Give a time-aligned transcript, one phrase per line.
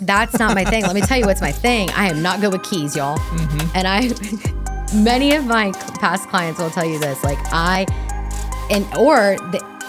[0.00, 0.82] That's not my thing.
[0.82, 1.90] Let me tell you what's my thing.
[1.90, 3.18] I am not good with keys, y'all.
[3.18, 3.76] Mm-hmm.
[3.76, 7.22] And I, many of my past clients will tell you this.
[7.24, 7.86] Like I,
[8.70, 9.36] and or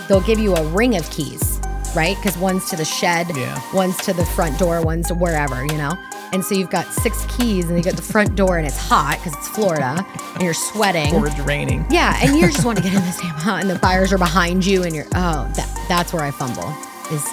[0.07, 1.59] they'll give you a ring of keys,
[1.95, 2.15] right?
[2.17, 3.61] Because one's to the shed, Yeah.
[3.73, 5.93] one's to the front door, one's to wherever, you know.
[6.33, 9.17] And so you've got six keys, and you got the front door, and it's hot
[9.17, 11.15] because it's Florida, and you're sweating.
[11.15, 11.85] Or it's raining.
[11.89, 14.17] Yeah, and you just want to get in this damn house, and the buyers are
[14.17, 16.69] behind you, and you're oh, that that's where I fumble
[17.11, 17.25] is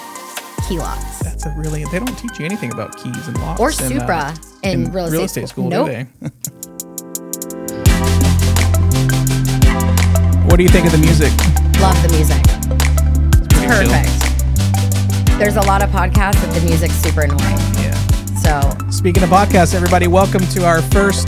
[0.67, 1.83] key locks That's a really.
[1.85, 4.33] They don't teach you anything about keys and locks or in, uh, Supra
[4.63, 5.87] in, real estate, estate school, Nope.
[5.87, 6.03] do they?
[10.47, 11.31] what do you think of the music?
[11.79, 12.41] Love the music.
[13.49, 13.91] Pretty chill.
[13.91, 14.11] Perfect.
[15.37, 17.57] There's a lot of podcasts that the music's super annoying.
[17.77, 17.93] Yeah.
[18.41, 21.27] So Speaking of podcasts, everybody, welcome to our first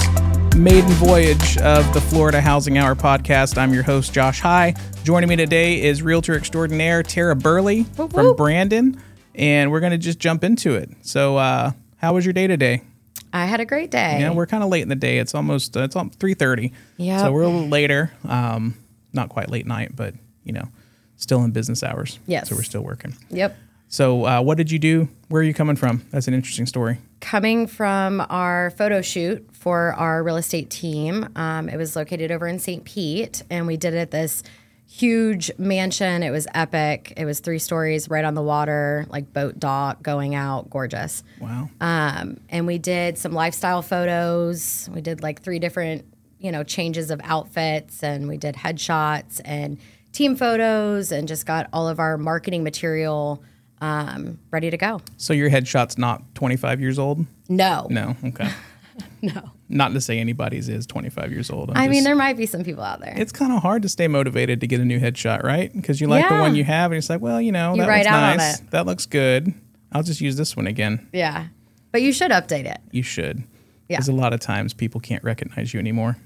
[0.56, 3.58] maiden voyage of the Florida Housing Hour podcast.
[3.58, 4.74] I'm your host, Josh High.
[5.04, 8.36] Joining me today is realtor extraordinaire Tara Burley Whoop, from.
[8.36, 9.02] Brandon,
[9.38, 10.90] and we're going to just jump into it.
[11.02, 12.82] So, uh, how was your day today?
[13.32, 14.18] I had a great day.
[14.20, 15.20] Yeah, we're kind of late in the day.
[15.20, 16.74] It's almost uh, it's three thirty.
[16.98, 18.12] Yeah, So we're a little later.
[18.28, 18.76] Um,
[19.14, 20.68] not quite late night, but you know,
[21.18, 22.20] still in business hours.
[22.26, 22.50] Yes.
[22.50, 23.16] So we're still working.
[23.30, 23.56] Yep.
[23.90, 25.08] So, uh, what did you do?
[25.30, 26.06] Where are you coming from?
[26.12, 26.98] That's an interesting story.
[27.22, 32.48] Coming from our photo shoot for our real estate team, um, it was located over
[32.48, 32.84] in St.
[32.84, 34.44] Pete, and we did it this
[34.88, 36.24] huge mansion.
[36.24, 37.14] It was epic.
[37.18, 41.24] It was three stories, right on the water, like boat dock going out, gorgeous.
[41.40, 41.70] Wow.
[41.82, 44.90] Um, and we did some lifestyle photos.
[44.94, 46.06] We did like three different,
[46.40, 49.78] you know, changes of outfits, and we did headshots and
[50.14, 53.44] team photos, and just got all of our marketing material
[53.82, 55.02] um, ready to go.
[55.18, 57.26] So your headshot's not 25 years old?
[57.50, 58.16] No, No.
[58.24, 58.50] Okay.
[59.22, 59.52] no.
[59.70, 61.72] not to say anybody's is 25 years old.
[61.72, 63.14] I'm I mean, there might be some people out there.
[63.18, 65.72] it's kind of hard to stay motivated to get a new headshot, right?
[65.74, 67.88] Because you like the one you have, and it's like, well, you know, You that
[67.90, 68.60] write looks out on nice.
[68.60, 68.72] it.
[68.72, 69.54] That looks good.
[69.92, 71.08] I'll just use this one again.
[71.14, 71.48] yeah,
[71.92, 72.80] but you should update it.
[72.92, 73.44] You should.
[73.90, 73.98] Yeah.
[73.98, 76.18] Because a lot of times people can't recognize you anymore,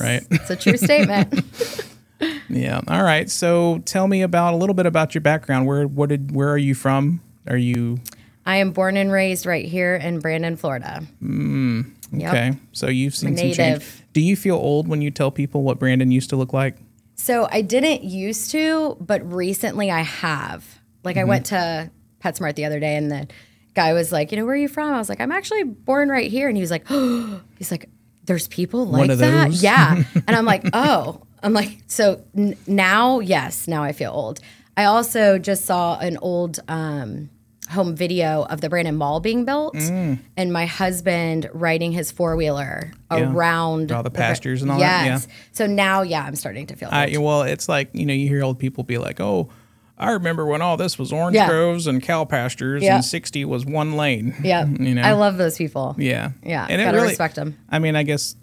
[0.00, 0.24] right?
[0.30, 1.42] It's a true statement.
[2.48, 2.80] yeah.
[2.88, 3.28] All right.
[3.30, 5.66] So tell me about a little bit about your background.
[5.66, 7.20] Where what did where are you from?
[7.48, 7.98] Are you
[8.46, 11.02] I am born and raised right here in Brandon, Florida.
[11.20, 11.82] Hmm.
[12.12, 12.28] Yep.
[12.34, 12.52] okay?
[12.72, 13.84] So you've seen some change.
[14.12, 16.76] Do you feel old when you tell people what Brandon used to look like?
[17.14, 20.64] So I didn't used to, but recently I have.
[21.04, 21.20] Like Mm-hmm.
[21.20, 21.90] I went to
[22.22, 23.28] PetSmart the other day and the
[23.74, 24.92] guy was like, you know, where are you from?
[24.92, 26.48] I was like, I'm actually born right here.
[26.48, 27.88] And he was like, oh, he's like,
[28.24, 29.16] there's people like that.
[29.48, 29.62] those?
[29.62, 30.02] Yeah.
[30.14, 34.38] and I'm like, oh, I'm like, so n- now, yes, now I feel old.
[34.76, 37.30] I also just saw an old um,
[37.70, 40.18] home video of the Brandon Mall being built Mm.
[40.36, 43.32] and my husband riding his four wheeler Yeah.
[43.32, 45.26] around All the pastures and all yes.
[45.26, 45.34] that, yeah.
[45.52, 46.88] So now, yeah, I'm starting to feel.
[46.92, 49.48] I, well, it's like you know, you hear old people be like, "Oh,
[49.96, 51.48] I remember when all this was orange Yeah.
[51.48, 54.66] groves and cow pastures, and sixty was one lane." Yeah.
[54.78, 55.94] you know, I love those people.
[55.98, 56.66] yeah, Yeah.
[56.68, 57.56] and gotta really, respect them.
[57.70, 58.34] I mean, I guess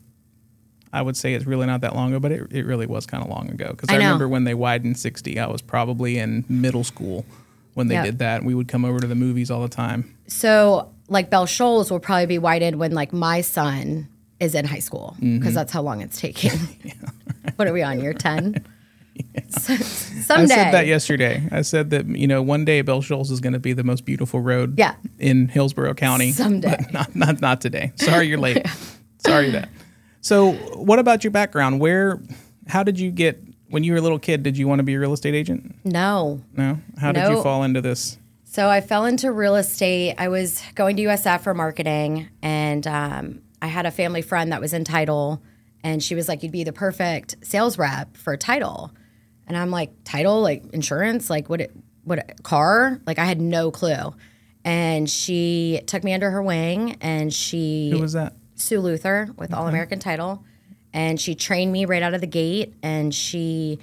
[0.91, 3.21] I would say it's really not that long ago, but it, it really was kind
[3.23, 5.37] of long ago because I, I remember when they widened sixty.
[5.39, 7.25] I was probably in middle school
[7.79, 8.05] when they Yep.
[8.05, 8.43] did that.
[8.43, 10.13] We would come over to the movies all the time.
[10.27, 14.07] So, like Bell Shoals will probably be widened when like my son
[14.39, 15.53] is in high school because Mm-hmm.
[15.53, 16.51] that's how long it's taking.
[17.55, 18.63] what are we on year 10?
[19.49, 19.73] So,
[20.35, 21.47] I said that yesterday.
[21.51, 24.05] I said that you know one day Bell Shoals is going to be the most
[24.05, 24.95] beautiful road Yeah.
[25.17, 26.31] in Hillsborough County.
[26.31, 26.77] Someday.
[26.93, 27.91] not not not today.
[27.95, 28.65] Sorry you're late.
[29.25, 29.69] Sorry that.
[30.21, 31.79] So what about your background?
[31.79, 32.19] Where
[32.67, 34.43] how did you get when you were a little kid?
[34.43, 35.75] Did you want to be a real estate agent?
[35.83, 36.41] No.
[36.55, 36.79] No.
[36.99, 38.17] How did you fall into this?
[38.43, 40.15] So I fell into real estate.
[40.17, 44.59] I was going to USF for marketing, and um, I had a family friend that
[44.59, 45.41] was in title,
[45.83, 48.91] and she was like, "You'd be the perfect sales rep for title,"
[49.47, 51.61] and I'm like, "Title, like insurance, like what?
[51.61, 51.71] It,
[52.05, 52.99] what car?
[53.05, 54.15] Like I had no clue."
[54.65, 58.33] And she took me under her wing, and she Who was that?
[58.55, 60.43] Sue Luther with All American Title,
[60.93, 63.79] and she trained me right out of the gate, and she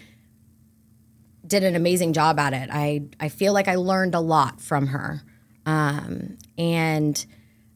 [1.47, 2.69] did an amazing job at it.
[2.73, 5.23] I I feel like I learned a lot from her,
[5.65, 7.25] um, and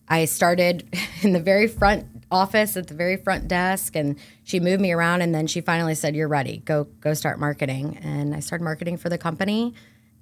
[0.08, 0.88] I started
[1.22, 5.22] in the very front office at the very front desk, and she moved me around,
[5.22, 6.58] and then she finally said, "You're ready.
[6.64, 9.74] Go go start marketing." And I started marketing for the company,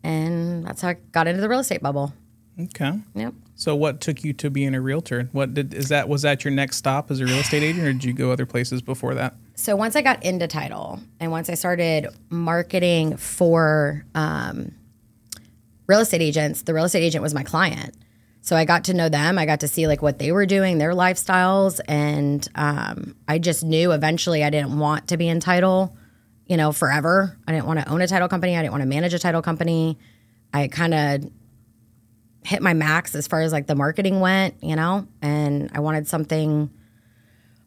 [0.02, 2.12] and that's how I got into the real estate bubble.
[2.60, 2.92] Okay.
[3.14, 3.34] Yep.
[3.58, 5.28] So what took you to being a realtor?
[5.32, 7.92] What did is that was that your next stop as a real estate agent or
[7.92, 9.34] did you go other places before that?
[9.58, 14.72] so once I got into title and once I started marketing for um,
[15.88, 17.96] real estate agents, the real estate agent was my client.
[18.40, 19.36] So I got to know them.
[19.36, 23.64] I got to see like what they were doing, their lifestyles, and um, I just
[23.64, 25.96] knew eventually I didn't want to be in title,
[26.46, 27.36] you know, forever.
[27.48, 28.56] I didn't want to own a title company.
[28.56, 29.98] I didn't want to manage a title company.
[30.54, 31.30] I kind of
[32.48, 36.08] hit my max as far as like the marketing went, you know, and I wanted
[36.08, 36.70] something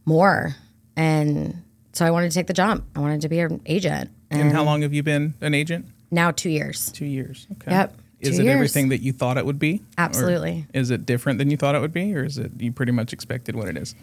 [0.05, 0.55] more.
[0.95, 1.61] And
[1.93, 2.83] so I wanted to take the jump.
[2.95, 4.09] I wanted to be an agent.
[4.31, 5.85] And, And how long have you been an agent?
[6.09, 6.91] now two years.
[6.91, 7.47] Two years.
[7.53, 7.71] Okay.
[7.71, 8.53] Yep, Is it years.
[8.55, 9.81] everything that you thought it would be?
[9.97, 10.65] Absolutely.
[10.73, 13.13] is it different than you thought it would be, or is it you pretty much
[13.13, 13.95] expected what it is?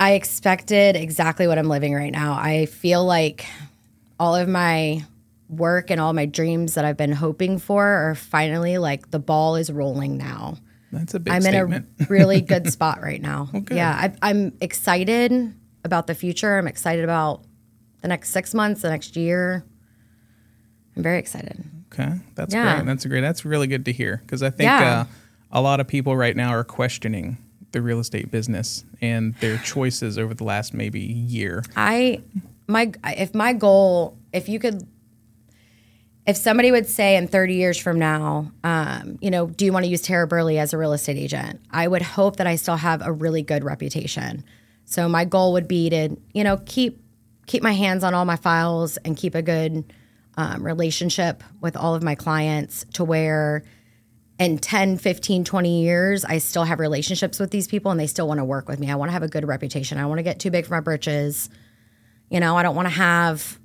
[0.00, 2.34] I expected exactly what I'm living right now.
[2.34, 3.46] I feel like
[4.20, 5.04] all of my
[5.48, 9.56] work and all my dreams that I've been hoping for are finally like the ball
[9.56, 10.56] is rolling now.
[10.92, 11.86] That's a big I'm statement.
[11.98, 13.48] in a really good spot right now.
[13.52, 13.76] good.
[13.76, 13.90] Yeah,
[14.22, 15.52] I, I'm excited
[15.84, 16.56] about the future.
[16.56, 17.42] I'm excited about
[18.00, 19.64] the next six months, the next year.
[20.96, 21.64] I'm very excited.
[21.92, 22.76] Okay, that's Yeah.
[22.76, 22.86] great.
[22.86, 23.20] That's great.
[23.20, 25.00] That's really good to hear because I think Yeah.
[25.00, 25.04] uh,
[25.52, 27.38] a lot of people right now are questioning
[27.72, 31.64] the real estate business and their choices over the last maybe year.
[31.76, 32.20] I
[32.68, 34.86] my if my goal if you could
[36.26, 39.84] if somebody would say in 30 years from now um, you know do you want
[39.84, 41.60] to use tara burley as a real estate agent?
[41.70, 44.44] I would hope that i still have a really good reputation.
[44.86, 47.02] So my goal would be to you know keep
[47.46, 49.92] keep my hands on all my files and keep a good
[50.36, 53.62] um, relationship with all of my clients to where
[54.38, 58.26] in 10 15 20 years i still have relationships with these people and they still
[58.26, 58.90] want to work with me.
[58.90, 59.98] I want to have a good reputation.
[59.98, 61.50] I want to get too big for my britches.
[62.30, 63.60] You know i don't want to have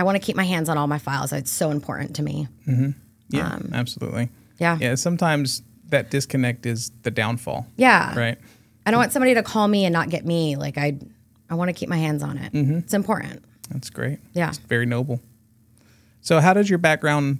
[0.00, 2.48] i want to keep my hands on all my files it's so important to me
[2.66, 2.90] mm-hmm.
[3.28, 4.28] Yeah, um, absolutely.
[4.58, 7.66] yeah Yeah, sometimes that disconnect is the downfall.
[7.76, 8.38] yeah Right.
[8.86, 10.98] i don't want somebody to call me and not get me like i
[11.48, 12.78] i want to keep my hands on it mm-hmm.
[12.78, 14.18] it's important That's great.
[14.34, 14.48] Yeah.
[14.48, 15.20] It's very noble.
[16.22, 17.38] So, how does your background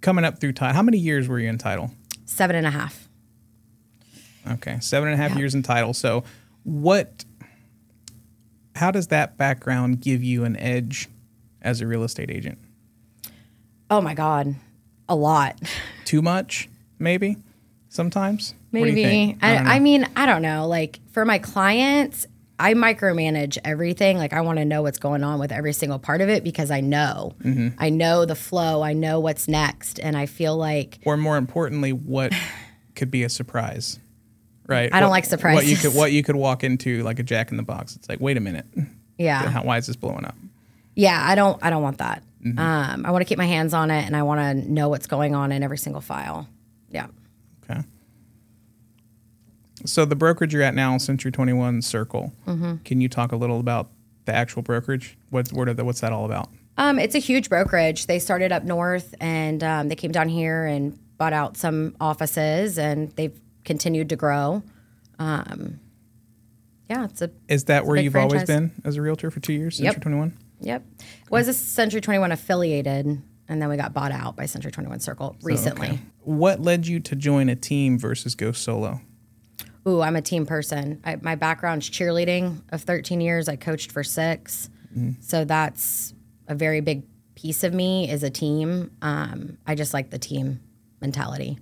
[0.00, 0.74] coming up through title?
[0.74, 1.92] How many years were you in title?
[2.26, 3.08] seven and a half
[4.54, 5.38] Okay, seven and a half Yeah.
[5.38, 5.94] years in title.
[5.94, 6.24] So,
[6.64, 7.24] what?
[8.74, 11.08] How does that background give you an edge
[11.62, 12.58] as a real estate agent?
[13.90, 14.54] oh my god
[15.08, 15.58] a lot
[16.04, 16.68] Too much,
[16.98, 17.36] maybe.
[17.88, 18.54] Sometimes.
[18.70, 19.04] What do you Maybe.
[19.04, 19.38] think?
[19.42, 19.56] I.
[19.56, 20.66] I, mean, I don't know.
[20.66, 22.26] Like for my clients,
[22.58, 24.18] I micromanage everything.
[24.18, 26.70] Like I want to know what's going on with every single part of it because
[26.70, 27.34] I know.
[27.42, 27.68] Mm-hmm.
[27.78, 28.82] I know the flow.
[28.82, 29.98] I know what's next.
[30.00, 32.32] And I feel like or more importantly, what
[32.94, 33.98] could be a surprise,
[34.66, 34.92] right?
[34.92, 35.94] I don't What- like What you could surprises.
[35.98, 37.96] what you could walk into like a Jack in the Box.
[37.96, 38.66] It's like, wait a minute,
[39.18, 39.48] yeah.
[39.48, 40.36] how, why is this blowing up?
[40.94, 42.22] Yeah, I don't I don't want that.
[42.44, 42.58] Mm-hmm.
[42.58, 45.06] Um, I want to keep my hands on it and I want to know what's
[45.06, 46.48] going on in every single file.
[46.90, 47.06] Yeah.
[47.64, 47.82] Okay.
[49.84, 52.32] So the brokerage you're at now, Century Twenty One Circle.
[52.46, 52.76] Mm-hmm.
[52.84, 53.90] Can you talk a little about
[54.24, 55.16] the actual brokerage?
[55.30, 56.48] What's what are the, what's that all about?
[56.78, 58.06] Um, it's a huge brokerage.
[58.06, 62.78] They started up north and um, they came down here and bought out some offices
[62.78, 64.62] and they've continued to grow.
[65.18, 65.78] Um,
[66.88, 69.78] yeah, it's a Is that where you've always been as a realtor for two years?
[69.78, 69.94] Yep.
[69.94, 70.36] Century Twenty One.
[70.62, 70.84] Yep.
[71.30, 73.06] Was a Century 21 affiliated,
[73.48, 75.98] and then we got bought out by Century 21 Circle recently.
[76.20, 79.00] What led you to join a team versus go solo?
[79.86, 81.00] Ooh, I'm a team person.
[81.04, 83.48] I, my background's cheerleading of 13 years.
[83.48, 84.70] I coached for 6
[85.20, 86.14] So that's
[86.46, 87.02] a very big
[87.34, 88.92] piece of me is a team.
[89.02, 90.60] Um, I just like the team
[91.00, 91.58] mentality.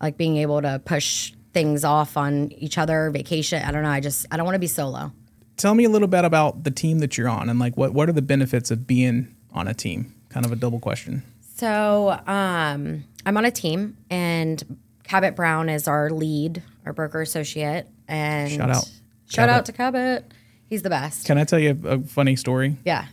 [0.00, 3.62] I like being able to push things off on each other, vacation.
[3.62, 3.90] I don't know.
[3.90, 5.12] I just, I don't want to be solo.
[5.56, 8.08] Tell me a little bit about the team that you're on and like what what
[8.08, 10.12] are the benefits of being on a team?
[10.30, 11.22] Kind of a double question.
[11.56, 17.86] So um, I'm on a team, and Cabot Brown is our lead, our broker associate.
[18.08, 18.84] And Shout out.
[19.28, 19.54] shout Cabot.
[19.54, 20.32] out to Cabot.
[20.68, 21.26] He's the best.
[21.26, 22.78] Can I tell you a, a funny story?
[22.84, 23.04] Yeah,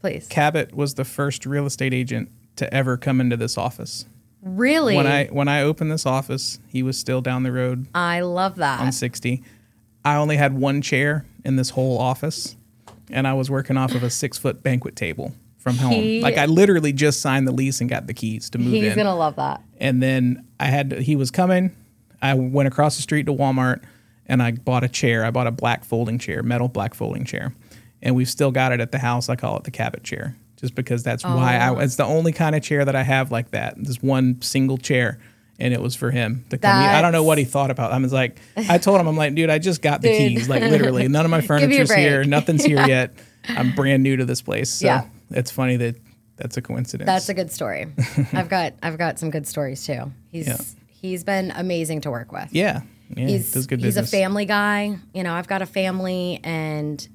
[0.00, 0.28] please.
[0.28, 4.04] Cabot was the first real estate agent to ever come into this office.
[4.42, 8.20] Really, When I when I opened this office, he was still down the road I
[8.20, 8.80] love that.
[8.80, 9.42] on 60.
[10.04, 12.56] I only had one chair in this whole office,
[13.10, 15.92] and I was working off of a six foot banquet table from home.
[15.92, 18.92] He- like I literally just signed the lease and got the keys to move He's
[18.92, 18.96] in.
[18.96, 19.62] gonna love that.
[19.78, 21.72] and then I had he was coming.
[22.22, 23.80] I went across the street to Walmart
[24.26, 25.24] and I bought a chair.
[25.24, 27.52] I bought a black folding chair, metal black folding chair,
[28.02, 29.28] and we've still got it at the house.
[29.28, 31.68] I call it the Cabot chair, just because that's why I.
[31.68, 31.78] Oh.
[31.78, 33.74] It's the only kind of chair that I have like that.
[33.76, 35.18] This one single chair.
[35.60, 36.70] And it was for him to come.
[36.74, 37.92] I don't know what he thought about.
[37.92, 40.18] I was like, I told him, I'm like, dude, I just got the Dude.
[40.38, 40.48] keys.
[40.48, 42.24] Like literally, none of my furniture's here.
[42.24, 43.12] Nothing's here yet.
[43.48, 44.70] I'm brand new to this place.
[44.70, 45.04] So Yeah.
[45.30, 45.96] it's funny that
[46.36, 47.06] that's a coincidence.
[47.06, 47.86] That's a good story.
[48.32, 50.10] I've got I've got some good stories too.
[50.32, 50.56] He's Yeah.
[50.88, 52.48] he's been amazing to work with.
[52.52, 52.80] yeah.
[53.14, 53.26] Yeah.
[53.26, 54.96] he's does good he's a family guy.
[55.12, 57.06] You know, I've got a family, and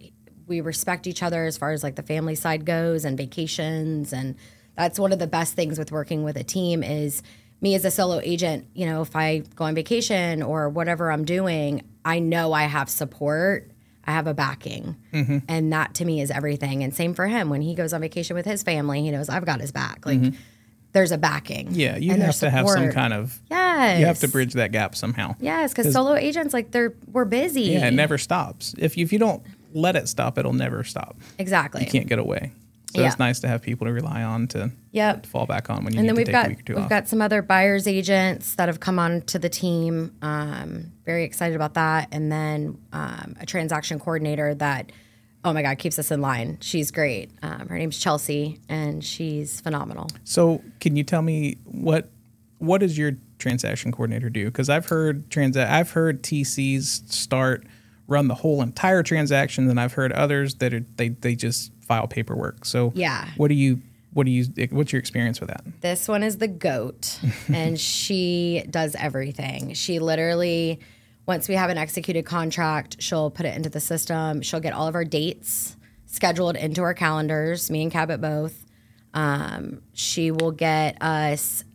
[0.45, 4.35] we respect each other as far as like the family side goes, and vacations, and
[4.75, 7.23] that's one of the best things with working with a team is
[7.65, 8.67] me as a solo agent.
[8.73, 12.89] You know, if I go on vacation or whatever I'm doing, I know I have
[12.89, 13.71] support.
[14.07, 15.37] I have a backing, Mm-hmm.
[15.49, 16.83] and that to me is everything.
[16.83, 19.01] And same for him when he goes on vacation with his family.
[19.01, 20.05] He knows I've got his back.
[20.05, 20.35] Like Mm-hmm.
[20.93, 21.69] there's a backing.
[21.71, 23.39] Yeah, you have to have some kind of.
[23.49, 23.99] Yes.
[23.99, 25.35] You have to bridge that gap somehow.
[25.39, 27.63] Yes, because solo agents like they're we're busy.
[27.63, 28.75] Yeah, it never stops.
[28.77, 29.41] If you, if you don't
[29.73, 31.17] let it stop, it'll never stop.
[31.39, 31.83] exactly.
[31.83, 32.51] You can't get away.
[32.95, 35.25] So it's nice to have people to rely on to Yep.
[35.25, 36.63] fall back on when you and need then to we've take got a week or
[36.63, 36.89] 2 we've off.
[36.89, 40.15] got some other buyers agents that have come on to the team.
[40.21, 42.07] Um, very excited about that.
[42.11, 44.91] And then um, a transaction coordinator that,
[45.43, 46.57] oh my god, keeps us in line.
[46.61, 47.29] She's great.
[47.43, 50.07] Um, her name's Chelsea, and she's phenomenal.
[50.23, 52.09] So, can you tell me what
[52.59, 54.45] what does your transaction coordinator do?
[54.45, 57.65] Because I've heard transa- I've heard TCs start
[58.07, 62.07] run the whole entire transaction, and I've heard others that are they they just file
[62.07, 62.65] paperwork.
[62.65, 63.27] So, Yeah.
[63.37, 63.81] what do you
[64.13, 65.63] what do you what's your experience with that?
[65.81, 67.19] This one is the goat,
[67.53, 69.73] and she does everything.
[69.73, 70.79] She literally,
[71.25, 74.41] once we have an executed contract, she'll put it into the system.
[74.41, 75.75] She'll get all of our dates
[76.05, 78.65] scheduled into our calendars, me and Cabot both.
[79.13, 81.65] Um, she will get us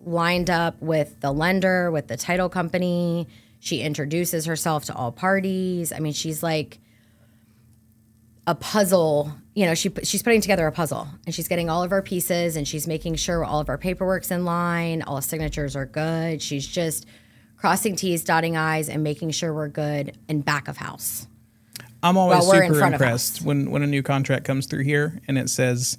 [0.00, 3.28] lined up with the lender, with the title company.
[3.60, 5.92] She introduces herself to all parties.
[5.92, 6.80] I mean, she's like
[8.46, 9.32] a puzzle.
[9.54, 12.56] You know, she she's putting together a puzzle, and she's getting all of our pieces,
[12.56, 16.42] and she's making sure all of our paperwork's in line, all signatures are good.
[16.42, 17.06] She's just
[17.56, 21.28] crossing T's, dotting I's, and making sure we're good in back of house.
[22.02, 25.48] I'm always in super impressed when when a new contract comes through here and it
[25.48, 25.96] says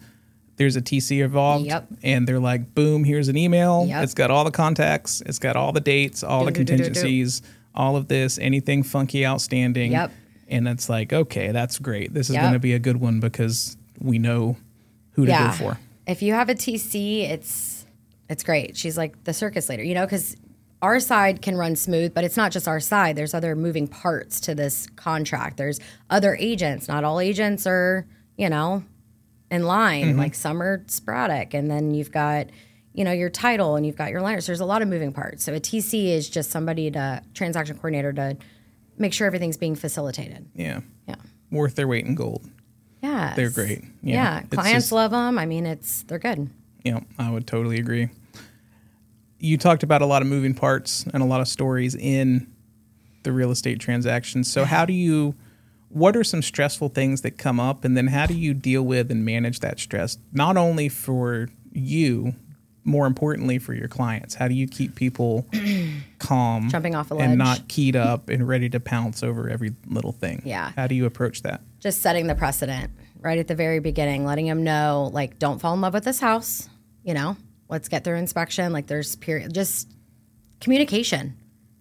[0.58, 1.66] there's a TC involved.
[1.66, 1.88] Yep.
[2.04, 3.86] And they're like, boom, here's an email.
[3.88, 4.04] Yep.
[4.04, 5.22] It's got all the contacts.
[5.26, 6.84] It's got all the dates, all the Do, do, do, do, do.
[6.84, 7.42] contingencies,
[7.74, 9.92] all of this, anything funky, outstanding.
[9.92, 10.12] Yep.
[10.48, 12.14] And it's like, okay, that's great.
[12.14, 12.44] This is Yep.
[12.44, 14.58] going to be a good one because we know
[15.12, 15.80] who to go for.
[16.08, 17.86] If you have a TC, it's
[18.30, 18.76] it's great.
[18.76, 20.36] She's like the circus leader, you know, because
[20.82, 23.16] our side can run smooth, but it's not just our side.
[23.16, 25.58] There's other moving parts to this contract.
[25.58, 26.88] There's other agents.
[26.88, 28.06] Not all agents are,
[28.38, 28.84] you know,
[29.50, 30.10] in line.
[30.10, 30.20] Mm-hmm.
[30.20, 32.48] Like some are sporadic, and then you've got,
[32.94, 34.46] you know, your title and you've got your liners.
[34.46, 35.44] There's a lot of moving parts.
[35.44, 38.38] So a TC is just somebody to transaction coordinator to
[38.98, 40.48] make sure everything's being facilitated.
[40.56, 40.82] Yeah.
[41.08, 41.16] Yeah.
[41.52, 42.50] Worth their weight in gold.
[43.02, 43.34] Yeah.
[43.36, 43.84] They're great.
[44.02, 44.42] Yeah.
[44.42, 44.42] Yeah.
[44.50, 45.38] Clients just- love them.
[45.38, 46.50] I mean, it's they're good.
[46.84, 48.10] Yeah, I would totally agree.
[49.40, 52.48] You talked about a lot of moving parts and a lot of stories in
[53.24, 54.52] the real estate transactions.
[54.52, 55.36] So, how do you,
[55.90, 57.84] what are some stressful things that come up?
[57.86, 62.36] And then, how do you deal with and manage that stress, not only for you,
[62.86, 64.36] more importantly for your clients?
[64.36, 65.46] How do you keep people
[66.20, 69.74] calm, Jumping off a ledge, and not keyed up and ready to pounce over every
[69.88, 70.42] little thing?
[70.46, 70.72] Yeah.
[70.76, 71.62] How do you approach that?
[71.80, 75.74] just setting the precedent right at the very beginning, letting them know, like, don't fall
[75.76, 76.68] in love with this house.
[77.04, 77.38] You know,
[77.70, 78.74] let's get through inspection.
[78.74, 79.92] Like, there's period, just
[80.62, 81.36] communication,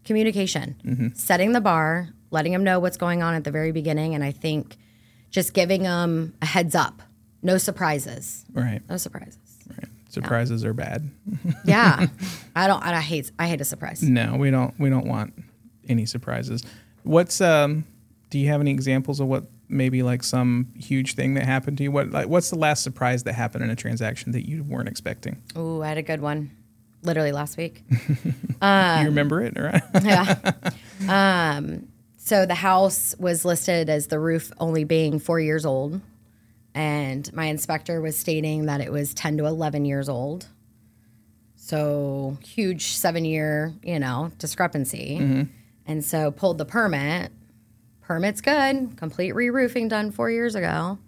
[0.05, 1.09] communication, mm-hmm.
[1.15, 4.15] setting the bar, letting them know what's going on at the very beginning.
[4.15, 4.77] And I think
[5.31, 7.01] just giving them a heads up,
[7.43, 8.83] no surprises, Right.
[8.89, 9.39] no surprises.
[10.15, 11.11] Surprises are bad.
[11.65, 12.07] Yeah,
[12.57, 12.83] I don't.
[12.83, 13.31] I hate.
[13.39, 14.03] I hate a surprise.
[14.03, 14.79] No, we don't.
[14.79, 15.35] We don't want
[15.89, 16.63] any surprises.
[17.03, 17.85] What's um?
[18.31, 21.85] Do you have any examples of what maybe like some huge thing that happened to
[21.85, 21.91] you?
[21.91, 25.43] What like what's the last surprise that happened in a transaction that you weren't expecting?
[25.57, 26.51] Oh, I had a good one,
[27.03, 27.83] literally last week.
[27.91, 29.83] you remember it, right?
[30.03, 30.53] yeah.
[31.09, 36.01] Um, so the house was listed as the roof only being four years old,
[36.75, 40.49] and my inspector was stating that it was ten to eleven years old.
[41.57, 45.17] So huge seven year, you know, discrepancy.
[45.87, 47.33] And so pulled the permit.
[48.03, 48.97] Permit's good.
[48.97, 50.99] Complete re-roofing done four years ago.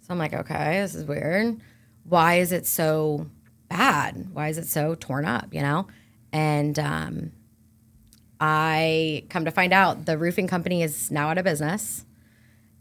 [0.00, 1.60] So I'm like, okay, this is weird.
[2.04, 3.26] Why is it so
[3.68, 4.30] bad?
[4.32, 5.54] Why is it so torn up?
[5.54, 5.86] You know,
[6.32, 7.32] and um,
[8.40, 12.04] I come to find out the roofing company is now out of business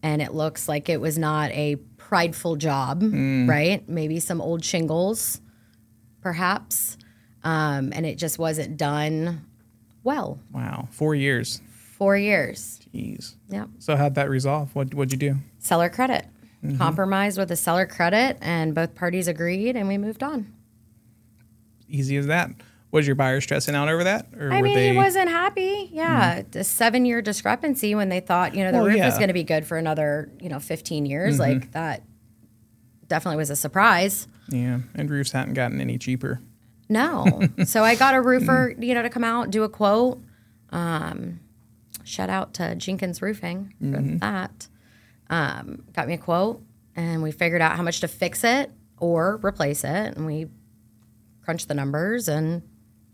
[0.02, 1.76] and it looks like it was not a
[2.10, 3.88] prideful job, right?
[3.88, 5.42] Maybe some old shingles,
[6.22, 6.98] perhaps.
[7.44, 9.46] Um, and it just wasn't done
[10.04, 10.40] well.
[10.52, 11.62] wow, four years.
[12.00, 12.80] Four years.
[12.92, 13.36] Jeez.
[13.48, 13.66] Yeah.
[13.78, 14.74] So how'd that resolve?
[14.74, 15.36] What what'd you do?
[15.60, 16.26] Seller credit.
[16.78, 20.52] Compromised with a seller credit, and both parties agreed, and we moved on.
[21.88, 22.50] Easy as that.
[22.92, 24.90] Was your buyer stressing out over that, or I mean, they?
[24.92, 25.90] he wasn't happy.
[25.94, 29.06] Yeah, the seven year discrepancy when they thought you know the Well, roof yeah.
[29.06, 31.38] was going to be good for another you know fifteen years.
[31.38, 32.02] Like that
[33.08, 34.28] definitely was a surprise.
[34.50, 36.42] yeah, and roofs hadn't gotten any cheaper.
[36.90, 37.26] No,
[37.66, 40.20] so I got a roofer you know to come out do a quote.
[40.72, 41.40] Um,
[42.04, 44.68] shout out to Jenkins Roofing for that.
[45.30, 46.64] Um, got me a quote,
[46.96, 50.48] and we figured out how much to fix it or replace it, and we
[51.44, 52.64] crunched the numbers and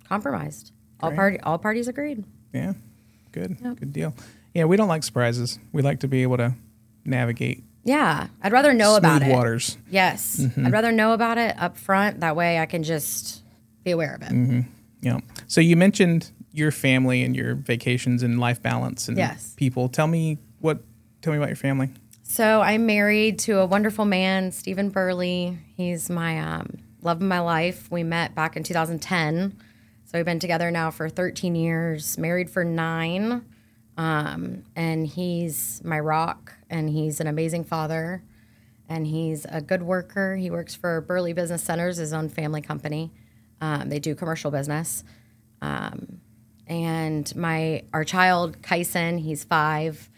[0.08, 0.72] compromised.
[1.02, 1.16] All Great.
[1.18, 2.24] party all parties agreed.
[2.54, 2.74] Yeah,
[3.32, 4.14] good, good deal.
[4.54, 5.60] Yeah, we don't like surprises.
[5.74, 6.54] We like to be able to
[7.04, 9.32] navigate Yeah, I'd rather know about it.
[9.32, 9.78] waters.
[9.90, 12.22] Yes, I'd rather know about it up front.
[12.22, 13.44] That way, I can just
[13.84, 14.66] be aware of it.
[15.02, 15.20] Yeah.
[15.48, 19.54] So you mentioned your family and your vacations and life balance and Yes.
[19.58, 19.90] people.
[19.90, 20.82] Tell me what.
[21.22, 21.90] Tell me about your family.
[22.24, 25.58] So I'm married to a wonderful man, Stephen Burley.
[25.76, 27.90] He's my um, love of my life.
[27.92, 29.58] We met back in 2010.
[30.06, 33.44] So we've been together now for 13 years, married for nine.
[33.98, 38.22] Um, and he's my rock, and he's an amazing father,
[38.88, 40.36] and he's a good worker.
[40.36, 43.12] He works for Burley Business Centers, his own family company.
[43.62, 45.04] Um, they do commercial business.
[45.62, 46.20] Um,
[46.68, 50.10] and my our child Kyson, he's five.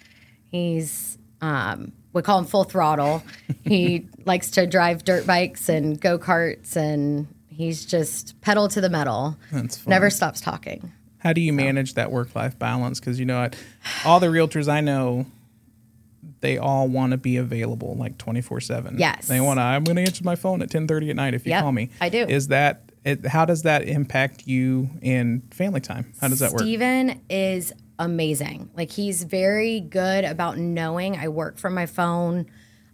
[0.49, 3.23] He's um, we call him full throttle.
[3.63, 8.89] he likes to drive dirt bikes and go karts, and he's just pedal to the
[8.89, 9.37] metal.
[9.85, 10.91] Never stops talking.
[11.19, 12.99] How do you manage that work life balance?
[12.99, 13.51] Because you know, I-
[14.05, 15.25] all the realtors I know,
[16.41, 18.97] they all want to be available like twenty four seven.
[18.99, 19.27] Yes.
[19.27, 19.63] they want to.
[19.63, 21.71] I'm going to answer my phone at ten thirty at night if you Yep, call
[21.71, 21.89] me.
[21.99, 22.19] I do.
[22.25, 22.83] Is that?
[23.03, 26.11] It, how does that impact you in family time?
[26.19, 26.61] How does that work?
[26.61, 28.69] Steven is amazing.
[28.75, 32.45] Like he's very good about knowing I work from my phone.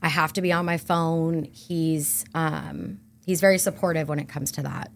[0.03, 1.45] I have to be on my phone.
[1.45, 4.91] He's um, he's very supportive when it comes to that.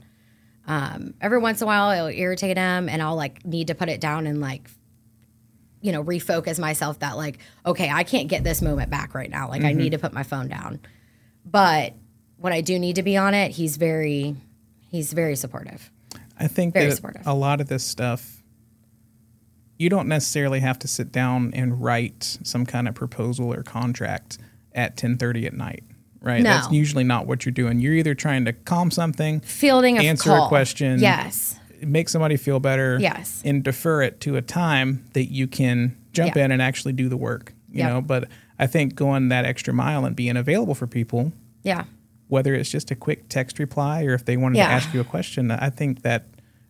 [0.68, 3.90] Um, every once in a while, it'll irritate him, and I'll like need to put
[3.90, 4.70] it down and like,
[5.82, 7.00] you know, refocus myself.
[7.00, 9.48] That like, okay, I can't get this moment back right now.
[9.50, 10.80] Like, I need to put my phone down.
[11.46, 11.94] But
[12.38, 14.36] when I do need to be on it, he's very
[14.90, 15.90] he's very supportive.
[16.40, 17.26] I think Very that supportive.
[17.26, 18.44] a lot of this stuff,
[19.78, 24.38] you don't necessarily have to sit down and write some kind of proposal or contract
[24.74, 25.84] at 10:30 at night,
[26.22, 26.42] right?
[26.44, 26.50] No.
[26.50, 27.80] That's usually not what you're doing.
[27.80, 31.00] You're either trying to calm something, Fielding a Answer a question.
[31.00, 31.56] Yes.
[31.84, 33.40] make somebody feel better, Yes.
[33.46, 36.46] and defer it to a time that you can jump Yeah.
[36.46, 37.54] in and actually do the work.
[37.72, 37.90] You Yep.
[37.90, 41.84] know, but I think going that extra mile and being available for people, Yeah.
[42.30, 44.70] whether it's just a quick text reply or if they wanted Yeah.
[44.70, 46.24] to ask you a question, I think that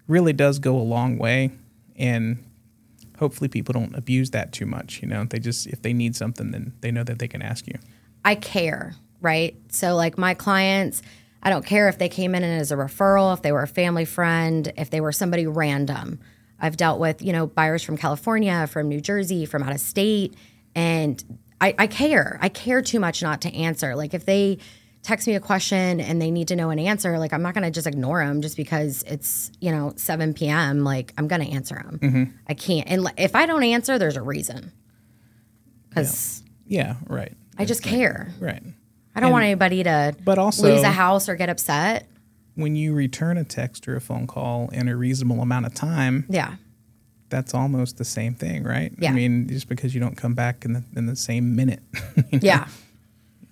[0.07, 1.51] really does go a long way.
[1.95, 2.39] And
[3.17, 5.01] hopefully people don't abuse that too much.
[5.01, 7.65] You know, they just, if they need something, then they know that they can ask
[7.65, 7.75] you.
[8.25, 9.55] I care, right?
[9.69, 11.01] So, like my clients,
[11.43, 14.05] I don't care if they came in as a referral, if they were a family
[14.05, 16.19] friend, if they were somebody random.
[16.59, 20.35] I've dealt with, you know, buyers from California, from New Jersey, from out of state,
[20.73, 21.23] and
[21.61, 22.39] I, I care.
[22.41, 23.95] I care too much not to answer.
[23.95, 24.59] Like if they
[25.03, 27.63] text me a question and they need to know an answer, like I'm not going
[27.63, 30.83] to just ignore them just because it's, you know, 7 p.m.
[30.83, 31.99] Like I'm going to answer them.
[32.01, 32.23] Mm-hmm.
[32.47, 32.87] I can't.
[32.87, 34.71] And if I don't answer, there's a reason.
[35.89, 37.33] Because Yeah, right.
[37.57, 38.29] I just care.
[38.39, 38.61] Right.
[39.17, 42.07] I don't want anybody to But also- lose a house or get upset.
[42.55, 46.25] When you return a text or a phone call in a reasonable amount of time,
[46.29, 46.55] Yeah.
[47.29, 48.93] that's almost the same thing, right?
[48.97, 49.11] Yeah.
[49.11, 51.81] I mean, just because you don't come back in the, in the same minute,
[52.31, 52.67] you know, Yeah.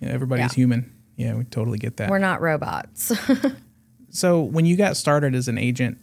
[0.02, 0.54] everybody's Yeah.
[0.54, 0.92] human.
[1.16, 2.10] Yeah, we totally get that.
[2.10, 3.12] We're not robots.
[4.08, 5.98] So when you got started as an agent,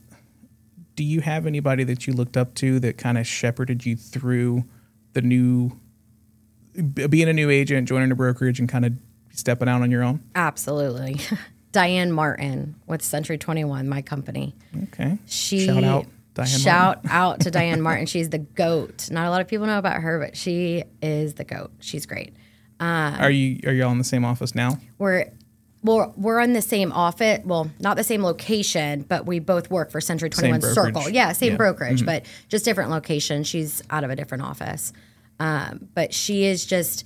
[0.96, 4.66] do you have anybody that you looked up to that kind of shepherded you through
[5.14, 5.72] the new
[6.94, 8.94] being a new agent, joining a brokerage and kind of
[9.34, 10.22] stepping out on your own?
[10.36, 11.20] Absolutely.
[11.72, 14.56] Diane Martin with Century 21, my company.
[14.84, 15.18] Okay.
[15.26, 17.10] She shout out Diane shout Martin.
[17.12, 18.06] out to Diane Martin.
[18.06, 19.10] She's the goat.
[19.12, 21.72] Not a lot of people know about her, but she is the goat.
[21.80, 22.36] She's great.
[22.80, 24.78] Are you are you all in the same office now?
[24.98, 25.32] We're
[25.84, 27.42] we're, we're in the same office.
[27.44, 30.62] Well, not the same location, but we both work for Century 21.
[30.62, 31.10] Circle.
[31.10, 31.52] Yeah, same Yeah.
[31.52, 31.58] Mm-hmm.
[31.58, 33.44] brokerage, but just different location.
[33.44, 34.94] She's out of a different office.
[35.40, 37.04] Um, but she is just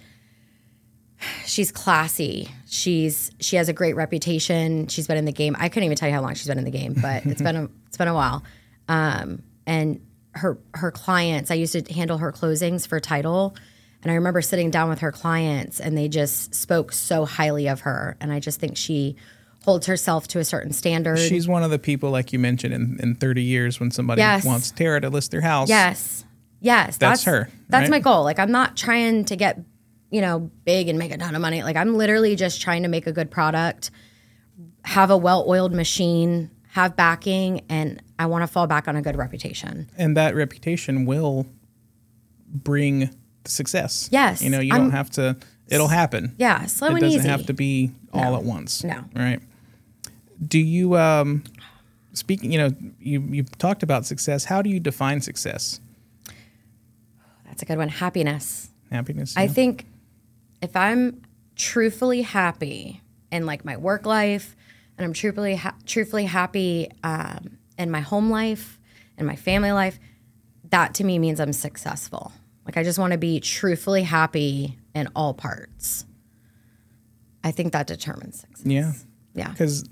[1.46, 2.50] she's classy.
[2.68, 4.88] She's she has a great reputation.
[4.88, 5.56] She's been in the game.
[5.60, 7.56] I couldn't even tell you how long she's been in the game, but it's been
[7.56, 8.44] a it's been a while.
[8.88, 10.02] Um, and
[10.34, 13.56] her her clients, I used to handle her closings for title.
[14.04, 17.82] And I remember sitting down with her clients and they just spoke so highly of
[17.82, 18.16] her.
[18.22, 19.16] And I just think she
[19.66, 21.18] holds herself to a certain standard.
[21.18, 24.46] She's one of the people like you mentioned in, in 30 years when somebody Yes.
[24.46, 25.68] wants Tara to list their house.
[25.68, 26.24] Yes.
[26.62, 26.98] Yes.
[26.98, 27.90] That's her, That's right?
[27.90, 28.24] my goal.
[28.24, 29.60] Like I'm not trying to get,
[30.10, 31.64] you know, big and make a ton of money.
[31.64, 33.92] Like I'm literally just trying to make a good product,
[34.86, 39.16] have a well-oiled machine, have backing, and I want to fall back on a good
[39.18, 39.90] reputation.
[39.98, 41.46] And that reputation will
[42.50, 43.10] bring
[43.46, 44.10] success.
[44.12, 46.34] Yes, You know, you I'm- don't have to it'll happen.
[46.38, 48.84] Yeah, slow it and doesn't have to be all at once.
[48.84, 49.04] No.
[49.16, 49.42] Right.
[50.46, 51.44] Do you um
[52.14, 54.46] speaking, you know, you you talked about success.
[54.46, 55.82] How do you define success?
[57.46, 57.90] That's a good one.
[57.90, 58.70] Happiness.
[58.92, 59.36] Happiness.
[59.36, 59.86] I think
[60.62, 61.22] if I'm
[61.56, 64.56] truthfully happy in like my work life,
[64.98, 68.80] and I'm truthfully ha- truthfully happy um, in my home life
[69.18, 70.00] and my family life,
[70.70, 72.32] that to me means I'm successful.
[72.66, 76.06] Like I just want to be truthfully happy in all parts.
[77.44, 78.66] I think that determines success.
[78.66, 78.92] Yeah.
[79.34, 79.50] Yeah.
[79.52, 79.88] Because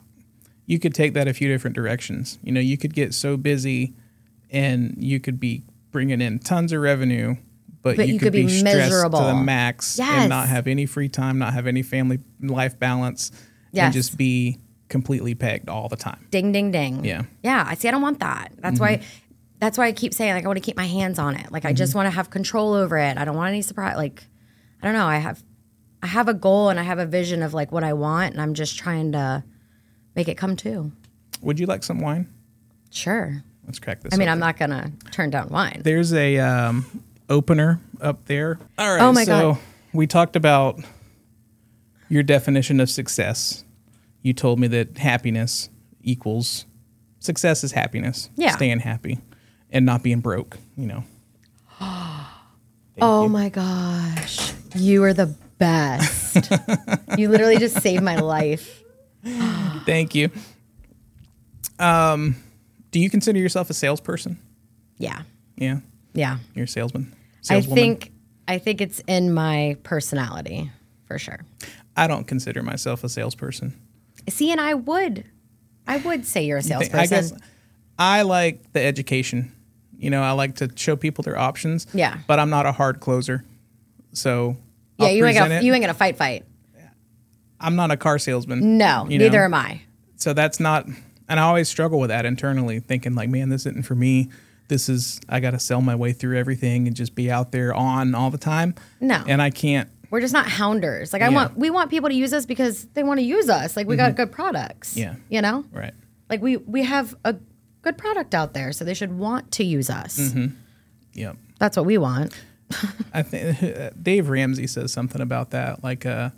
[0.66, 2.40] you could take that a few different directions.
[2.44, 3.94] You know, you could get so busy
[4.50, 7.36] and you could be bringing in tons of revenue,
[7.86, 10.10] but, But you, you could, could be be, stressed to the max Yes.
[10.10, 13.32] and not have any free time, not have any family life balance,
[13.72, 13.86] Yes.
[13.86, 14.58] and just be
[14.90, 16.26] completely pegged all the time.
[16.32, 17.06] Ding ding ding.
[17.06, 17.26] Yeah.
[17.44, 17.64] Yeah.
[17.68, 18.54] I see I don't want that.
[18.58, 19.04] That's why
[19.60, 21.52] that's why I keep saying like I want to keep my hands on it.
[21.52, 23.20] Like I just want to have control over it.
[23.20, 24.24] I don't want any surprise like
[24.82, 25.06] I don't know.
[25.06, 25.44] I have
[26.02, 28.42] I have a goal and I have a vision of like what I want and
[28.42, 29.44] I'm just trying to
[30.16, 30.92] make it come true.
[31.44, 32.34] Would you like some wine?
[32.90, 33.44] Sure.
[33.68, 34.12] Let's crack this.
[34.12, 34.32] I mean, open.
[34.32, 35.82] I'm not gonna turn down wine.
[35.84, 38.60] There's a um, opener up there.
[38.78, 39.02] All right.
[39.02, 39.62] Oh my so God.
[39.94, 40.80] we talked about
[42.10, 43.64] your definition of success.
[44.22, 45.70] You told me that happiness
[46.02, 46.66] equals
[47.20, 48.30] success is happiness.
[48.36, 48.56] Yeah.
[48.56, 49.20] Staying happy
[49.72, 51.04] and not being broke, you know.
[51.82, 54.54] oh my gosh.
[54.76, 56.50] You are the best.
[57.18, 58.84] you literally just saved my life.
[59.86, 60.30] Thank you.
[61.80, 62.36] Um,
[62.92, 64.38] do you consider yourself a salesperson?
[64.98, 65.24] Yeah.
[65.58, 65.80] Yeah.
[66.14, 66.38] Yeah.
[66.54, 67.15] You're a salesman.
[67.50, 68.12] I think
[68.48, 70.72] I think it's in my personality
[71.06, 71.40] for sure.
[71.96, 73.80] I don't consider myself a salesperson.
[74.28, 75.24] See, and I would,
[75.88, 77.00] I would say you're a salesperson.
[77.00, 77.34] I guess
[77.98, 79.52] I like the education.
[79.98, 81.88] You know, I like to show people their options.
[81.94, 82.18] Yeah.
[82.28, 83.46] But I'm not a hard closer.
[84.14, 84.58] So
[84.98, 85.64] yeah, I'll you ain't gonna it.
[85.64, 86.46] you ain't gonna fight fight.
[87.60, 88.78] I'm not a car salesman.
[88.78, 89.46] No, you neither know?
[89.46, 89.82] am I.
[90.18, 90.88] So that's not
[91.28, 94.30] and I always struggle with that internally, thinking like, man, this isn't for me.
[94.68, 98.16] This is I gotta sell my way through everything and just be out there on
[98.16, 98.76] all the time.
[99.00, 99.24] No.
[99.28, 101.14] And I can't We're just not hounders.
[101.14, 101.30] Like I Yeah.
[101.30, 101.36] Mm-hmm.
[101.36, 103.76] want, we want people to use us because they want to use us.
[103.78, 104.96] Like we got good products.
[104.98, 105.16] Yeah.
[105.30, 105.94] you know, right.
[106.30, 107.36] like we we have a
[107.82, 110.18] good product out there, so they should want to use us.
[110.20, 110.56] Mm-hmm.
[111.14, 111.38] Yep.
[111.60, 112.34] That's what we want.
[113.14, 116.32] I think Dave Ramsey says something about that, like uh,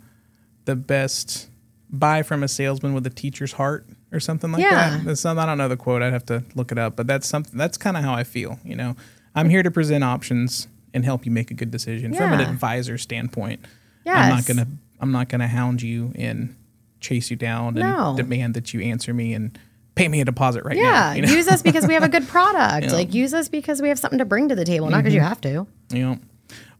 [0.66, 1.48] the best
[1.90, 4.90] buy from a salesman with a teacher's heart or something like Yeah.
[4.98, 5.04] that.
[5.04, 6.02] That's I don't know the quote.
[6.02, 7.56] I'd have to look it up, but that's something.
[7.58, 8.58] That's kind of how I feel.
[8.64, 8.96] You know,
[9.34, 12.96] I'm here to present options and help you make a good decision from an advisor
[12.98, 13.64] standpoint.
[14.06, 14.66] I'm not gonna
[15.00, 16.56] I'm not gonna hound you and
[17.00, 19.56] chase you down and demand that you answer me and
[19.94, 21.12] pay me a deposit right Yeah, now.
[21.12, 21.32] You know?
[21.32, 22.86] use us because we have a good product.
[22.86, 22.92] Yeah.
[22.92, 25.20] Like use us because we have something to bring to the table, not because you
[25.20, 25.66] have to.
[25.92, 26.18] Know,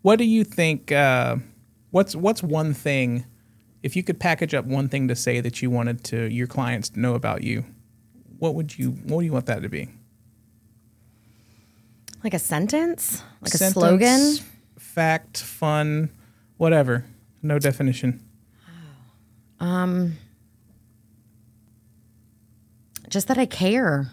[0.02, 0.90] what do you think?
[0.90, 1.36] Uh,
[1.90, 3.24] what's what's one thing?
[3.82, 6.88] If you could package up one thing to say that you wanted to your clients
[6.90, 7.64] to know about you,
[8.38, 8.90] what would you?
[8.90, 9.88] What do you want that to be?
[12.24, 14.36] Like a sentence, like Sentence, a slogan.
[14.78, 16.10] fact, fun,
[16.56, 17.04] whatever.
[17.42, 18.20] No definition.
[19.60, 20.16] Um,
[23.08, 24.10] just that I care.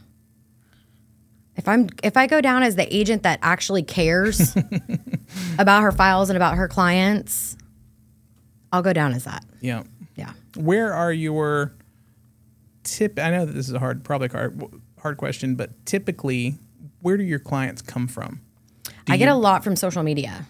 [1.56, 4.56] If I'm if I go down as the agent that actually cares
[5.58, 7.58] about her files and about her clients,
[8.76, 9.44] I'll go down as that.
[9.62, 9.84] Yeah.
[10.16, 10.32] Yeah.
[10.58, 11.74] Where are your
[12.84, 13.20] tip?
[13.20, 14.62] I know that this is a hard, probably hard,
[15.00, 16.56] hard question, but typically,
[17.02, 18.42] where do your clients come from?
[19.06, 20.46] Do I get you- a lot from social media.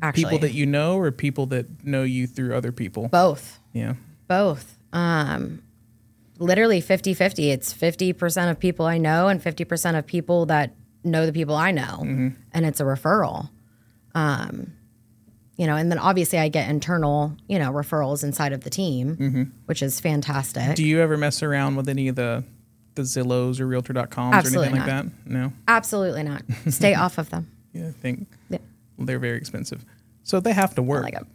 [0.00, 3.08] Actually, people that you know or people that know you through other people.
[3.08, 3.60] both.
[3.72, 3.94] Yeah.
[4.28, 4.76] Both.
[4.92, 5.62] Um
[6.38, 7.50] literally 50-50.
[7.52, 10.74] It's 50% of people I know and 50% of people that
[11.04, 12.00] know the people I know.
[12.52, 13.50] And it's a referral.
[14.14, 14.72] Um
[15.56, 19.16] you know, and then obviously I get internal, you know, referrals inside of the team,
[19.16, 19.42] mm-hmm.
[19.66, 20.74] which is fantastic.
[20.76, 22.44] Do you ever mess around with any of the
[22.94, 25.30] the Zillows or Realtor.coms or Absolutely anything like that?
[25.30, 25.52] No.
[25.66, 26.42] Absolutely not.
[26.68, 27.48] Stay off of them.
[27.74, 28.58] Yeah, I think Yeah.
[28.98, 29.82] they're very expensive,
[30.24, 31.04] so they have to work.
[31.04, 31.26] like 'em.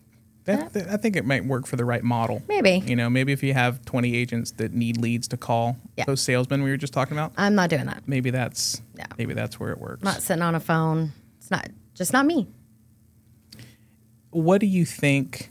[0.46, 2.44] That, that- I think it might work for the right model.
[2.48, 2.84] Maybe.
[2.86, 6.06] You know, maybe if you have 20 agents that need leads to call Yeah.
[6.06, 8.04] those salesmen we were just talking about, I'm not doing that.
[8.06, 9.08] maybe that's Yeah.
[9.18, 10.04] maybe that's where it works.
[10.04, 11.12] I'm not sitting on a phone.
[11.40, 12.48] It's not just not me.
[14.42, 15.50] What do you think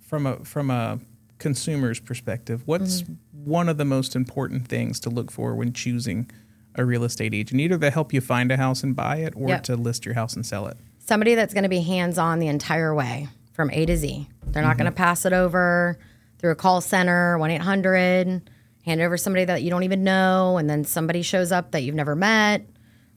[0.00, 0.98] from a from a
[1.38, 2.62] consumer's perspective?
[2.66, 3.14] What's Mm-hmm.
[3.50, 6.30] one of the most important things to look for when choosing
[6.76, 9.48] a real estate agent, either to help you find a house and buy it, or
[9.48, 9.62] Yep.
[9.64, 10.76] to list your house and sell it?
[10.98, 14.28] Somebody that's going to be hands on the entire way from A to Z.
[14.46, 15.98] They're not going to pass it over
[16.38, 18.50] through a call center, 1 800,
[18.84, 21.82] hand it over somebody that you don't even know, and then somebody shows up that
[21.82, 22.66] you've never met,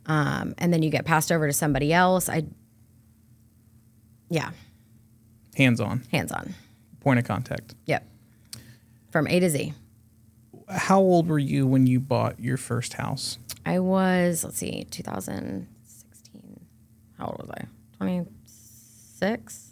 [0.06, 2.28] um, and then you get passed over to somebody else.
[2.30, 2.44] I,
[4.30, 4.52] yeah,
[5.56, 6.54] Hands on, hands on.
[7.00, 7.74] point of contact.
[7.86, 8.06] Yep.
[9.12, 9.74] From A to Z.
[10.70, 13.38] How old were you when you bought your first house?
[13.66, 16.60] I was, let's see, 2016.
[17.18, 17.66] How old was I?
[17.98, 19.72] 26?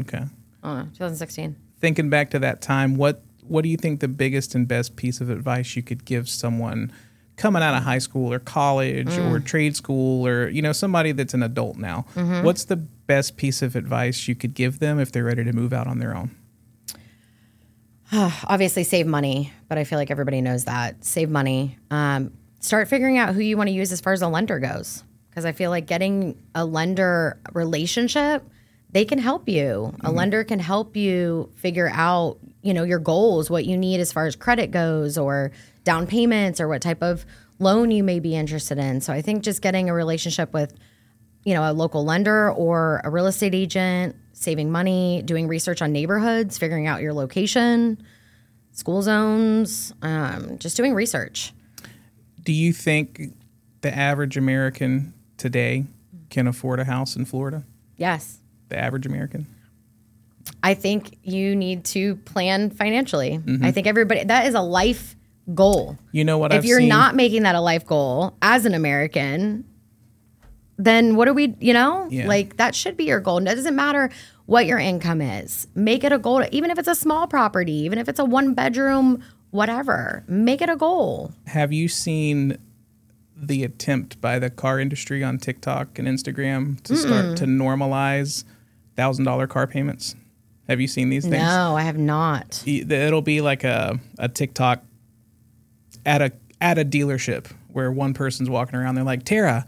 [0.00, 0.18] Okay.
[0.18, 1.56] I don't know, 2016.
[1.80, 5.20] Thinking back to that time, what what do you think the biggest and best piece
[5.20, 6.92] of advice you could give someone
[7.36, 9.44] coming out of high school or college or Mm.
[9.44, 12.04] trade school or you know somebody that's an adult now?
[12.14, 12.44] Mm-hmm.
[12.44, 15.72] What's the best piece of advice you could give them if they're ready to move
[15.72, 16.34] out on their own?
[18.12, 21.02] obviously save money, but I feel like everybody knows that.
[21.04, 21.78] Save money.
[21.90, 25.02] Um, start figuring out who you want to use as far as a lender goes.
[25.30, 28.46] Because I feel like getting a lender relationship,
[28.90, 29.94] they can help you.
[30.00, 34.12] A lender can help you figure out, you know, your goals, what you need as
[34.12, 35.50] far as credit goes, or
[35.84, 37.24] down payments, or what type of
[37.58, 39.00] loan you may be interested in.
[39.00, 40.74] So I think just getting a relationship with,
[41.44, 45.92] you know, a local lender or a real estate agent, saving money, doing research on
[45.92, 48.02] neighborhoods, figuring out your location,
[48.72, 51.52] school zones, um, just doing research.
[52.42, 53.34] Do you think
[53.82, 55.84] the average American today
[56.30, 57.64] can afford a house in Florida?
[57.96, 58.38] Yes.
[58.68, 59.46] The average American?
[60.62, 63.38] I think you need to plan financially.
[63.38, 63.64] Mm-hmm.
[63.64, 65.14] I think everybody that is a life
[65.54, 65.98] goal.
[66.12, 66.88] You know what if I've you're seen?
[66.88, 69.64] not making that a life goal as an American,
[70.78, 72.08] then what are we, you know?
[72.10, 72.26] Yeah.
[72.26, 73.38] Like that should be your goal.
[73.38, 74.10] And it doesn't matter
[74.46, 75.66] what your income is.
[75.74, 78.54] Make it a goal, even if it's a small property, even if it's a one
[78.54, 80.24] bedroom, whatever.
[80.26, 81.32] Make it a goal.
[81.46, 82.58] Have you seen
[83.36, 88.44] the attempt by the car industry on TikTok and Instagram to start to normalize
[88.96, 90.14] thousand dollar car payments?
[90.68, 91.42] Have you seen these things?
[91.42, 92.62] No, I have not.
[92.66, 94.82] It'll be like a, a TikTok
[96.06, 98.94] at a at a dealership where one person's walking around.
[98.94, 99.66] They're like, Tara,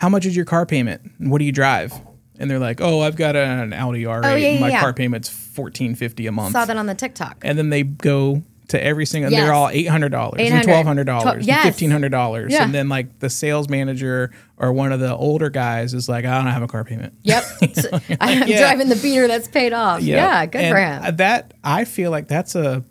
[0.00, 1.02] how much is your car payment?
[1.18, 1.92] What do you drive?
[2.38, 4.24] And they're like, Oh, I've got an Audi R8.
[4.24, 4.80] Oh, yeah, yeah, my yeah.
[4.80, 6.52] car payment's fourteen fifty a month.
[6.52, 7.38] Saw that on the TikTok.
[7.42, 9.30] and then they go to every single.
[9.32, 9.42] Yes.
[9.42, 12.88] They're all eight hundred dollars and twelve hundred dollars, and fifteen hundred dollars, and then
[12.88, 16.62] like the sales manager or one of the older guys is like, I don't have
[16.62, 17.14] a car payment.
[17.24, 17.44] Yep.
[18.20, 18.60] I'm Yeah.
[18.60, 20.00] driving the beater that's paid off.
[20.02, 21.16] Yeah, good And for him.
[21.16, 22.84] That I feel like that's a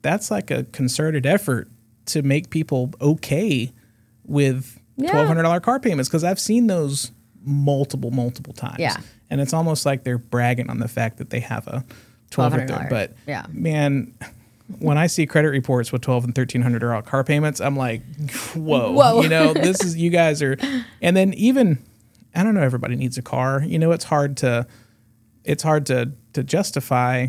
[0.00, 1.70] that's like a concerted effort
[2.06, 3.72] to make people okay
[4.24, 4.80] with.
[5.02, 7.10] Twelve hundred dollar car payments because I've seen those
[7.44, 8.78] multiple multiple times.
[8.78, 8.96] Yeah.
[9.30, 11.84] and it's almost like they're bragging on the fact that they have a
[12.30, 12.66] twelve or $1,200.
[12.68, 13.46] thir- But Yeah.
[13.50, 14.14] man.
[14.78, 18.00] When I see credit reports with twelve and thirteen hundred dollar car payments, I'm like,
[18.54, 19.20] whoa, Whoa.
[19.22, 20.56] you know, this is you guys are,
[21.02, 21.78] and then even,
[22.34, 23.62] I don't know, everybody needs a car.
[23.62, 24.66] You know, it's hard to,
[25.44, 27.26] it's hard to to justify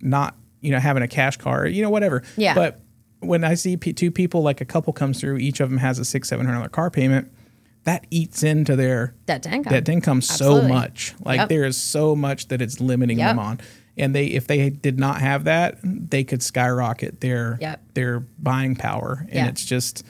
[0.00, 2.54] not you know having a cash car you know whatever Yeah.
[2.54, 2.80] but
[3.26, 5.98] when i see p- two people like a couple comes through each of them has
[5.98, 7.30] a six seven hundred dollar car payment
[7.84, 9.70] that eats into their Debt to income.
[9.72, 10.68] debt to income so Absolutely.
[10.70, 11.48] much like Yep.
[11.50, 13.28] there is so much that it's limiting Yep.
[13.30, 13.60] them on
[13.96, 17.80] and they if they did not have that they could skyrocket their Yep.
[17.94, 19.48] their buying power and Yeah.
[19.48, 20.02] it's just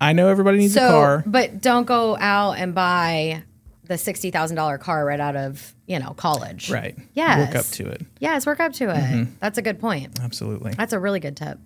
[0.00, 3.42] i know everybody needs so, a car but don't go out and buy
[3.86, 6.70] the sixty thousand dollar car right out of you know college.
[6.70, 7.46] right Yes.
[7.48, 8.94] work up to it Yes, work up to it.
[8.96, 9.32] Mm-hmm.
[9.40, 10.18] That's a good point.
[10.22, 11.58] absolutely That's a really good tip.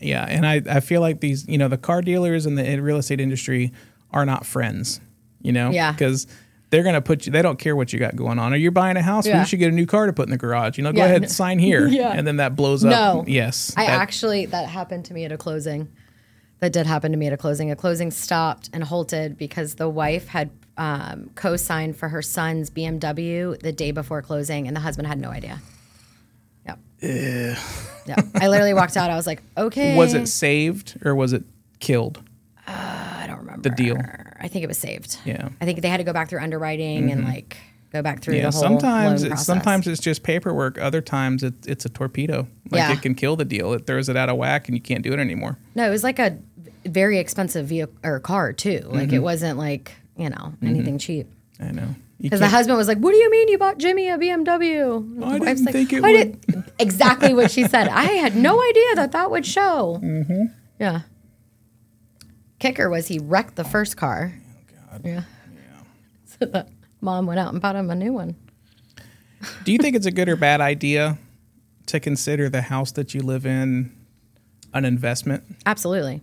[0.00, 2.96] Yeah, and I, I feel like these, you know, the car dealers and the real
[2.96, 3.72] estate industry
[4.10, 5.00] are not friends,
[5.40, 5.70] you know?
[5.70, 5.92] Yeah.
[5.92, 6.26] Because
[6.70, 8.52] they're going to put you, they don't care what you got going on.
[8.52, 9.26] Or you're buying a house?
[9.26, 10.76] Well, you should get a new car to put in the garage.
[10.78, 11.04] You know, go Yeah.
[11.06, 11.86] ahead, sign here.
[11.92, 12.12] Yeah.
[12.12, 12.90] And then that blows up.
[12.90, 13.24] No.
[13.28, 13.72] Yes.
[13.76, 15.88] I that- actually that happened to me at a closing.
[16.60, 17.70] That did happen to me at a closing.
[17.70, 23.58] A closing stopped and halted because the wife had um, co-signed for her son's BMW
[23.60, 25.60] the day before closing, and the husband had no idea.
[27.02, 28.16] Yeah.
[28.34, 29.10] I literally walked out.
[29.10, 29.96] I was like, okay.
[29.96, 31.44] Was it saved or was it
[31.78, 32.22] killed?
[32.66, 33.96] I don't remember the deal?
[34.40, 35.18] I think it was saved.
[35.24, 35.36] Yeah.
[35.36, 35.54] Mm-hmm.
[35.60, 37.56] I think they had to go back through underwriting and like
[37.92, 38.46] go back through Yeah.
[38.46, 40.78] the whole Sometimes, it's, sometimes it's just paperwork.
[40.80, 42.46] Other times it, it's a torpedo.
[42.70, 42.92] Like Yeah.
[42.92, 43.72] it can kill the deal.
[43.72, 45.58] It throws it out of whack and you can't do it anymore.
[45.74, 46.38] No, it was like a
[46.84, 48.80] very expensive vehicle or car too.
[48.86, 49.14] Like Mm-hmm.
[49.16, 51.28] it wasn't like you know anything cheap.
[51.60, 51.94] I know.
[52.22, 55.38] Because the husband was like, "What do you mean you bought Jimmy a BMW?" I
[55.40, 57.88] didn't think it "I would." did-" exactly what she said.
[57.88, 59.98] I had no idea that that would show.
[60.02, 60.44] Mm-hmm.
[60.78, 61.00] Yeah.
[62.60, 64.34] Kicker was he wrecked the first car.
[64.90, 65.02] God.
[65.04, 65.22] Yeah.
[66.38, 66.66] So the
[67.00, 68.34] mom went out and bought him a new one.
[69.64, 71.18] Do you think it's a good or bad idea
[71.86, 73.92] to consider the house that you live in
[74.72, 75.44] an investment?
[75.66, 76.20] Absolutely.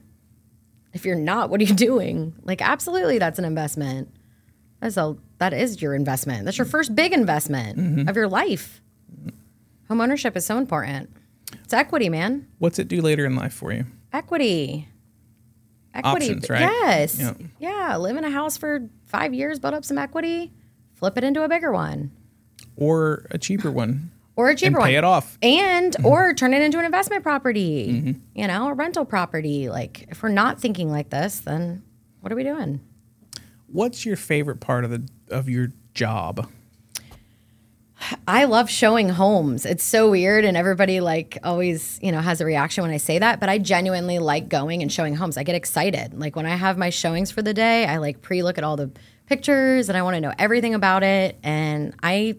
[0.94, 2.34] If you're not, what are you doing?
[2.44, 4.10] Like, absolutely, that's an investment.
[4.80, 6.46] That's a that is your investment.
[6.46, 8.08] That's your first big investment Mm-hmm.
[8.10, 8.82] of your life.
[9.88, 11.10] Home ownership is so important.
[11.64, 12.48] It's equity, man.
[12.60, 13.86] What's it do later in life for you?
[14.14, 14.88] Equity.
[15.94, 16.26] Equity.
[16.28, 16.62] Options, right?
[16.62, 17.20] Yes.
[17.20, 17.34] Yeah.
[17.60, 17.98] Yeah.
[17.98, 20.52] Live in a house for five years, build up some equity,
[20.94, 22.12] flip it into a bigger one
[22.76, 24.88] Or a cheaper one or a cheaper pay one.
[24.90, 25.38] Pay it off?
[25.42, 28.40] and or turn it into an investment property Mm-hmm.
[28.40, 31.82] you know a rental property like if we're not thinking like this then
[32.22, 32.80] what are we doing
[33.72, 36.50] What's your favorite part of the of your job?
[38.30, 42.46] i love showing homes it's so weird and everybody like always you know has a
[42.46, 45.54] reaction when i say that but i genuinely like going and showing homes i get
[45.54, 48.78] excited like when i have my showings for the day i like pre-look at all
[48.78, 48.90] the
[49.26, 52.34] pictures and i want to know everything about it and i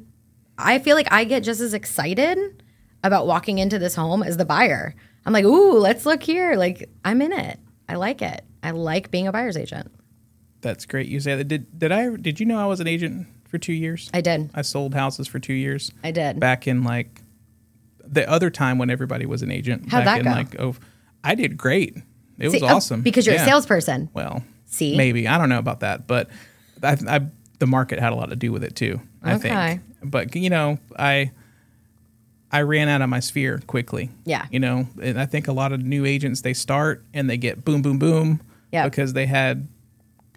[0.56, 2.62] i feel like i get just as excited
[3.02, 4.94] about walking into this home as the buyer.
[5.24, 6.54] I'm like, ooh, let's look here.
[6.56, 7.58] Like, I'm in it.
[7.88, 8.44] I like it.
[8.62, 9.90] I like being a buyer's agent.
[10.62, 11.08] That's great.
[11.08, 11.44] You say that.
[11.44, 12.14] Did did I?
[12.16, 14.10] Did you know I was an agent for two years?
[14.12, 14.50] I did.
[14.54, 15.90] I sold houses for two years.
[16.04, 16.38] I did.
[16.38, 17.22] Back in like
[18.04, 19.88] the other time when everybody was an agent.
[19.90, 20.66] How'd back that in go?
[20.66, 20.80] like oh,
[21.24, 21.96] I did great.
[22.38, 23.42] It was See, oh, awesome because you're Yeah.
[23.42, 24.08] a salesperson.
[24.14, 24.96] Well, See?
[24.96, 26.28] maybe I don't know about that, but
[26.82, 27.20] I, I
[27.58, 29.00] the market had a lot to do with it too.
[29.22, 29.48] I Okay.
[29.48, 31.30] think, but you know, I
[32.52, 34.10] I ran out of my sphere quickly.
[34.24, 34.46] Yeah.
[34.50, 37.64] you know, and I think a lot of new agents they start and they get
[37.64, 38.40] boom, boom, boom.
[38.72, 38.88] Yeah.
[38.88, 39.68] because they had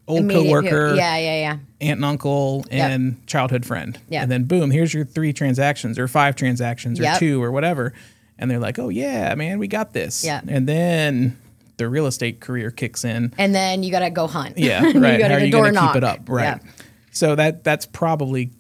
[0.07, 1.51] old Immediate coworker, people- Yeah, yeah, yeah.
[1.81, 2.89] aunt and uncle, Yep.
[2.91, 3.97] and childhood friend.
[4.09, 4.23] Yep.
[4.23, 7.19] and then boom, here's your three transactions or five transactions or Yep.
[7.19, 7.93] two or whatever,
[8.37, 10.23] and they're like, oh yeah, man, we got this.
[10.23, 10.45] Yep.
[10.47, 11.37] and then
[11.77, 13.33] the real estate career kicks in.
[13.37, 14.57] And then you got to go hunt.
[14.59, 15.17] Yeah, you right.
[15.19, 15.93] got to you door knock.
[15.93, 16.19] keep it up?
[16.29, 16.43] Right.
[16.43, 16.71] Yeah.
[17.11, 18.51] So that that's probably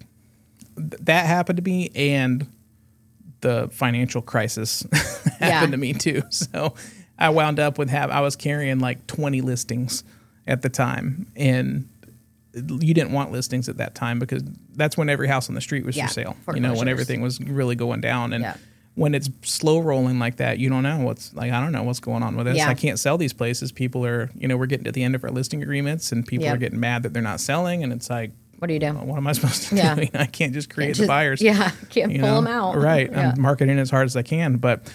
[0.77, 2.47] that happened to me, and
[3.41, 5.65] the financial crisis happened Yeah.
[5.71, 6.21] to me too.
[6.31, 6.73] So
[7.19, 10.03] I wound up with have I was carrying like twenty listings
[10.47, 11.87] at the time, and
[12.53, 14.43] you didn't want listings at that time because
[14.75, 16.35] that's when every house on the street was Yeah, for sale.
[16.53, 18.55] You know, when everything was really going down, and Yeah.
[18.95, 21.51] when it's slow rolling like that, you don't know what's like.
[21.51, 22.57] I don't know what's going on with this.
[22.57, 22.69] Yeah.
[22.69, 23.71] I can't sell these places.
[23.71, 26.47] People are, you know, we're getting to the end of our listing agreements, and people
[26.47, 28.91] are getting mad that they're not selling, and it's like, What do you do?
[28.93, 29.95] what am I supposed to Yeah.
[29.95, 30.07] do?
[30.13, 31.41] I can't just create the Just- buyers.
[31.41, 32.35] Yeah, can't you pull know?
[32.41, 32.77] them out.
[32.77, 33.09] Right.
[33.11, 33.31] Yeah.
[33.31, 34.91] I'm marketing as hard as I can, but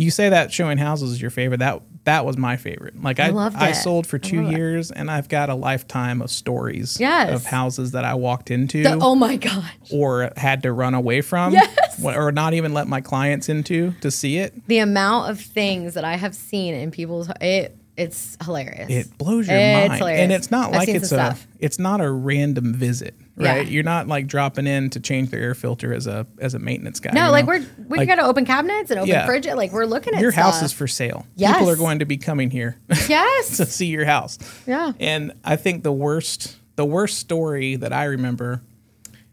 [0.00, 1.58] you say that showing houses is your favorite.
[1.58, 3.00] That that was my favorite.
[3.02, 4.56] Like I, loved I sold for two love it.
[4.56, 7.30] years, and I've got a lifetime of stories Yes.
[7.34, 9.62] of houses that I walked into The- oh my gosh.
[9.92, 12.02] or had to run away from, Yes.
[12.02, 14.54] or not even let my clients into to see it.
[14.66, 18.88] The amount of things that I have seen in people's it it's hilarious.
[18.90, 20.20] It blows your It's mind, hilarious.
[20.22, 21.46] and it's not I've like it's a stuff.
[21.58, 23.56] it's not a random visit, Yeah.
[23.56, 23.68] right?
[23.68, 27.00] You're not like dropping in to change the air filter as a as a maintenance
[27.00, 27.10] guy.
[27.12, 27.52] no, like know?
[27.58, 29.26] we're we Like, got to open cabinets and open Yeah.
[29.26, 29.46] fridge.
[29.46, 31.26] Like we're looking at your house is for sale.
[31.36, 31.54] Yes.
[31.58, 33.56] People are going to be coming here Yes.
[33.58, 34.38] to see your house.
[34.66, 34.92] Yeah.
[34.98, 38.62] And I think the worst the worst story that I remember,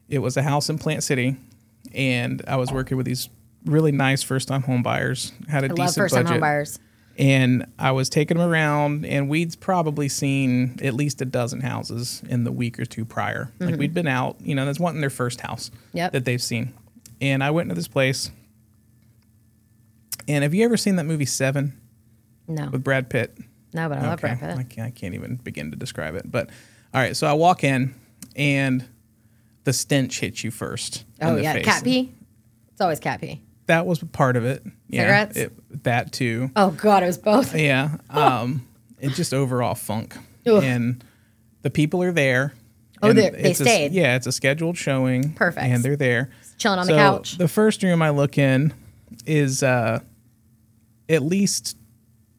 [0.10, 1.38] it was a house in Plant City,
[1.93, 3.30] and I was working with these
[3.65, 5.32] really nice first time home buyers.
[5.48, 6.34] Had a I decent love first time budget.
[6.36, 6.80] home buyers.
[7.17, 12.21] And I was taking them around, and we'd probably seen at least a dozen houses
[12.30, 13.51] in the week or two prior.
[13.60, 15.97] Like we'd been out, you know, that's wanting their first house Mm-hmm.
[15.97, 16.12] Yep.
[16.13, 16.73] that they've seen.
[17.19, 18.30] And I went into this place,
[20.27, 21.80] and have you ever seen that movie Seven
[22.47, 23.36] No, with Brad Pitt?
[23.73, 24.69] no, but I love Brad I Pitt.
[24.69, 26.30] can't, I can't even begin to describe it.
[26.30, 26.49] But
[26.93, 27.95] all right, so I walk in,
[28.36, 28.86] and
[29.63, 31.03] the stench hits you first.
[31.19, 31.65] in Oh yeah, face.
[31.65, 32.12] cat pee.
[32.71, 33.41] It's always cat pee.
[33.67, 34.63] That was part of it.
[34.88, 35.38] Yeah, Cigarettes?
[35.38, 36.49] it- that too.
[36.56, 37.56] Oh god, it was both.
[37.56, 37.97] Yeah.
[38.10, 38.67] Um,
[38.99, 40.15] it's just overall funk.
[40.47, 40.63] Ugh.
[40.63, 41.03] And
[41.62, 42.53] the people are there.
[43.03, 43.91] Oh, and they it's a- stayed.
[43.91, 45.34] yeah, it's a scheduled showing.
[45.34, 45.63] Perfect.
[45.65, 46.32] And they're there.
[46.58, 47.38] Chilling on the So couch.
[47.38, 48.73] The first room I look in
[49.25, 49.99] is uh,
[51.10, 51.77] at least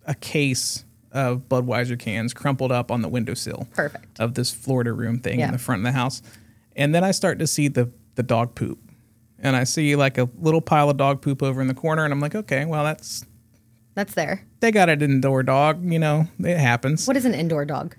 [0.07, 4.19] a case of Budweiser cans crumpled up on the windowsill Perfect.
[4.19, 5.47] of this Florida room thing Yeah.
[5.47, 6.23] in the front of the house.
[6.75, 8.79] And then I start to see the the dog poop.
[9.41, 12.13] And I see like a little pile of dog poop over in the corner and
[12.13, 13.25] I'm like, okay, well that's
[13.95, 14.45] That's there.
[14.61, 17.07] they got an indoor dog, you know, it happens.
[17.07, 17.97] What is an indoor dog?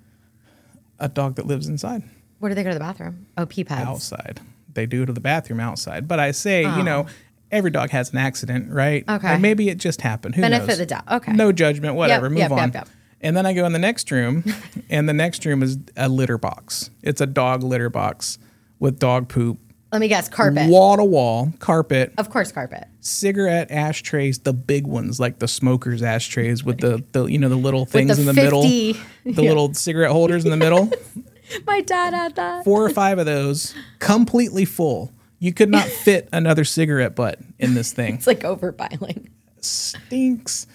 [1.00, 2.04] A dog that lives inside,
[2.40, 3.28] Where do they go to the bathroom?
[3.38, 3.88] Oh, pee pads.
[3.88, 4.42] outside.
[4.74, 6.08] They do to the bathroom outside.
[6.08, 7.12] But I say, you know, oh.
[7.52, 9.04] every dog has an accident, right?
[9.08, 9.16] Oh.
[9.16, 9.36] Okay.
[9.36, 10.36] Or maybe it just happened.
[10.36, 10.78] Who Benefit knows?
[10.78, 11.10] the doubt.
[11.10, 11.32] Okay.
[11.32, 12.26] No judgment, whatever.
[12.26, 12.72] Yep, Move yep, on.
[12.74, 12.90] yep.
[13.22, 14.44] And then I go in the next room,
[14.90, 16.90] and the next room is a litter box.
[17.02, 18.38] It's a dog litter box
[18.80, 19.58] with dog poop,
[19.92, 20.30] Let me guess.
[20.30, 20.70] Carpet.
[20.70, 22.88] wall to wall, carpet, Of course, carpet.
[23.00, 27.56] cigarette ashtrays, the big ones like the smokers ashtrays with the, the you know the
[27.56, 30.92] little things the in the middle, 50 the little cigarette holders in the middle.
[31.66, 32.64] My dad had that.
[32.66, 35.12] Four or five of those, completely full.
[35.40, 38.14] You could not fit another cigarette butt in this thing.
[38.16, 39.30] It's like overbiling.
[39.62, 40.68] Stinks.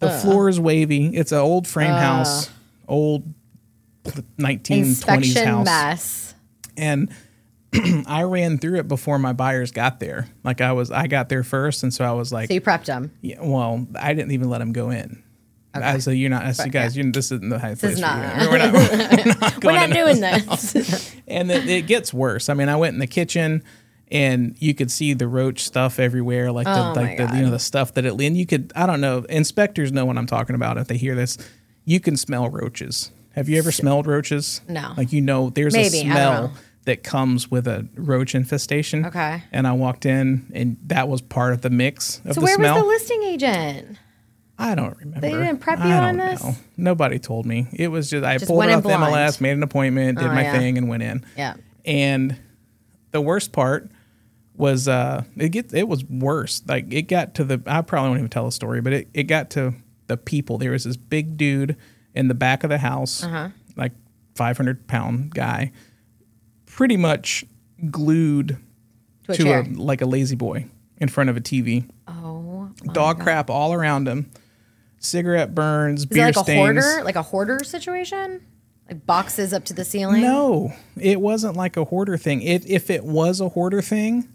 [0.00, 1.06] The floor is wavy.
[1.16, 2.50] It's an old frame house,
[2.86, 3.24] old
[4.38, 5.64] 1920s Inspection house.
[5.64, 6.34] mess.
[6.76, 7.10] and
[8.06, 10.28] I ran through it before my buyers got there.
[10.44, 12.86] Like I was, I got there first, and so I was like, So you prepped
[12.86, 13.12] them.
[13.20, 15.22] yeah, well, I didn't even let them go in.
[15.74, 18.50] I said, you're not, I said, guys, you this isn't the high place is not-.
[18.50, 21.14] We're not, we're not We're not doing this.
[21.28, 22.48] and it, it gets worse.
[22.48, 23.62] I mean, I went in the kitchen
[24.10, 27.50] and you could see the roach stuff everywhere, like the Oh like the you know
[27.50, 29.18] the stuff that it and you could I don't know.
[29.28, 31.36] Inspectors know what I'm talking about if they hear this.
[31.84, 33.10] You can smell roaches.
[33.32, 34.62] Have you ever smelled roaches?
[34.68, 34.94] No.
[34.96, 36.54] Like you know, there's Maybe, I a smell.
[36.88, 39.06] That comes with a roach infestation.
[39.06, 39.42] Okay.
[39.52, 42.54] And I walked in, and that was part of the mix of so the where
[42.56, 42.74] smell.
[42.74, 43.98] was the listing agent?
[44.58, 45.20] I don't remember.
[45.20, 46.42] They didn't prep you I on this?
[46.42, 46.54] know.
[46.76, 47.68] Nobody told me.
[47.72, 48.88] It was just I Just pulled it off the.
[48.88, 50.52] MLS, made an appointment, did Oh, my yeah.
[50.58, 51.24] thing, and went in.
[51.36, 51.54] Yeah.
[51.84, 52.36] And
[53.12, 53.90] the worst part
[54.56, 56.62] was uh it get it was worse.
[56.66, 59.22] Like it got to the I probably won't even tell a story, but it, it
[59.24, 59.74] got to
[60.08, 60.58] the people.
[60.58, 61.76] There was this big dude
[62.14, 63.24] in the back of the house,
[63.76, 63.92] like
[64.34, 65.70] five hundred pound guy,
[66.78, 67.44] pretty much
[67.90, 68.56] glued
[69.24, 70.66] To a to a like a lazy boy
[70.98, 71.90] in front of a TV.
[72.06, 73.24] oh, Dog God.
[73.24, 74.30] crap all around him.
[75.00, 78.46] Cigarette burns, Is beer like a hoarder, like a hoarder situation?
[78.88, 80.22] Like boxes up to the ceiling?
[80.22, 82.42] No, it wasn't like a hoarder thing.
[82.42, 84.28] If if it was a hoarder thing,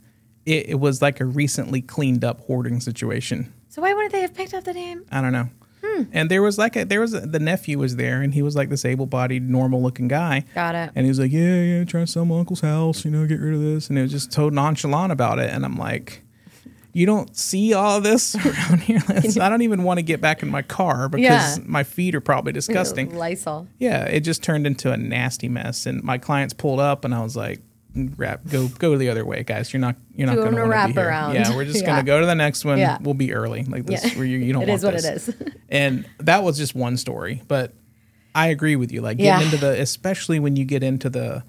[0.45, 3.53] it, it was like a recently cleaned up hoarding situation.
[3.69, 5.05] So why wouldn't they have picked up the name?
[5.13, 5.47] I don't know.
[5.85, 6.03] Hmm.
[6.13, 8.55] And there was like a there was a, the nephew was there, and he was
[8.55, 10.45] like this able bodied, normal looking guy.
[10.55, 10.91] Got it.
[10.95, 13.39] And he was like, "Yeah, yeah, trying to sell my uncle's house, you know, get
[13.39, 15.49] rid of this." And it was just so nonchalant about it.
[15.49, 16.23] And I'm like,
[16.93, 19.01] "You don't see all this around here.
[19.09, 21.63] I don't even want to get back in my car because Yeah.
[21.65, 23.67] my feet are probably disgusting." Lysol.
[23.77, 27.21] Yeah, it just turned into a nasty mess, and my clients pulled up, and I
[27.21, 27.61] was like,
[27.95, 29.71] "Wrap, go, go the other way, guys.
[29.73, 31.35] You're not, you're not going to wrap around.
[31.35, 31.85] Yeah, we're just Yeah.
[31.87, 32.77] going to go to the next one.
[32.79, 32.97] Yeah.
[33.01, 34.03] We'll be early, like this.
[34.03, 34.17] Yeah.
[34.17, 35.29] Where you, you don't It want is what this.
[35.29, 35.53] it is.
[35.69, 37.73] And that was just one story, but
[38.35, 39.01] I agree with you.
[39.01, 41.43] Like getting into the, especially when you get into the,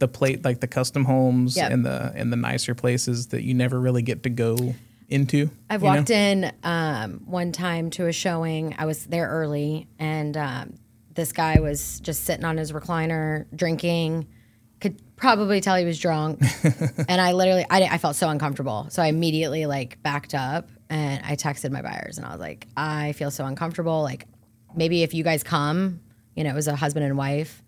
[0.00, 1.70] the plate like the custom homes Yep.
[1.72, 4.74] and the and the nicer places that you never really get to go
[5.08, 5.50] into.
[5.70, 5.94] I've you know?
[5.96, 8.74] walked in um, one time to a showing.
[8.78, 10.74] I was there early, and um,
[11.14, 14.26] this guy was just sitting on his recliner drinking.
[15.16, 16.40] Probably tell he was drunk,
[17.08, 18.86] and I literally, I, I felt so uncomfortable.
[18.90, 22.66] So I immediately like backed up, and I texted my buyers, and I was like,
[22.76, 24.02] I feel so uncomfortable.
[24.02, 24.26] Like
[24.76, 26.00] maybe if you guys come,
[26.34, 27.62] you know, it was a husband and wife.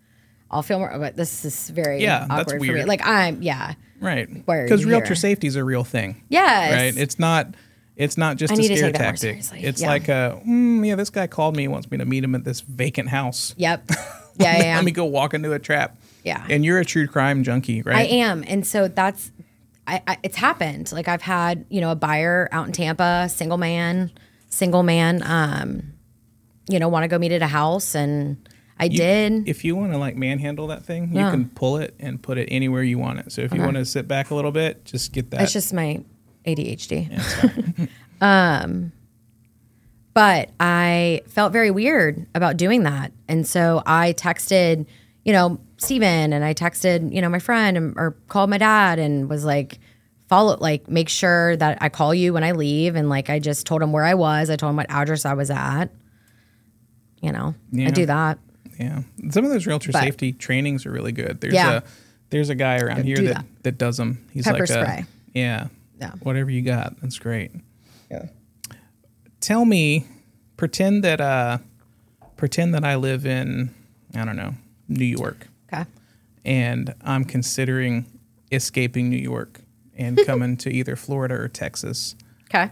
[0.51, 2.83] I'll feel more, but this is very Yeah, that's awkward for me.
[2.85, 4.27] Like I'm, yeah, Right.
[4.45, 6.23] Because realtor safety is a real thing.
[6.29, 7.01] yes, Right.
[7.01, 7.47] It's not.
[7.95, 9.63] It's not just I a scare take that more tactic.
[9.63, 9.87] It's Yeah.
[9.87, 10.95] like a mm, yeah.
[10.95, 11.67] This guy called me.
[11.67, 13.55] Wants me to meet him at this vacant house.
[13.57, 13.95] yep, yeah,
[14.39, 14.75] yeah, yeah.
[14.75, 15.97] Let me go walk into a trap.
[16.27, 16.45] Yeah.
[16.49, 17.95] And you're a true crime junkie, right?
[17.95, 19.31] I am, and so that's,
[19.87, 20.91] I, I it's happened.
[20.91, 24.11] Like I've had, you know, a buyer out in Tampa, single man,
[24.49, 25.93] single man, um,
[26.69, 28.37] you know, want to go meet at a house, and
[28.79, 29.47] I You- did.
[29.49, 31.25] If you want to like manhandle that thing, Yeah.
[31.25, 33.31] you can pull it and put it anywhere you want it.
[33.31, 35.41] So if you want to sit back a little bit, just get that.
[35.41, 36.03] It's just my
[36.45, 37.89] ADHD.
[38.21, 38.91] um,
[40.13, 44.85] but I felt very weird about doing that, and so I texted,
[45.27, 48.97] you know, Steven and I texted, you know, my friend and, or called my dad
[48.97, 49.77] and was like,
[50.29, 53.67] follow, like, make sure that I call you when I leave, and like I just
[53.67, 54.49] told him where I was.
[54.49, 55.87] I told him what address I was at.
[57.21, 57.87] You know, Yeah.
[57.87, 58.39] I do that.
[58.79, 59.01] yeah.
[59.31, 61.41] Some of those realtor But- safety trainings are really good.
[61.41, 61.77] There's Yeah.
[61.77, 61.81] a
[62.29, 63.45] there's a guy around here that, that.
[63.63, 64.25] that does them.
[64.31, 65.05] He's Pepper like a- spray.
[65.33, 65.67] yeah.
[65.99, 66.11] Yeah.
[66.21, 67.51] Whatever you got, that's great.
[68.11, 68.27] Yeah.
[69.41, 70.05] tell me
[70.57, 71.57] pretend that uh
[72.37, 73.73] pretend that I live in
[74.15, 74.53] I don't know,
[74.87, 75.85] New York Okay.
[76.45, 78.05] and I'm considering
[78.51, 79.61] escaping New York
[79.95, 82.15] and coming to either Florida or Texas.
[82.49, 82.71] Okay.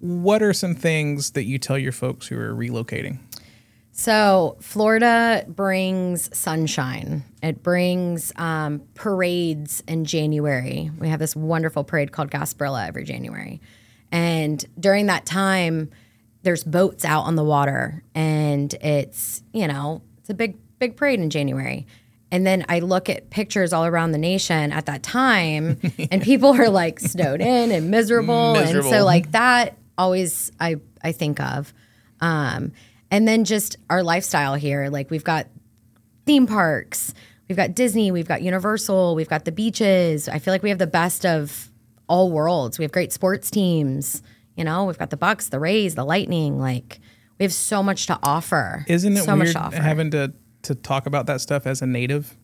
[0.00, 3.18] What are some things that you tell your folks who are relocating?
[3.90, 7.24] So Florida brings sunshine.
[7.42, 10.90] It brings um, parades in January.
[10.98, 13.60] We have this wonderful parade called Gasparilla every January,
[14.12, 15.90] and during that time,
[16.44, 21.20] there's boats out on the water, and it's you know it's a big big parade
[21.20, 21.86] in January.
[22.30, 26.50] And then I look at pictures all around the nation at that time, and people
[26.50, 31.72] are like snowed in and miserable, and so like that always I I think of.
[32.20, 32.72] Um,
[33.10, 34.88] and then just our lifestyle here.
[34.90, 35.46] Like we've got
[36.26, 37.14] theme parks,
[37.48, 40.28] we've got Disney, we've got Universal, we've got the beaches.
[40.28, 41.70] I feel like we have the best of
[42.08, 42.78] all worlds.
[42.78, 44.22] We have great sports teams.
[44.56, 46.58] You know, we've got the Bucs, the Rays, the Lightning.
[46.58, 47.00] Like
[47.38, 48.84] we have so much to offer.
[48.88, 49.80] Isn't it so much to offer?
[49.80, 50.32] having to
[50.68, 52.34] to talk about that stuff as a native?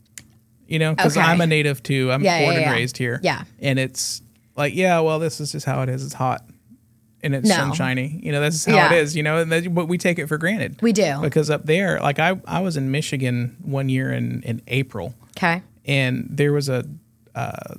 [0.67, 1.25] You know, because Okay.
[1.27, 2.11] I'm a native too.
[2.13, 3.21] I'm Yeah, born yeah, and raised here.
[3.23, 3.45] Yeah.
[3.61, 4.21] and it's
[4.57, 6.05] like, yeah, well, this is just how it is.
[6.05, 6.45] It's hot
[7.23, 7.55] and it's No.
[7.57, 8.21] sunshiny.
[8.23, 9.15] You know, that's how it is.
[9.17, 10.81] You know, and that, but we take it for granted.
[10.83, 11.19] We do.
[11.23, 15.63] because up there, like I, I was in Michigan one year in in April, okay.
[15.85, 16.85] and there was a.
[17.35, 17.75] Uh,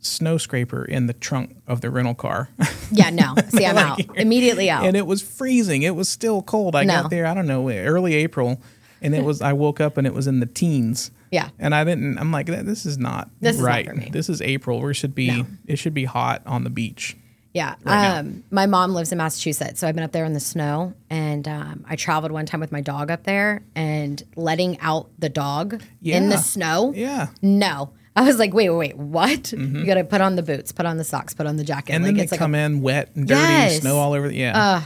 [0.00, 2.48] snow scraper in the trunk of the rental car
[2.92, 3.34] Yeah, no.
[3.48, 4.00] See, I'm out.
[4.16, 4.84] Immediately out.
[4.86, 5.82] and it was freezing.
[5.82, 6.76] It was still cold.
[6.76, 7.02] I No.
[7.02, 8.62] got there, I don't know, early April,
[9.02, 9.42] and it was.
[9.42, 11.10] I woke up and it was in the teens.
[11.30, 11.50] Yeah.
[11.58, 12.18] and I didn't.
[12.18, 14.08] I'm like, this is not This is not for me.
[14.12, 14.80] This is April.
[14.80, 15.28] We should be.
[15.28, 15.46] No.
[15.66, 17.16] It should be hot on the beach.
[17.52, 17.76] Yeah.
[17.84, 18.18] now.
[18.20, 21.48] um, my mom lives in Massachusetts, so I've been up there in the snow, and
[21.48, 25.82] um, I traveled one time with my dog up there, and letting out the dog
[26.02, 26.92] in the snow.
[26.94, 27.92] Yeah, No.
[28.18, 29.52] I was like, wait, wait, wait, what?
[29.52, 31.92] You got to put on the boots, put on the socks, put on the jacket.
[31.92, 33.80] and like, then they it's like come a, in wet and dirty, Yes.
[33.82, 34.28] snow all over.
[34.28, 34.84] The, yeah,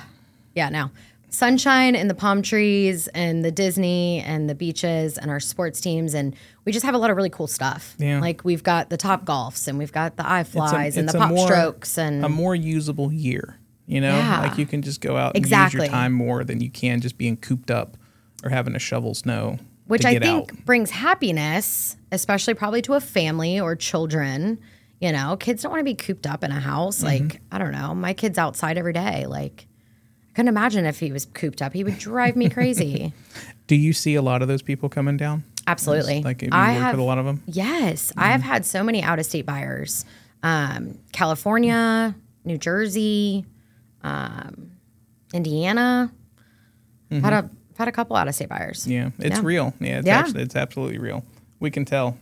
[0.56, 0.90] yeah, no.
[1.30, 6.12] Sunshine and the palm trees and the Disney and the beaches and our sports teams.
[6.14, 7.94] And we just have a lot of really cool stuff.
[7.98, 8.20] Yeah.
[8.20, 11.96] Like we've got the Topgolfs and we've got the iFLYs and the pop more- strokes
[11.98, 13.56] and a more usable year.
[13.86, 14.40] You know, Yeah.
[14.42, 17.16] like you can just go out and use your time more than you can just
[17.18, 17.96] being cooped up
[18.44, 19.58] or having to shovel snow.
[19.86, 20.64] which I think out.
[20.64, 24.60] brings happiness, especially probably to a family or children.
[25.00, 27.02] You know, kids don't want to be cooped up in a house.
[27.02, 27.24] Mm-hmm.
[27.26, 29.26] Like, I don't know, my kid's outside every day.
[29.26, 29.66] Like,
[30.30, 31.72] I couldn't imagine if he was cooped up.
[31.72, 33.12] He would drive me crazy.
[33.66, 35.44] Do you see a lot of those people coming down?
[35.66, 36.22] Absolutely.
[36.22, 37.42] Like, you I have, with a lot of them?
[37.46, 40.04] Yes, I have had so many out of state buyers.
[40.42, 42.14] Um, California,
[42.44, 43.44] New Jersey,
[44.02, 44.70] um,
[45.34, 46.12] Indiana.
[47.10, 48.82] Had a had a couple out of state buyers.
[48.86, 48.90] Mm-hmm.
[48.92, 49.44] Yeah, it's Yeah.
[49.44, 49.74] real.
[49.80, 50.18] Yeah, it's Yeah.
[50.18, 51.24] actually it's absolutely real.
[51.60, 52.16] We can tell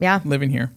[0.00, 0.70] Yeah, living here.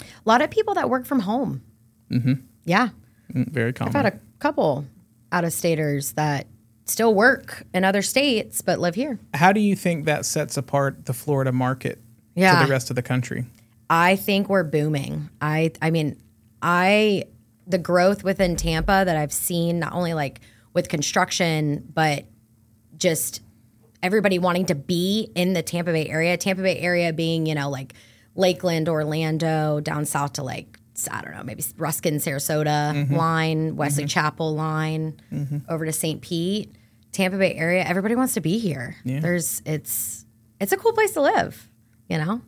[0.00, 1.62] a lot of people that work from home.
[2.10, 2.32] Mm-hmm.
[2.64, 2.88] Yeah,
[3.32, 3.94] Mm, Very common.
[3.94, 4.84] I've had a couple
[5.32, 6.46] out of staters that
[6.86, 9.18] still work in other states but live here.
[9.34, 12.00] How do you think that sets apart the Florida market
[12.34, 12.58] Yeah.
[12.60, 13.44] to the rest of the country?
[13.88, 15.28] I think we're booming.
[15.40, 16.16] I I mean,
[16.62, 17.24] I
[17.66, 20.40] the growth within Tampa that I've seen not only like
[20.74, 22.24] with construction but
[22.96, 23.40] just
[24.02, 26.36] everybody wanting to be in the Tampa Bay area.
[26.36, 27.92] Tampa Bay area being, you know, like
[28.34, 30.78] Lakeland, Orlando, down south to like
[31.10, 33.14] I don't know, maybe Ruskin, Sarasota mm-hmm.
[33.14, 34.08] line, Wesley mm-hmm.
[34.08, 35.58] Chapel line, mm-hmm.
[35.68, 36.20] over to St.
[36.20, 36.72] Pete,
[37.12, 37.84] Tampa Bay area.
[37.84, 38.96] Everybody wants to be here.
[39.20, 40.24] There's it's
[40.60, 41.68] it's a cool place to live,
[42.08, 42.40] you know.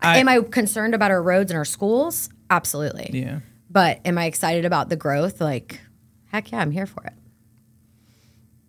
[0.00, 2.28] I- am I concerned about our roads and our schools?
[2.50, 3.10] Absolutely.
[3.12, 3.40] Yeah.
[3.70, 5.40] But am I excited about the growth?
[5.40, 5.80] Like,
[6.26, 7.14] heck yeah, I'm here for it.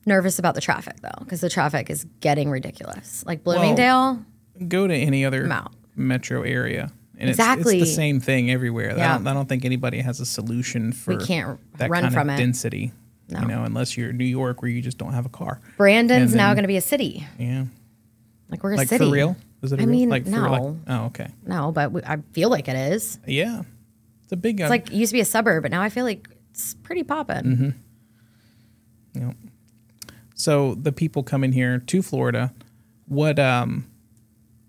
[0.05, 3.23] Nervous about the traffic though, because the traffic is getting ridiculous.
[3.25, 4.23] Like Bloomingdale,
[4.67, 5.49] Go to any other
[5.95, 6.91] metro area.
[7.17, 7.75] And Exactly.
[7.77, 8.91] it's, it's the same thing everywhere.
[8.91, 9.17] I, Yeah.
[9.17, 12.35] don't, I don't think anybody has a solution for can't that run kind from of
[12.35, 12.39] it.
[12.39, 12.91] density.
[13.29, 13.39] No.
[13.41, 15.59] You know, unless you're New York where you just don't have a car.
[15.77, 17.25] Brandon's And now going to be a city.
[17.39, 17.65] Yeah.
[18.49, 19.05] Like we're a Like city.
[19.05, 19.35] for real?
[19.63, 19.89] Is it I real?
[19.91, 20.41] mean, like no.
[20.51, 21.29] like oh okay.
[21.45, 23.17] No, but we, I feel like it is.
[23.25, 23.63] Yeah.
[24.23, 26.03] It's a big It's like it used to be a suburb, but now I feel
[26.05, 27.43] like it's pretty popping.
[29.15, 29.19] Mm-hmm.
[29.21, 29.33] know.
[30.35, 32.53] So the people coming here to Florida,
[33.07, 33.87] what um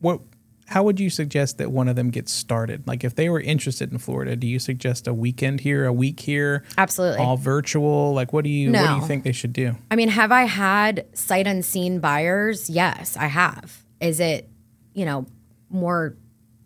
[0.01, 0.21] what
[0.69, 2.87] how would you suggest that one of them gets started?
[2.87, 6.21] Like if they were interested in Florida, do you suggest a weekend here, a week
[6.21, 7.19] here, Absolutely.
[7.19, 8.13] all virtual?
[8.13, 9.77] Like what do you what do you think they should do?
[9.91, 12.69] I mean, have I had sight unseen buyers?
[12.69, 13.85] Yes, I have.
[14.01, 14.49] Is it,
[14.93, 15.27] you know,
[15.71, 16.17] more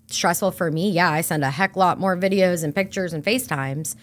[0.07, 0.91] stressful for me?
[0.91, 3.97] Yeah, I send a heck lot more videos and pictures and FaceTimes,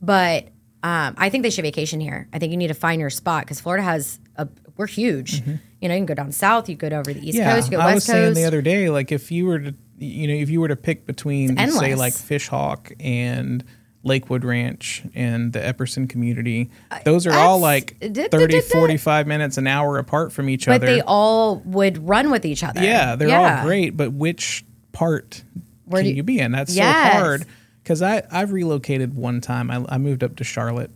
[0.00, 0.44] but
[0.82, 2.28] um, I think they should vacation here.
[2.32, 4.48] I think you need to find your spot because Florida has a.
[4.80, 5.42] We're huge.
[5.80, 7.46] You know, you can go down south, you go over the East Mm-hmm.
[7.46, 8.12] yeah, Coast, you go I West was Coast.
[8.14, 10.76] saying the other day, like if you were to you know, if you were to
[10.76, 13.62] pick between say like Fishhawk and
[14.02, 16.70] Lakewood Ranch and the Epperson community,
[17.04, 18.66] those are all like da- da- 30, da- da.
[18.78, 20.86] 45 minutes, an hour apart from each but other.
[20.86, 22.82] they all would run with each other.
[22.82, 23.58] Yeah, they're Yeah.
[23.60, 25.44] all great, but which part
[25.84, 26.52] Where can do- you be in?
[26.52, 27.12] That's Yes.
[27.12, 27.44] so hard.
[27.82, 29.70] Because I I've relocated one time.
[29.70, 30.90] I, I moved up to Charlotte,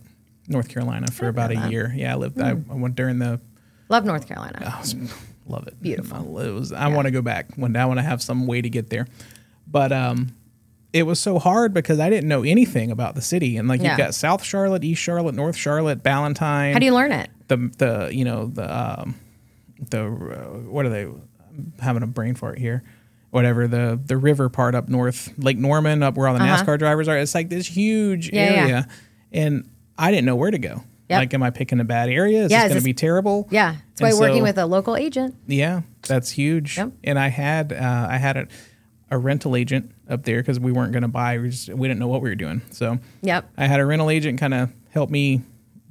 [0.47, 1.93] North Carolina for about a year.
[1.95, 2.41] Yeah, I lived.
[2.41, 2.71] I, Hmm.
[2.71, 3.39] I went during the.
[3.89, 4.59] Love North Carolina.
[4.79, 4.95] Was,
[5.47, 5.81] love it.
[5.81, 6.39] Beautiful.
[6.39, 6.71] It was.
[6.71, 7.79] I want to go back one day.
[7.79, 9.07] I want to have some way to get there,
[9.67, 10.29] but um,
[10.93, 13.57] it was so hard because I didn't know anything about the city.
[13.57, 13.89] And like Yeah.
[13.91, 17.29] you've got South Charlotte, East Charlotte, North Charlotte, Ballantyne How do you learn it?
[17.47, 18.65] the the you know the
[19.01, 19.15] um
[19.89, 22.81] the uh, what are they I'm having a brain fart here
[23.29, 26.63] whatever the the river part up north lake norman up where all the Uh-huh.
[26.63, 28.61] nascar drivers are it's like this huge Yeah, yeah.
[28.61, 28.87] area
[29.33, 31.19] and i didn't know where to go Yep.
[31.19, 33.75] like am i picking a bad area is Yeah, this going to be terrible Yeah,
[33.89, 35.35] that's why And working with a local agent.
[35.47, 36.91] yeah that's huge Yep.
[37.03, 38.47] and i had uh, i had a,
[39.11, 41.99] a rental agent up there because we weren't going to buy we just we didn't
[41.99, 43.51] know what we were doing so Yep.
[43.57, 45.41] I had a rental agent kind of help me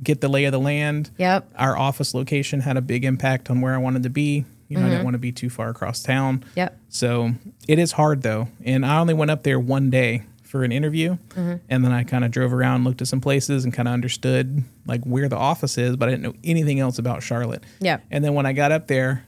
[0.02, 1.10] get the lay of the land.
[1.18, 1.52] Yep.
[1.56, 4.44] Our office location had a big impact on where I wanted to be.
[4.68, 6.38] You know, I didn't want to be too far across town.
[6.40, 6.58] Mm-hmm.
[6.58, 6.78] Yep.
[6.88, 7.34] So
[7.68, 8.48] it is hard though.
[8.64, 10.24] And I only went up there one day
[10.54, 11.16] for an interview.
[11.30, 11.54] Mm-hmm.
[11.68, 14.62] And then I kind of drove around, looked at some places and kind of understood
[14.86, 17.64] like where the office is, but I didn't know anything else about Charlotte.
[17.80, 17.98] Yeah.
[18.08, 19.26] And then when I got up there,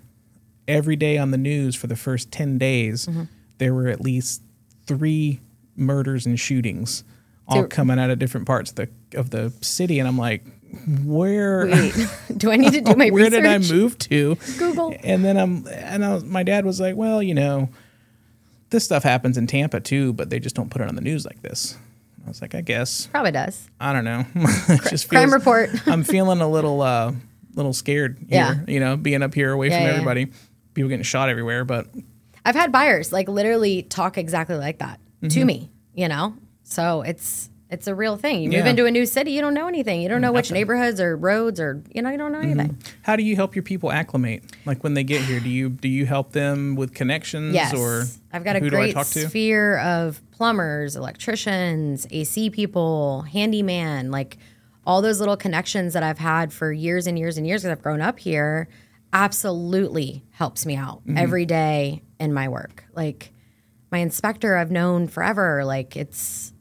[0.69, 3.25] every day on the news for the first 10 days, Mm-hmm.
[3.59, 4.41] there were at least
[4.87, 5.41] three
[5.75, 7.03] murders and shootings
[7.49, 10.45] all So- coming out of different parts of the of the city and I'm like
[11.05, 13.43] where Wait, do I need to do my where research?
[13.43, 14.95] did I move to Google.
[15.03, 17.69] and then I'm and I was, my dad was like well you know
[18.71, 21.25] this stuff happens in Tampa too but they just don't put it on the news
[21.25, 21.77] like this
[22.25, 23.69] I was like I guess Probably does.
[23.81, 25.71] I don't know it just Crime report.
[25.87, 27.13] I'm feeling a little uh
[27.55, 28.55] little scared here Yeah.
[28.69, 29.93] you know being up here away Yeah, from yeah.
[29.93, 30.27] everybody
[30.75, 31.87] people getting shot everywhere but
[32.45, 35.47] I've had buyers like literally talk exactly like that to Mm-hmm.
[35.47, 36.35] me, you know?
[36.63, 38.43] So it's It's a real thing.
[38.43, 40.01] You move into a new city, you don't know anything.
[40.01, 42.79] You don't know which neighborhoods or roads or you know, you don't know anything.
[43.03, 44.43] How do you help your people acclimate?
[44.65, 47.75] Like when they get here, do you do you help them with connections Yes.
[47.75, 49.29] or I've got a do I great talk to?
[49.29, 54.39] sphere of plumbers, electricians, AC people, handyman, like
[54.87, 57.83] all those little connections that I've had for years and years and years because I've
[57.83, 58.69] grown up here
[59.13, 61.19] absolutely helps me out Mm-hmm.
[61.19, 62.85] every day in my work.
[62.95, 63.33] Like
[63.93, 65.65] my inspector I've known forever.
[65.65, 66.53] Like it's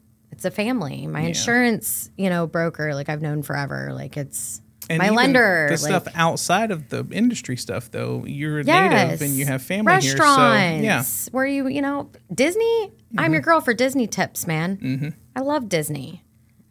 [0.46, 1.06] a family.
[1.06, 3.90] My insurance, you know, broker, like I've known forever.
[3.92, 5.66] Like it's And my lender.
[5.68, 8.92] The like, stuff outside of the industry stuff, though, you're a Yes.
[9.20, 11.02] native and you have family Restaurants, here.
[11.02, 12.92] So yeah, Where you, you know, Disney.
[13.18, 14.76] I'm your girl for Disney tips, man.
[14.76, 15.08] Mm-hmm.
[15.34, 16.22] I love Disney.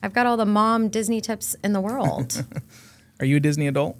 [0.04, 2.46] I've got all the mom Disney tips in the world.
[3.20, 3.98] are you a Disney adult?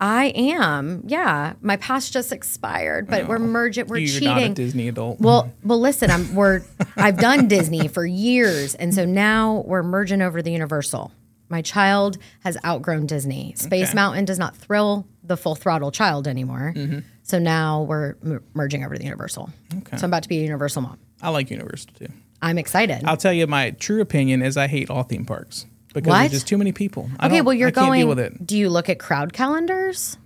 [0.00, 1.02] I am.
[1.06, 3.86] Yeah, my pass just expired, but we're oh, merging.
[3.88, 4.28] We're you're cheating.
[4.28, 5.20] not a Disney adult.
[5.20, 6.62] Well, well, listen, I'm we're
[6.96, 11.12] I've done Disney for years, and so now we're merging over to Universal.
[11.48, 13.54] My child has outgrown Disney.
[13.56, 13.94] Space Okay.
[13.94, 16.74] Mountain does not thrill the full throttle child anymore.
[16.76, 16.98] Mm-hmm.
[17.22, 19.50] So now we're m- merging over to the Universal.
[19.78, 19.96] Okay.
[19.96, 20.98] So I'm about to be a Universal mom.
[21.22, 22.08] I like Universal too.
[22.40, 23.02] I'm excited.
[23.04, 26.18] I'll tell you my true opinion is I hate all theme parks because What?
[26.20, 27.10] there's just too many people.
[27.18, 28.00] I okay, well, you're I going.
[28.00, 28.46] deal with it.
[28.46, 30.16] Do you look at crowd calendars?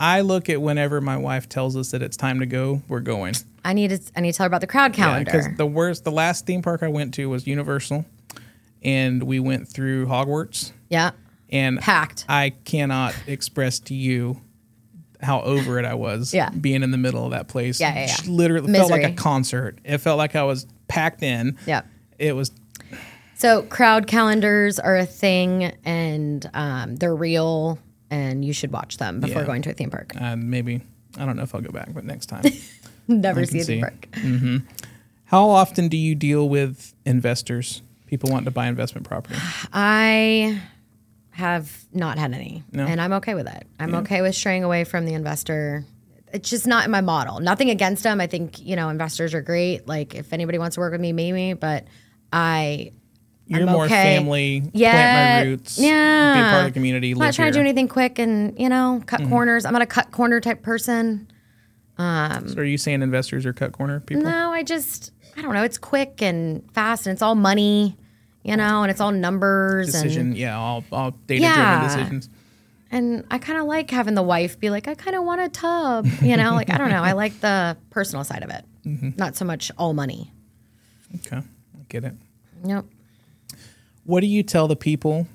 [0.00, 3.34] I look at whenever my wife tells us that it's time to go, we're going.
[3.64, 4.00] I need to.
[4.16, 5.24] I need to tell her about the crowd calendar.
[5.30, 8.04] Because the worst, the last theme park I went to was Universal,
[8.82, 11.12] and we went through Hogwarts, yeah.
[11.48, 12.26] and Packed.
[12.28, 14.40] I cannot express to you
[15.22, 16.34] how over it I was.
[16.34, 16.50] Yeah.
[16.50, 17.80] being in the middle of that place.
[17.80, 18.30] Yeah, yeah, yeah.
[18.30, 19.78] Literally felt like a concert.
[19.84, 21.56] It felt like I was packed in.
[21.66, 21.82] Yeah.
[22.18, 22.50] It was
[23.36, 27.78] So crowd calendars are a thing, and um, they're real,
[28.10, 29.46] and you should watch them before Yeah.
[29.46, 30.12] going to a theme park.
[30.20, 30.80] uh, maybe
[31.18, 32.44] I don't know if I'll go back, but next time.
[33.08, 33.80] Never see a theme see.
[33.80, 34.08] park.
[35.26, 37.82] how often do you deal with investors?
[38.06, 39.36] People wanting to buy investment property.
[39.72, 40.60] I
[41.30, 42.84] have not had any, No?
[42.86, 43.66] and I'm okay with it.
[43.80, 45.84] I'm okay with straying away from the investor.
[46.32, 47.40] It's just not in my model.
[47.40, 48.20] Nothing against them.
[48.20, 49.86] I think you know investors are great.
[49.88, 51.52] Like if anybody wants to work with me, maybe.
[51.54, 51.86] But
[52.32, 52.92] I
[53.46, 54.16] You're I'm more okay.
[54.16, 56.34] family, Yeah, plant my roots, yeah.
[56.34, 59.02] be part of the community, I'm not trying to do anything quick and you know
[59.06, 59.30] cut Mm-hmm.
[59.30, 59.64] corners.
[59.66, 61.28] I'm not a cut corner type person.
[61.98, 62.04] So
[62.56, 64.24] are you saying investors are cut corner people?
[64.24, 65.62] No, I just I don't know.
[65.62, 67.96] It's quick and fast, and it's all money,
[68.42, 71.82] you know, and it's all numbers Decision, and yeah, all, all data driven Yeah.
[71.84, 72.28] decisions.
[72.90, 75.48] and I kind of like having the wife be like, I kind of want a
[75.50, 77.02] tub, you know, like I don't know.
[77.02, 79.10] I like the personal side of it, Mm-hmm.
[79.16, 80.32] not so much all money.
[81.16, 81.42] Okay, I
[81.88, 82.14] get it.
[82.64, 82.88] Nope.
[84.04, 85.26] What do you tell the people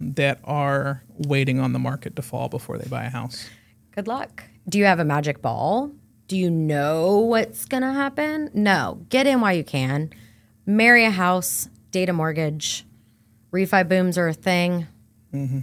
[0.00, 3.48] that are waiting on the market to fall before they buy a house?
[3.92, 4.44] Good luck.
[4.68, 5.90] Do you have a magic ball?
[6.28, 8.50] Do you know what's going to happen?
[8.52, 9.00] No.
[9.08, 10.10] Get in while you can.
[10.66, 12.84] Marry a house, date a mortgage.
[13.50, 14.86] Refi booms are a thing.
[15.32, 15.60] Mm-hmm.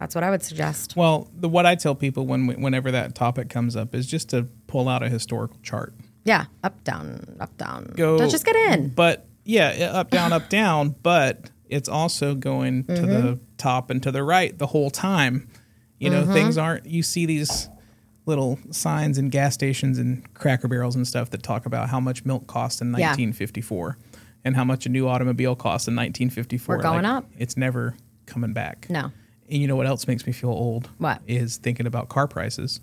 [0.00, 0.96] That's what I would suggest.
[0.96, 4.48] Well, the, what I tell people when whenever that topic comes up is just to
[4.66, 5.92] pull out a historical chart.
[6.24, 6.46] Yeah.
[6.64, 7.92] Up, down, up, down.
[7.96, 8.88] Go, Don't Just get in.
[8.90, 10.94] But yeah, up, down, up, down.
[11.02, 13.06] But it's also going to Mm-hmm.
[13.06, 15.48] the top and to the right the whole time.
[15.98, 16.32] You know, Mm-hmm.
[16.32, 16.86] things aren't.
[16.86, 17.68] You see these
[18.26, 22.24] little signs in gas stations and Cracker Barrels and stuff that talk about how much
[22.24, 23.08] milk cost in Yeah.
[23.08, 23.96] 1954
[24.44, 26.76] and how much a new automobile cost in 1954.
[26.76, 27.30] We're going Like, up.
[27.38, 27.94] It's never
[28.26, 28.86] coming back.
[28.90, 29.10] No.
[29.50, 30.90] And you know what else makes me feel old?
[30.98, 31.22] What?
[31.26, 32.80] Is thinking about car prices.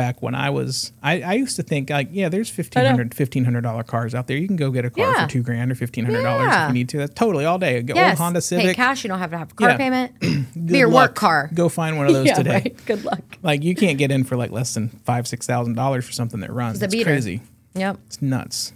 [0.00, 4.14] Back when I was, I, I used to think like, yeah, there's $1,500, $1,500 cars
[4.14, 4.38] out there.
[4.38, 5.24] You can go get a car Yeah.
[5.26, 6.64] for two grand or $1,500 Yeah.
[6.64, 6.96] if you need to.
[6.98, 7.82] That's totally all day.
[7.82, 8.12] Go Yes.
[8.12, 8.76] old Honda Pay Civic.
[8.76, 9.04] cash.
[9.04, 9.76] You don't have to have a car Yeah.
[9.76, 10.12] payment.
[10.20, 11.10] Good Be your luck.
[11.10, 11.50] work car.
[11.52, 12.50] Go find one of those today.
[12.50, 12.86] right.
[12.86, 13.20] Good luck.
[13.42, 16.40] Like you can't get in for like less than five, six thousand dollars for something
[16.40, 16.76] that runs.
[16.76, 17.10] It's a It's beater.
[17.10, 17.42] crazy.
[17.74, 17.98] Yep.
[18.06, 18.72] It's nuts.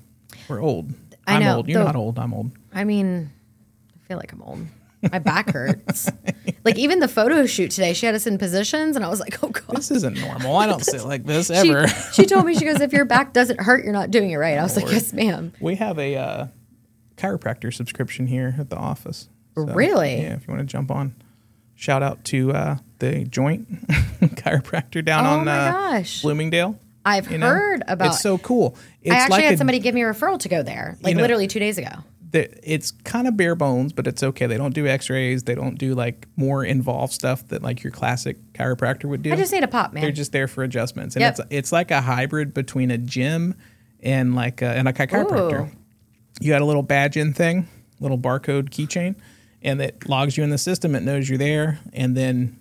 [0.48, 0.92] We're old.
[1.26, 1.68] I I'm know, old.
[1.68, 2.18] You're though- not old.
[2.18, 2.50] I'm old.
[2.74, 3.30] I mean,
[3.94, 4.66] I feel like I'm old.
[5.12, 6.10] My back hurts.
[6.64, 9.42] like even the photo shoot today, she had us in positions, and I was like,
[9.42, 10.56] "Oh god." This isn't normal.
[10.56, 11.86] I don't sit like this ever.
[12.12, 14.58] she told me she goes, "If your back doesn't hurt, you're not doing it right."
[14.58, 16.46] I was like, "Yes, ma'am." We have a uh,
[17.16, 19.28] chiropractor subscription here at the office.
[19.56, 20.16] Really?
[20.22, 21.14] Yeah, if you want to jump on.
[21.76, 23.68] Shout out to uh, the joint
[24.20, 26.22] chiropractor down Oh on my uh, gosh.
[26.22, 26.78] Bloomingdale.
[27.04, 27.48] I've you know?
[27.48, 28.08] heard about.
[28.08, 28.76] It's so cool.
[29.02, 31.16] It's I actually like had a- somebody give me a referral to go there, like
[31.16, 31.90] know- literally two days ago.
[32.34, 34.46] It's kind of bare bones, but it's okay.
[34.46, 35.44] They don't do X-rays.
[35.44, 39.32] They don't do like more involved stuff that like your classic chiropractor would do.
[39.32, 40.02] I just need a pop, man.
[40.02, 41.32] They're just there for adjustments, and Yep.
[41.32, 43.54] it's it's like a hybrid between a gym
[44.02, 45.68] and like a, and a chiropractor.
[45.68, 45.76] Ooh.
[46.40, 47.68] You got a little badge in thing,
[48.00, 49.14] little barcode keychain,
[49.62, 50.94] and it logs you in the system.
[50.94, 52.58] It knows you're there, and then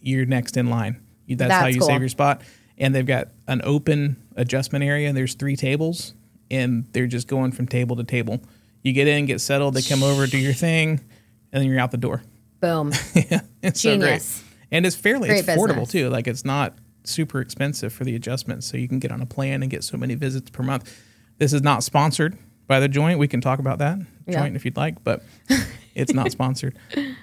[0.00, 1.00] you're next in line.
[1.26, 1.88] You, that's, how you cool.
[1.88, 2.42] save your spot.
[2.76, 5.12] And they've got an open adjustment area.
[5.12, 6.12] There's three tables,
[6.50, 8.40] and they're just going from table to table.
[8.84, 9.74] You get in, get settled.
[9.74, 11.00] They come over, do your thing,
[11.52, 12.22] and then you're out the door.
[12.60, 12.92] Boom.
[13.14, 14.06] yeah, it's so great.
[14.06, 14.44] Genius.
[14.70, 15.90] And it's fairly Great it's affordable business.
[15.92, 16.10] too.
[16.10, 16.74] Like it's not
[17.04, 19.96] super expensive for the adjustments, so you can get on a plan and get so
[19.96, 20.94] many visits per month.
[21.38, 23.18] This is not sponsored by the joint.
[23.18, 24.40] We can talk about that Yeah.
[24.40, 25.22] joint if you'd like, but
[25.94, 26.76] it's not sponsored.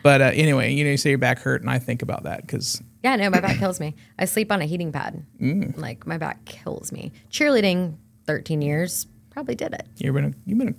[0.03, 2.41] But uh, anyway, you know, you say your back hurt, and I think about that
[2.41, 3.95] because Yeah, no, my back kills me.
[4.20, 5.26] I sleep on a heating pad.
[5.41, 5.78] Mm.
[5.78, 7.12] Like my back kills me.
[7.32, 7.95] Cheerleading,
[8.26, 9.88] thirteen years, probably did it.
[9.97, 10.76] you've been a, you've been a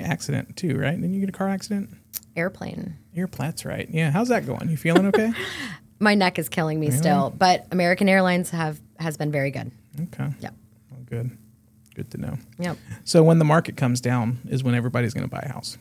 [0.00, 0.92] accident too, right?
[0.98, 1.90] Didn't you get a car accident?
[2.36, 2.96] Airplane.
[3.12, 3.88] Your plat's right.
[3.90, 4.10] Yeah.
[4.10, 4.68] How's that going?
[4.70, 5.32] You feeling okay?
[5.98, 9.70] My neck is killing me still, but American Airlines have has been very good.
[10.00, 10.30] okay.
[10.40, 10.54] Yep.
[10.90, 11.30] Well, good.
[11.94, 12.38] Good to know.
[12.58, 12.78] Yep.
[13.04, 15.78] So when the market comes down is when everybody's going to buy a house.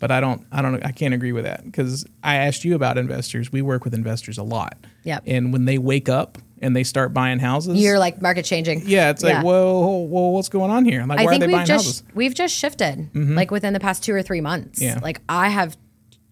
[0.00, 2.98] But I don't, I don't, I can't agree with that because I asked you about
[2.98, 3.52] investors.
[3.52, 4.76] We work with investors a lot.
[5.04, 5.22] Yep.
[5.26, 8.82] And when they wake up and they start buying houses, You're like market changing.
[8.86, 9.42] yeah, it's like, Yeah.
[9.42, 11.04] whoa, whoa, what's going on here?
[11.06, 12.02] Like, I why are think they we've buying just houses?
[12.02, 12.18] Mm-hmm.
[12.18, 14.80] we've just shifted like within the past two or three months.
[14.82, 14.98] Yeah.
[15.02, 15.76] Like I have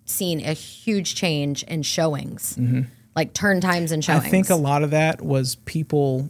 [0.05, 2.59] seen a huge change in showings,
[3.15, 4.27] like turn times and Mm-hmm.
[4.27, 6.29] I think a lot of that was people,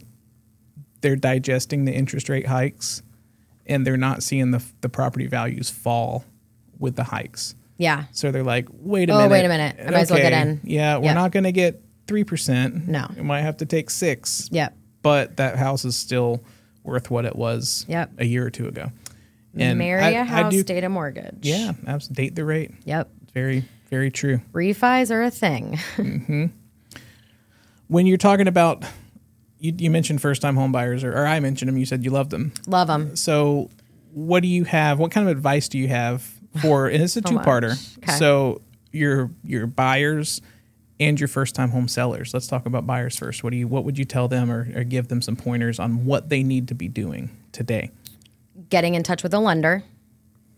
[1.01, 3.01] they're digesting the interest rate hikes
[3.65, 6.25] and they're not seeing the, the property values fall
[6.79, 7.55] with the hikes.
[7.77, 9.25] yeah, So they're like, wait a minute.
[9.25, 9.31] Oh, minute.
[9.31, 9.75] wait a minute.
[9.79, 10.59] I might as well get in.
[10.63, 11.15] Yeah, we're Yep.
[11.15, 12.87] not going to get 3%.
[12.87, 13.07] No.
[13.15, 14.75] you might have to take 6 Yep.
[15.01, 16.43] But that house is still
[16.83, 18.11] worth what it was Yep.
[18.19, 18.91] a year or two ago.
[19.55, 21.39] And marry I- a house, do- date a mortgage.
[21.41, 22.71] Yeah, abs- date the rate.
[22.85, 23.09] Yep.
[23.33, 24.41] Very, very true.
[24.53, 25.77] Refis are a thing.
[25.97, 26.45] Mm-hmm.
[27.87, 28.83] When you're talking about,
[29.59, 32.09] you, you mentioned first time home buyers, or, or I mentioned them, you said you
[32.09, 32.51] love them.
[32.65, 33.15] Love them.
[33.15, 33.69] So,
[34.13, 34.99] what do you have?
[34.99, 36.21] What kind of advice do you have
[36.61, 36.87] for?
[36.87, 37.73] And it's a two parter.
[37.99, 38.13] Okay.
[38.17, 40.41] So your your buyers
[41.03, 42.33] and your first time home sellers.
[42.33, 43.43] Let's talk about buyers first.
[43.43, 43.67] What do you?
[43.67, 46.67] What would you tell them, or, or give them some pointers on what they need
[46.69, 47.91] to be doing today?
[48.69, 49.83] Getting in touch with a lender,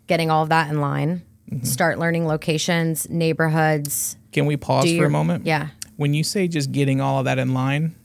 [0.08, 1.22] getting all of that in line.
[1.52, 1.66] Mm-hmm.
[1.66, 4.18] Start learning locations, neighborhoods.
[4.32, 5.46] Can we pause Do for your- a moment?
[5.46, 5.70] Yeah.
[5.98, 7.96] When you say just getting all of that in line,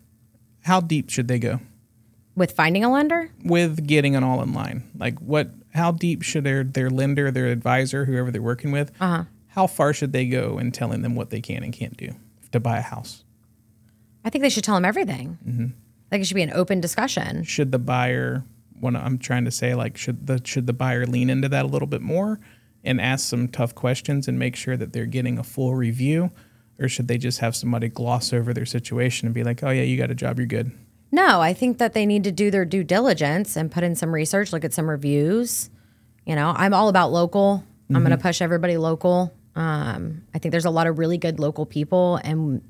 [0.62, 1.58] how deep should they go
[2.36, 4.84] With finding a lender, with getting it all in line?
[4.96, 5.50] Like what?
[5.74, 9.24] How deep should their their lender, their advisor, whoever they're working with, uh-huh.
[9.48, 12.14] how far should they go in telling them what they can and can't do
[12.52, 13.24] to buy a house?
[14.24, 15.38] I think they should tell them everything.
[15.46, 15.66] Mm-hmm.
[16.12, 17.44] Like it should be an open discussion.
[17.44, 18.44] should the buyer
[18.78, 21.68] what I'm trying to say like should the should the buyer lean into that a
[21.68, 22.40] little bit more
[22.82, 26.30] and ask some tough questions and make sure that they're getting a full review
[26.78, 29.82] or should they just have somebody gloss over their situation and be like oh yeah
[29.82, 30.72] you got a job you're good
[31.12, 34.14] No, I think that they need to do their due diligence and put in some
[34.14, 35.68] research, look at some reviews.
[36.24, 37.64] You know, I'm all about local.
[37.90, 38.04] I'm Mm-hmm.
[38.06, 39.34] going to push everybody local.
[39.56, 42.62] Um, I think there's a lot of really good local people, and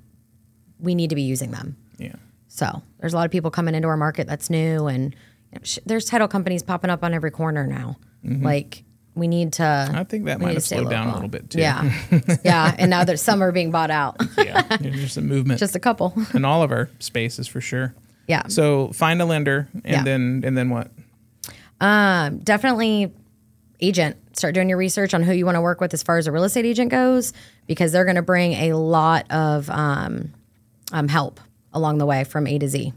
[0.79, 1.77] we need to be using them.
[1.99, 2.15] yeah
[2.49, 5.15] So there's a lot of people coming into our market that's new, and
[5.53, 7.97] you know, sh- there's title companies popping up on every corner now.
[8.25, 9.63] Like we need to.
[9.63, 9.97] Mm-hmm.
[9.97, 11.91] I think that might have slowed down a little bit too Yeah,
[12.45, 15.75] yeah, and now that some are being bought out, yeah there's just a movement just
[15.75, 16.15] a couple.
[16.35, 17.95] in all of our spaces for sure
[18.29, 18.43] Yeah.
[18.49, 20.03] so find a lender and Yeah.
[20.05, 20.91] then and then what
[21.81, 23.13] Um, definitely
[23.83, 24.17] agent.
[24.37, 26.33] Start doing your research on who you want to work with as far as a
[26.33, 27.33] real estate agent goes,
[27.67, 30.33] because they're going to bring a lot of um,
[30.93, 31.41] um, help
[31.73, 32.93] along the way from A to Z.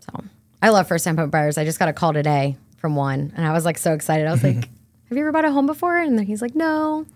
[0.00, 0.24] So
[0.62, 1.58] I love first time home buyers.
[1.58, 4.26] I just got a call today from one, and I was like so excited.
[4.26, 4.54] I was like,
[5.08, 7.06] "Have you ever bought a home before?" And then he's like, "No."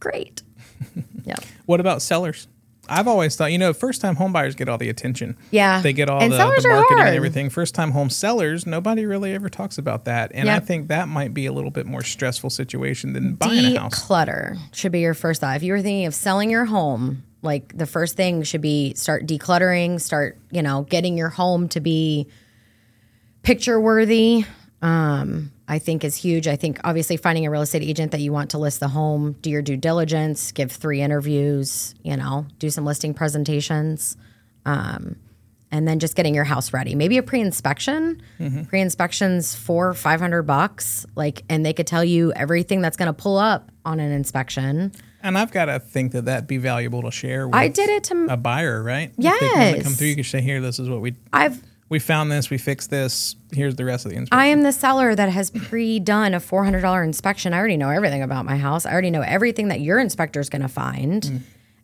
[0.00, 0.42] Great.
[1.24, 1.36] Yeah.
[1.66, 2.48] what about sellers
[2.88, 5.36] I've always thought, you know, first time home buyers get all the attention.
[5.50, 5.80] Yeah.
[5.80, 7.48] They get all And the, the marketing and everything.
[7.48, 10.32] First time home sellers, nobody really ever talks about that.
[10.34, 10.56] And Yeah.
[10.56, 14.04] I think that might be a little bit more stressful situation than buying a house.
[14.04, 15.56] Declutter should be your first thought.
[15.56, 19.26] If you were thinking of selling your home, like the first thing should be start
[19.26, 22.26] decluttering, start, you know, getting your home to be
[23.42, 24.44] picture worthy.
[24.80, 26.46] Um, I think is huge.
[26.46, 29.32] I think obviously finding a real estate agent that you want to list the home,
[29.40, 34.16] do your due diligence, give three interviews, you know, do some listing presentations.
[34.66, 35.16] Um,
[35.70, 36.94] and then just getting your house ready.
[36.94, 38.20] Maybe a pre-inspection.
[38.68, 41.06] Pre-inspections for five hundred bucks.
[41.16, 44.92] Like, and they could tell you everything that's going to pull up on an inspection.
[45.22, 48.04] And I've got to think that that'd be valuable to share with I did it
[48.04, 48.26] to.
[48.28, 49.10] a buyer, right?
[49.10, 49.98] If they want to come Yes.
[49.98, 51.62] through, you can say, here, this is what we I've.
[51.92, 53.36] We found this, we fixed this.
[53.52, 54.40] Here's the rest of the inspection.
[54.40, 57.52] I am the seller that has pre-done a four hundred dollar inspection.
[57.52, 58.86] I already know everything about my house.
[58.86, 61.40] I already know everything that your inspector is going to find, mm.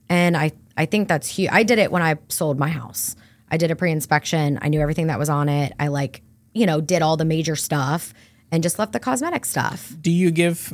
[0.09, 1.51] and I I think that's huge.
[1.53, 3.17] I did it when I sold my house.
[3.51, 4.59] I did a pre-inspection.
[4.63, 5.75] I knew everything that was on it.
[5.79, 6.23] I like
[6.55, 8.15] you know did all the major stuff
[8.51, 9.95] and just left the cosmetic stuff.
[10.01, 10.73] do you give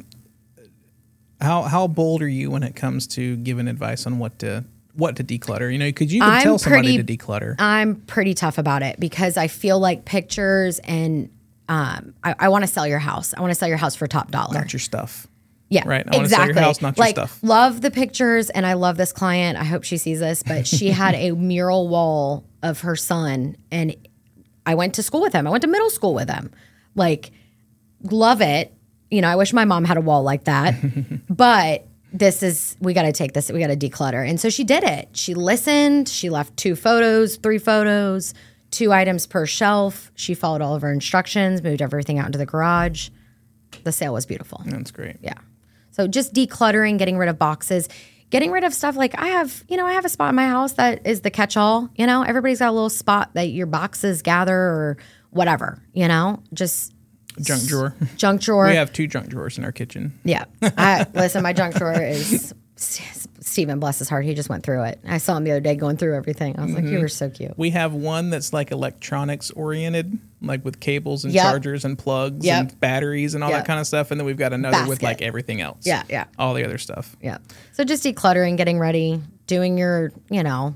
[1.41, 4.65] how how bold are you when it comes to giving advice on what to
[4.97, 5.73] what to declutter?
[5.73, 7.55] You know, could you can I'm tell somebody pretty- to declutter?
[7.59, 11.31] I'm pretty tough about it because I feel like pictures and
[11.69, 13.33] um, I, I want to sell your house.
[13.35, 14.53] I want to sell your house for top dollar.
[14.55, 15.27] Not your stuff.
[15.71, 16.05] Yeah, Right.
[16.07, 16.63] I wanna sell your exactly.
[16.63, 17.39] house, not your like, stuff.
[17.43, 19.59] Love the pictures, and I love this client.
[19.59, 23.97] I hope she sees this, but she had a mural wall of her son, and
[24.67, 25.47] I went to school with him.
[25.47, 26.53] I went to middle school with him.
[26.95, 27.31] Like,
[28.03, 28.73] love it.
[29.11, 30.75] You know, I wish my mom had a wall like that,
[31.31, 33.51] but this is we got to take this.
[33.51, 35.09] We got to declutter, and so she did it.
[35.13, 36.09] She listened.
[36.09, 38.33] She left two photos, three photos,
[38.71, 40.13] two items per shelf.
[40.15, 43.11] She followed all of her instructions, moved everything out into the garage.
[43.83, 44.63] The sale was beautiful.
[44.65, 45.17] That's great.
[45.21, 45.35] Yeah.
[45.91, 47.89] So just decluttering, getting rid of boxes,
[48.31, 50.47] getting rid of stuff like I have, you know, I have a spot in my
[50.47, 51.91] house that is the catch all.
[51.97, 54.97] You know, everybody's got a little spot that your boxes gather or
[55.31, 56.94] whatever, you know, just
[57.41, 57.95] Junk drawer.
[58.17, 58.67] junk drawer.
[58.67, 60.19] we have two junk drawers in our kitchen.
[60.25, 60.45] Yeah.
[60.63, 62.55] I, listen, my junk drawer is
[63.41, 64.25] Stephen, bless his heart.
[64.25, 64.99] He just went through it.
[65.07, 66.59] I saw him the other day going through everything.
[66.59, 66.85] I was Mm-hmm.
[66.85, 67.57] like, you were so cute.
[67.57, 71.43] We have one that's like electronics oriented, like with cables and Yep.
[71.45, 72.61] chargers and plugs Yep.
[72.61, 73.61] and batteries and all Yep.
[73.61, 74.11] that kind of stuff.
[74.11, 75.87] And then we've got another with like everything else.
[75.87, 76.25] Yeah, yeah.
[76.39, 77.15] All the other stuff.
[77.21, 77.39] Yeah.
[77.73, 80.75] So just decluttering, getting ready, doing your, you know,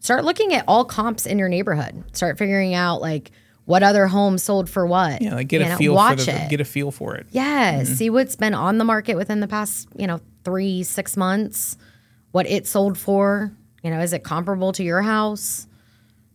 [0.00, 2.02] start looking at all comps in your neighborhood.
[2.16, 3.30] Start figuring out like
[3.70, 5.22] what other homes sold for what.
[5.22, 6.50] Yeah, like get You a know, feel watch for the, it.
[6.50, 7.26] get a feel for it.
[7.30, 7.88] Yes.
[7.88, 11.76] See what's been on the market within the past, you know, three, six months,
[12.32, 13.52] what it sold for.
[13.82, 15.66] You know, is it comparable to your house?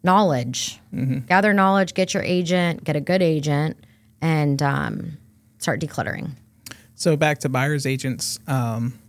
[0.03, 0.79] Knowledge.
[1.27, 3.75] Gather knowledge, get your agent, get a good agent,
[4.21, 5.17] and um,
[5.57, 6.31] start decluttering.
[6.95, 8.39] So back to buyers agents.
[8.47, 8.99] Um,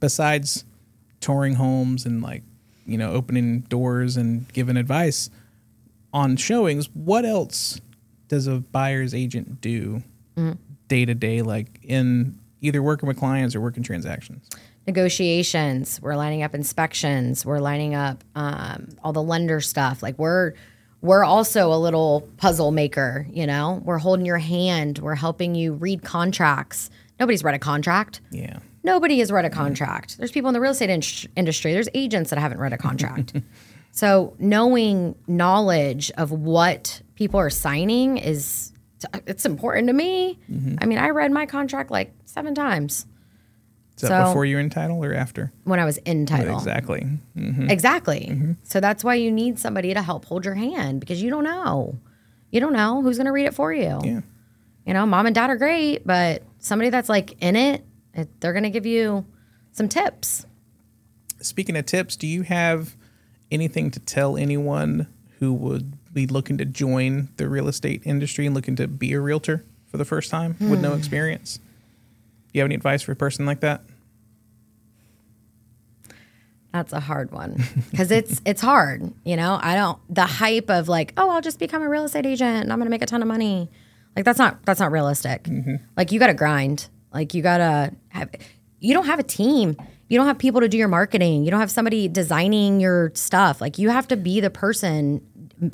[0.00, 0.64] besides
[1.20, 2.42] touring homes and like
[2.86, 5.30] you know opening doors and giving advice
[6.14, 7.80] on showings, what else
[8.28, 10.02] does a buyer's agent do
[10.88, 14.48] day to day, like in either working with clients or working transactions?
[14.86, 15.98] negotiations.
[16.02, 17.44] We're lining up inspections.
[17.46, 20.02] We're lining up um, all the lender stuff.
[20.02, 20.52] Like we're
[21.00, 23.80] we're also a little puzzle maker you know?
[23.84, 24.98] We're holding your hand.
[24.98, 26.90] We're helping you read contracts.
[27.18, 28.20] Nobody's read a contract.
[28.30, 28.58] Yeah.
[28.82, 30.18] nobody has read a contract.
[30.18, 31.72] There's people in the real estate in- industry.
[31.72, 33.32] There's agents that haven't read a contract
[33.94, 38.72] so knowing knowledge of what people are signing is
[39.26, 40.76] it's important to me mm-hmm.
[40.80, 43.06] i mean i read my contract like seven times
[43.96, 45.52] Is that So- before you're in title or after?
[45.62, 47.06] when i was in oh, title Exactly.
[47.36, 47.70] Mm-hmm.
[47.70, 48.28] Exactly.
[48.30, 48.52] Mm-hmm.
[48.64, 51.98] So that's why you need somebody to help hold your hand because you don't know.
[52.50, 54.00] You don't know who's going to read it for you.
[54.02, 54.20] Yeah.
[54.86, 57.84] You know, mom and dad are great, but somebody that's like in it,
[58.14, 59.24] it they're going to give you
[59.72, 60.46] some tips.
[61.40, 62.96] Speaking of tips, do you have
[63.54, 65.06] anything to tell anyone
[65.38, 69.20] who would be looking to join the real estate industry and looking to be a
[69.20, 70.98] realtor for the first time with no hmm.
[70.98, 71.58] experience?
[71.58, 73.82] Do you have any advice for a person like that?
[76.72, 79.12] That's a hard one because it's it's hard.
[79.24, 82.26] You know, I don't the hype of like, oh, I'll just become a real estate
[82.26, 83.70] agent and I'm going to make a ton of money.
[84.16, 85.44] Like that's not that's not realistic.
[85.44, 85.76] Mm-hmm.
[85.96, 86.88] Like you got to grind.
[87.12, 88.30] Like you got to have.
[88.80, 89.76] You don't have a team.
[90.08, 91.44] You don't have people to do your marketing.
[91.44, 93.60] You don't have somebody designing your stuff.
[93.60, 95.22] Like you have to be the person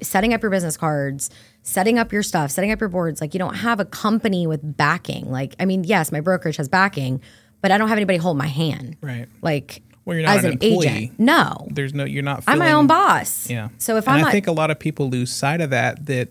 [0.02, 1.30] setting up your business cards,
[1.62, 3.20] setting up your stuff, setting up your boards.
[3.20, 5.30] Like you don't have a company with backing.
[5.30, 7.20] Like I mean, yes, my brokerage has backing,
[7.60, 8.96] but I don't have anybody hold my hand.
[9.00, 9.26] Right.
[9.42, 10.86] Like Well, you're not as an an, employee.
[10.88, 11.18] agent.
[11.18, 12.44] No, There's no, you're not.
[12.46, 13.50] I'm my own boss.
[13.50, 13.70] Yeah.
[13.78, 16.06] So if and I'm I not, think a lot of people lose sight of that.
[16.06, 16.28] That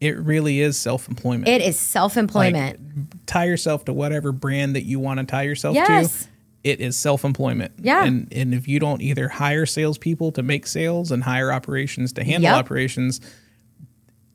[0.00, 1.48] it really is self-employment.
[1.48, 3.26] it is self-employment.
[3.26, 6.24] tie yourself to whatever brand that you want to tie yourself Yes.
[6.24, 6.28] to.
[6.64, 7.74] It is self-employment.
[7.78, 8.04] Yeah.
[8.04, 12.24] And and if you don't either hire salespeople to make sales and hire operations to
[12.24, 12.56] handle Yep.
[12.56, 13.20] operations,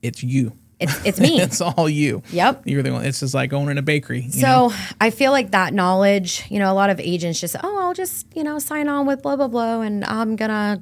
[0.01, 0.53] it's you.
[0.79, 1.41] it's it's me.
[1.41, 2.21] It's all you.
[2.31, 2.63] Yep.
[2.65, 3.05] You're the one.
[3.05, 4.21] It's just like owning a bakery.
[4.21, 4.73] you so know?
[5.01, 8.27] I feel like that knowledge, you know, a lot of agents just, oh, I'll just,
[8.35, 10.81] you know, sign on with blah blah blah, and I'm gonna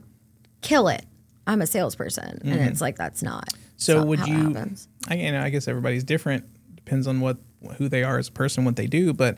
[0.62, 1.06] kill it.
[1.48, 3.48] I'm a salesperson, and it's like that's not.
[3.48, 3.62] Mm-hmm.
[3.78, 4.48] So that's not would how you?
[4.54, 4.88] happens.
[5.08, 6.44] I you know I guess everybody's different.
[6.76, 7.38] Depends on what
[7.78, 9.14] who they are as a person, what they do.
[9.14, 9.38] But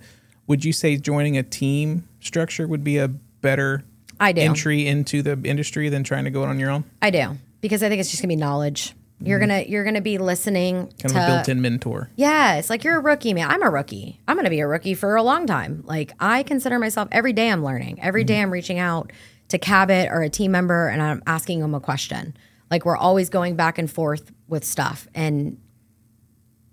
[0.49, 3.85] would you say joining a team structure would be a better
[4.19, 4.41] I do.
[4.41, 6.83] entry into the industry than trying to go it on your own?
[7.01, 8.93] I do because I think it's just gonna be knowledge.
[9.21, 11.07] You're gonna you're gonna be listening Mm-hmm.
[11.07, 12.09] Kind to of a built-in mentor.
[12.15, 13.49] Yes, like you're a rookie, man.
[13.49, 14.19] I'm a rookie.
[14.27, 15.83] I'm going to be a rookie for a long time.
[15.85, 18.01] Like I consider myself every day I'm learning.
[18.01, 19.11] Every day I'm reaching out
[19.49, 22.35] to Cabot or a team member and I'm asking them a question.
[22.71, 25.07] Like we're always going back and forth with stuff.
[25.13, 25.59] And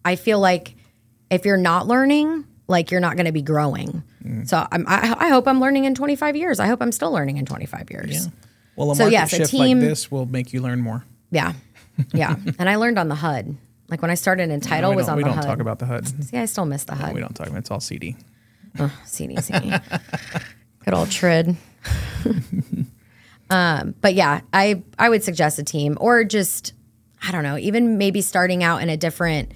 [0.05, 0.77] I feel like
[1.31, 4.03] if you're not learning, like you're not going to be growing.
[4.45, 6.59] So I'm, I, I hope I'm learning in 25 years.
[6.59, 8.25] I hope I'm still learning in 25 years.
[8.27, 8.31] Yeah.
[8.75, 11.05] Well, a So, market yes, a shift team- like this will make you learn more.
[11.31, 11.53] Yeah.
[12.13, 12.35] Yeah.
[12.59, 13.57] and I learned on the HUD.
[13.89, 15.47] Like when I started in title we was on we the don't HUD.
[15.47, 16.09] talk about the HUD.
[16.25, 17.15] See, I still miss the HUD.
[17.15, 18.17] we don't talk about it's all CD.
[18.77, 20.03] CDC.
[20.85, 21.57] Good old TRID.
[23.51, 26.73] um, but yeah, I I would suggest a team or just
[27.23, 29.53] I don't know, even maybe starting out in a different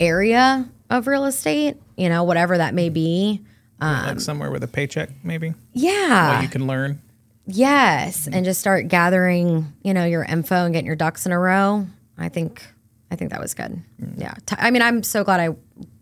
[0.00, 3.42] area of real estate, you know, whatever that may be.
[3.80, 5.54] like somewhere with a paycheck, maybe.
[5.72, 6.34] Yeah.
[6.36, 7.00] What you can learn.
[7.46, 11.38] Yes, and just start gathering, you know, your info and getting your ducks in a
[11.38, 11.86] row.
[12.18, 12.62] I think,
[13.10, 13.80] I think that was good.
[14.16, 15.54] Yeah, I mean, I'm so glad I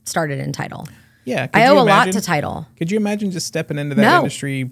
[0.05, 0.89] started in title.
[1.25, 1.47] Yeah.
[1.55, 2.67] I owe a lot to title.
[2.77, 4.19] Could you imagine just stepping into that No.
[4.19, 4.71] industry,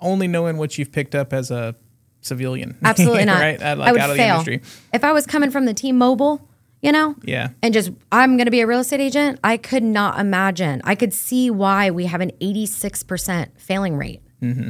[0.00, 1.74] only knowing what you've picked up as a
[2.20, 2.76] civilian?
[2.82, 3.40] Absolutely not.
[3.40, 3.60] right?
[3.62, 4.82] Uh, I Like would out of fail the industry.
[4.92, 6.46] if I was coming from the T-Mobile,
[6.82, 7.48] you know, Yeah.
[7.62, 9.40] and just I'm going to be a real estate agent.
[9.42, 10.80] I could not imagine.
[10.84, 14.22] I could see why we have an 86 percent failing rate.
[14.42, 14.68] Mm-hmm.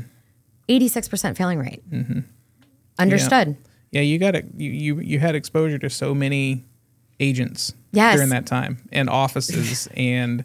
[0.69, 1.83] 86 percent failing rate.
[2.99, 3.57] Understood.
[3.91, 4.47] Yeah, you got it.
[4.57, 6.65] You, you you had exposure to so many
[7.21, 8.17] agents Yes.
[8.17, 10.45] during that time, and offices, and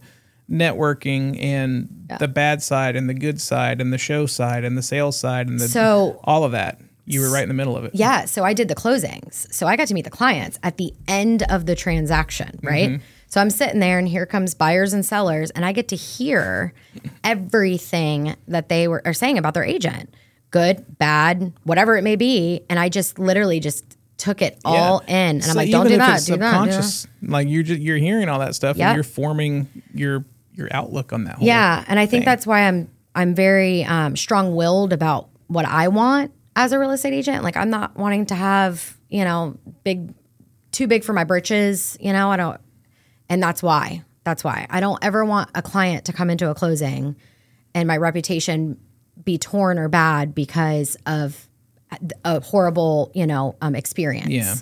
[0.49, 4.82] networking, and the bad side, and the good side, and the show side, and the
[4.82, 6.80] sales side, and the So- all of that.
[7.06, 7.91] You were right in the middle of it.
[7.93, 9.51] Yeah, so I did the closings.
[9.54, 13.01] So I got to meet the clients at the end of the transaction, right?
[13.28, 16.74] So I'm sitting there and here comes buyers and sellers and I get to hear
[17.24, 20.14] everything that they were are saying about their agent.
[20.51, 25.14] Good, bad, whatever it may be, and I just literally just took it all in
[25.14, 27.08] and I'm like don't do that, do that, do that.
[27.24, 28.88] Like you're just you're hearing all that stuff, Yep.
[28.88, 30.24] and you're forming your
[30.54, 31.38] your outlook on that.
[31.38, 32.26] Whole Yeah, and I think thing.
[32.26, 36.91] that's why I'm I'm very um, strong willed about what I want as a real
[36.91, 37.43] estate agent.
[37.43, 40.14] Like I'm not wanting to have you know big,
[40.72, 41.97] too big for my britches.
[41.99, 42.60] You know I don't,
[43.30, 44.04] and that's why.
[44.24, 47.16] That's why I don't ever want a client to come into a closing,
[47.76, 48.78] and my reputation
[49.24, 51.47] be torn or bad because of
[52.26, 54.30] a horrible you know um, experience.
[54.30, 54.56] Yeah.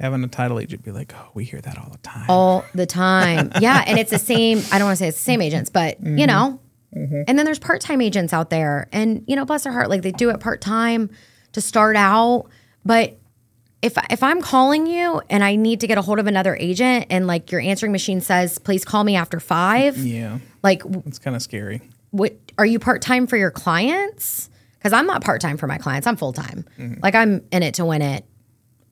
[0.00, 2.26] Having a title agent be like, oh, we hear that all the time.
[2.28, 3.52] all the time.
[3.60, 4.58] Yeah, and it's the same.
[4.72, 6.18] I don't want to say it's the same agents, but Mm-hmm.
[6.18, 6.58] you know.
[6.96, 7.22] Mm-hmm.
[7.26, 10.12] And then there's part-time agents out there, and you know, bless their heart, like they
[10.12, 11.10] do it part-time
[11.52, 12.46] to start out.
[12.84, 13.18] But
[13.82, 17.06] if if I'm calling you and I need to get a hold of another agent,
[17.10, 21.36] and like your answering machine says, "Please call me after five, yeah, like it's kind
[21.36, 21.82] of scary.
[22.10, 24.48] what are you part-time for your clients?
[24.78, 26.06] Because i'm not part-time for my clients.
[26.06, 26.64] I'm full-time.
[26.78, 27.00] Mm-hmm.
[27.02, 28.24] Like i'm in it to win it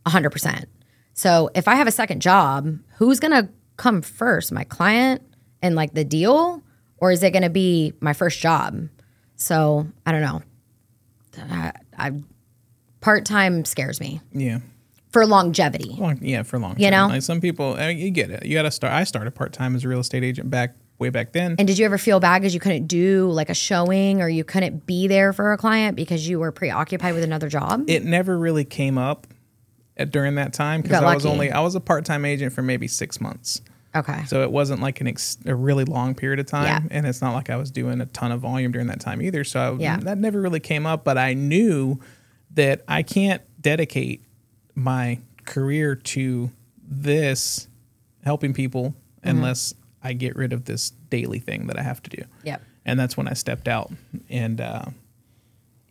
[0.07, 0.65] 100%
[1.13, 4.53] so if i have a second job who's gonna come first?
[4.53, 5.23] My client
[5.61, 6.63] and like the deal
[7.03, 8.89] or is it gonna be my first job
[9.37, 10.41] so i don't know
[11.39, 12.13] I, I
[13.01, 14.59] part-time scares me Yeah.
[15.11, 16.79] for longevity Long, yeah, for long.
[16.79, 17.09] You know?
[17.09, 18.45] like some people, I mean, you get it.
[18.47, 18.93] You got to start.
[18.93, 21.57] I started part time as a real estate agent back way back then.
[21.59, 24.45] and did you ever feel bad because you couldn't do like a showing or you
[24.45, 28.39] couldn't be there for a client because you were preoccupied with another job it never
[28.39, 29.27] really came up
[29.97, 32.63] at, during that time because I was only I was a part time agent for
[32.63, 33.63] maybe six months.
[33.95, 36.81] Okay So it wasn't like an ex- a really long period of time, Yeah.
[36.91, 39.45] and it's not like I was doing a ton of volume during that time either.
[39.45, 39.97] So I, Yeah.
[39.99, 41.05] that never really came up.
[41.05, 42.01] But I knew
[42.55, 44.23] that I can't dedicate
[44.75, 46.51] my career to
[46.83, 47.69] this
[48.25, 49.37] helping people Mm-hmm.
[49.37, 52.25] unless I get rid of this daily thing that I have to do.
[52.43, 52.61] Yep.
[52.85, 53.93] And that's when I stepped out,
[54.29, 54.87] and uh,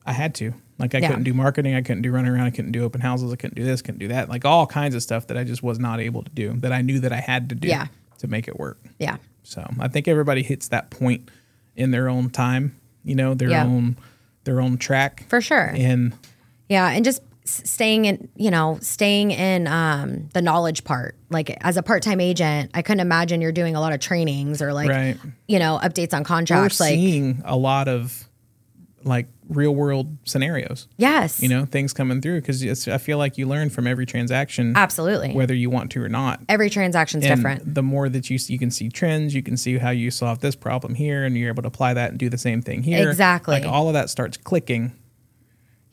[0.06, 0.54] I had to.
[0.82, 1.08] Like I Yeah.
[1.10, 3.56] couldn't do marketing, I couldn't do running around, I couldn't do open houses, I couldn't
[3.56, 4.28] do this, couldn't do that.
[4.30, 6.82] Like all kinds of stuff that I just was not able to do that I
[6.82, 7.88] knew that I had to do Yeah.
[8.20, 8.80] to make it work.
[9.00, 9.18] Yeah.
[9.44, 11.30] So I think everybody hits that point
[11.76, 13.64] in their own time, you know, their Yeah.
[13.66, 13.96] own
[14.44, 15.26] their own track.
[15.30, 15.72] For sure.
[15.76, 16.14] And
[16.68, 16.90] Yeah.
[16.90, 21.16] And just staying in, you know, staying in um, the knowledge part.
[21.30, 24.62] Like as a part time agent, I couldn't imagine you're doing a lot of trainings
[24.62, 25.18] or like, Right.
[25.48, 26.80] you know, updates on we're contracts.
[26.80, 28.28] Like, seeing a lot of
[29.04, 31.42] like real world scenarios, yes.
[31.42, 35.34] you know, things coming through because I feel like you learn from every transaction, Absolutely.
[35.34, 36.40] whether you want to or not.
[36.48, 37.74] Every transaction's And different.
[37.76, 40.56] the more that you you can see trends, you can see how you solve this
[40.56, 43.10] problem here, and you're able to apply that and do the same thing here.
[43.10, 43.54] Exactly.
[43.60, 44.94] Like all of that starts clicking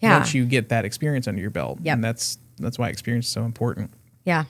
[0.01, 0.19] Yeah.
[0.19, 1.79] once you get that experience under your belt.
[1.83, 1.95] Yep.
[1.95, 3.91] And that's that's why experience is so important.
[4.25, 4.45] yeah.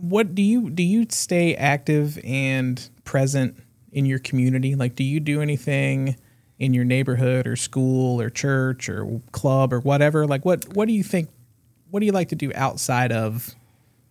[0.00, 3.56] What do you do you stay active and present
[3.92, 4.74] in your community?
[4.74, 6.16] Like do you do anything
[6.64, 10.26] in your neighborhood or school or church or club or whatever?
[10.26, 11.28] Like what what do you think
[11.90, 13.54] what do you like to do outside of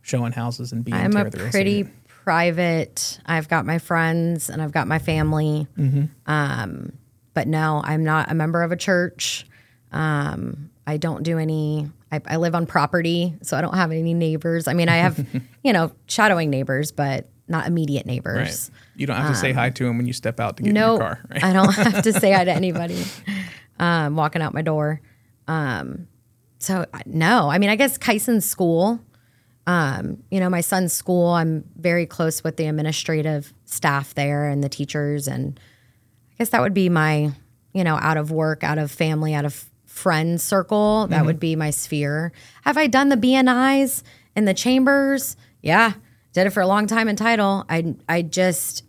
[0.01, 1.89] showing houses and being I'm a Tara the Real Estate pretty
[2.23, 3.19] private.
[3.25, 5.67] I've got my friends and I've got my family.
[5.77, 6.05] Mm-hmm.
[6.25, 6.93] Um,
[7.33, 9.45] but no, I'm not a member of a church.
[9.91, 11.89] Um, I don't do any.
[12.11, 14.67] I, I live on property, so I don't have any neighbors.
[14.67, 15.25] I mean, I have,
[15.63, 18.69] you know, shadowing neighbors, but not immediate neighbors.
[18.71, 18.82] Right.
[18.95, 20.95] You don't have to say hi to him when you step out to get No,
[20.95, 21.25] in your car.
[21.29, 21.43] Right?
[21.43, 23.03] I don't have to say hi to anybody
[23.79, 25.01] um, walking out my door.
[25.47, 26.07] Um,
[26.59, 28.99] so no, I mean, I guess Kyson's school.
[29.65, 31.29] Um, you know, my son's school.
[31.29, 35.59] I'm very close with the administrative staff there and the teachers, and
[36.31, 37.31] I guess that would be my,
[37.73, 41.07] you know, out of work, out of family, out of friend circle.
[41.07, 42.31] That would be my sphere.
[42.63, 44.03] Have I done the BNIs
[44.35, 45.37] in the chambers?
[45.61, 45.93] Yeah,
[46.33, 47.65] did it for a long time in title.
[47.69, 48.83] I I just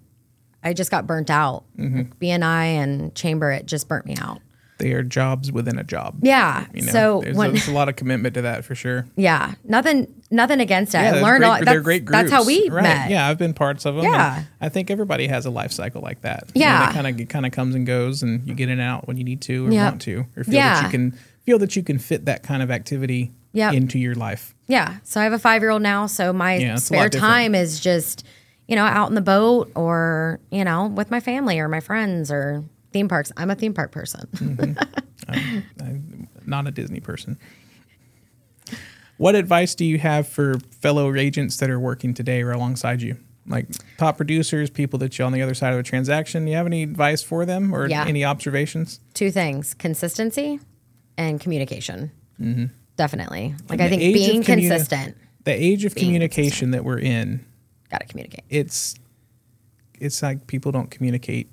[0.63, 1.65] I just got burnt out.
[1.79, 1.97] Mm-hmm.
[1.99, 4.41] Like BNI and Chamber, it just burnt me out.
[4.79, 6.17] They are jobs within a job.
[6.23, 6.67] Yeah.
[6.75, 9.07] You know, so there's, when a, there's a lot of commitment to that for sure.
[9.15, 10.99] yeah, nothing nothing against it.
[10.99, 11.65] I learned great, a lot.
[11.65, 12.23] They're That's, great groups.
[12.23, 12.83] that's how we right.
[12.83, 13.11] met.
[13.11, 14.05] Yeah, I've been parts of them.
[14.05, 14.43] Yeah.
[14.61, 16.51] I think everybody has a life cycle like that.
[16.55, 16.91] Yeah.
[16.91, 19.17] it kind of kind of comes and goes, and you get in and out when
[19.17, 19.91] you need to or Yep.
[19.93, 21.11] want to, or feel that you can
[21.45, 23.75] feel that you can fit that kind of activity Yep.
[23.75, 24.54] into your life.
[24.67, 24.99] Yeah.
[25.03, 26.07] So I have a five year old now.
[26.07, 28.25] So my Yeah, it's a lot spare time is just,
[28.69, 32.31] you know, out in the boat or, you know, with my family or my friends
[32.31, 33.31] or theme parks.
[33.37, 34.27] I'm a theme park person.
[34.35, 34.79] Mm-hmm.
[35.83, 37.39] I'm not a Disney person.
[39.17, 43.17] What advice do you have for fellow agents that are working today or alongside you?
[43.47, 43.67] Like
[43.99, 46.45] top producers, people that you're on the other side of a transaction.
[46.47, 48.07] Do you have any advice for them or Yeah.
[48.07, 49.01] any observations?
[49.13, 50.59] Two things consistency
[51.19, 52.11] and communication.
[52.41, 52.67] Mm-hmm.
[52.97, 53.55] Definitely.
[53.69, 53.81] Like.
[53.81, 57.45] I think being communi- consistent, The age of communication that we're in,
[57.91, 58.45] got to communicate.
[58.49, 58.95] it's
[60.01, 61.49] it's like people don't communicate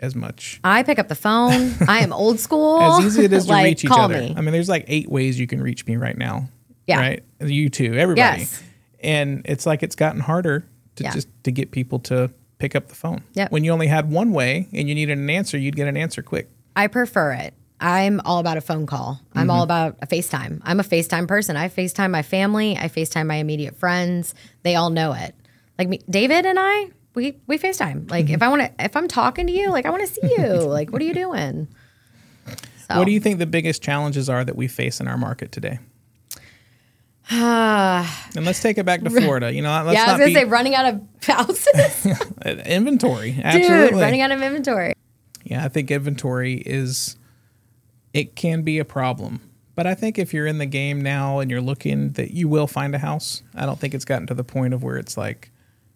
[0.00, 0.60] as much.
[0.64, 1.72] I pick up the phone.
[1.88, 2.80] I am old school.
[2.80, 4.20] As easy it is to like, reach each other.
[4.20, 4.34] Me.
[4.36, 6.48] I mean, there's like eight ways you can reach me right now.
[6.86, 7.00] Yeah.
[7.00, 7.24] Right.
[7.40, 7.94] You too.
[7.94, 8.40] Everybody.
[8.42, 8.62] Yes.
[9.00, 10.66] And it's like it's gotten harder
[10.96, 11.12] to Yeah.
[11.12, 13.22] just to get people to pick up the phone.
[13.34, 13.52] Yep.
[13.52, 16.22] When you only had one way and you needed an answer, you'd get an answer
[16.22, 16.50] quick.
[16.76, 17.54] I prefer it.
[17.80, 19.20] I'm all about a phone call.
[19.34, 19.50] I'm Mm-hmm.
[19.50, 20.60] all about a FaceTime.
[20.62, 21.56] I'm a FaceTime person.
[21.56, 22.76] I FaceTime my family.
[22.76, 24.34] I FaceTime my immediate friends.
[24.62, 25.34] They all know it.
[25.78, 28.10] Like me, David and I, we we FaceTime.
[28.10, 28.34] Like Mm-hmm.
[28.34, 30.46] if I want to, if I'm talking to you, like I want to see you.
[30.62, 31.68] like what are you doing?
[32.46, 32.54] So,
[32.98, 35.78] What do you think the biggest challenges are that we face in our market today?
[37.30, 39.52] and let's take it back to Florida.
[39.52, 42.06] You know, let's yeah, I was gonna be say running out of houses,
[42.66, 43.40] inventory.
[43.42, 43.88] Absolutely.
[43.90, 44.00] dude.
[44.00, 44.92] Running out of inventory.
[45.44, 47.16] Yeah, I think inventory is
[48.14, 49.40] it can be a problem.
[49.74, 52.68] But I think if you're in the game now and you're looking that you will
[52.68, 53.42] find a house.
[53.54, 55.50] I don't think it's gotten to the point of where it's like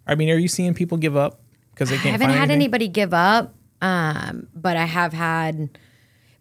[0.07, 1.41] I mean, are you seeing people give up
[1.75, 2.51] because they can't I haven't had anything?
[2.57, 5.79] anybody give up, um, but I have had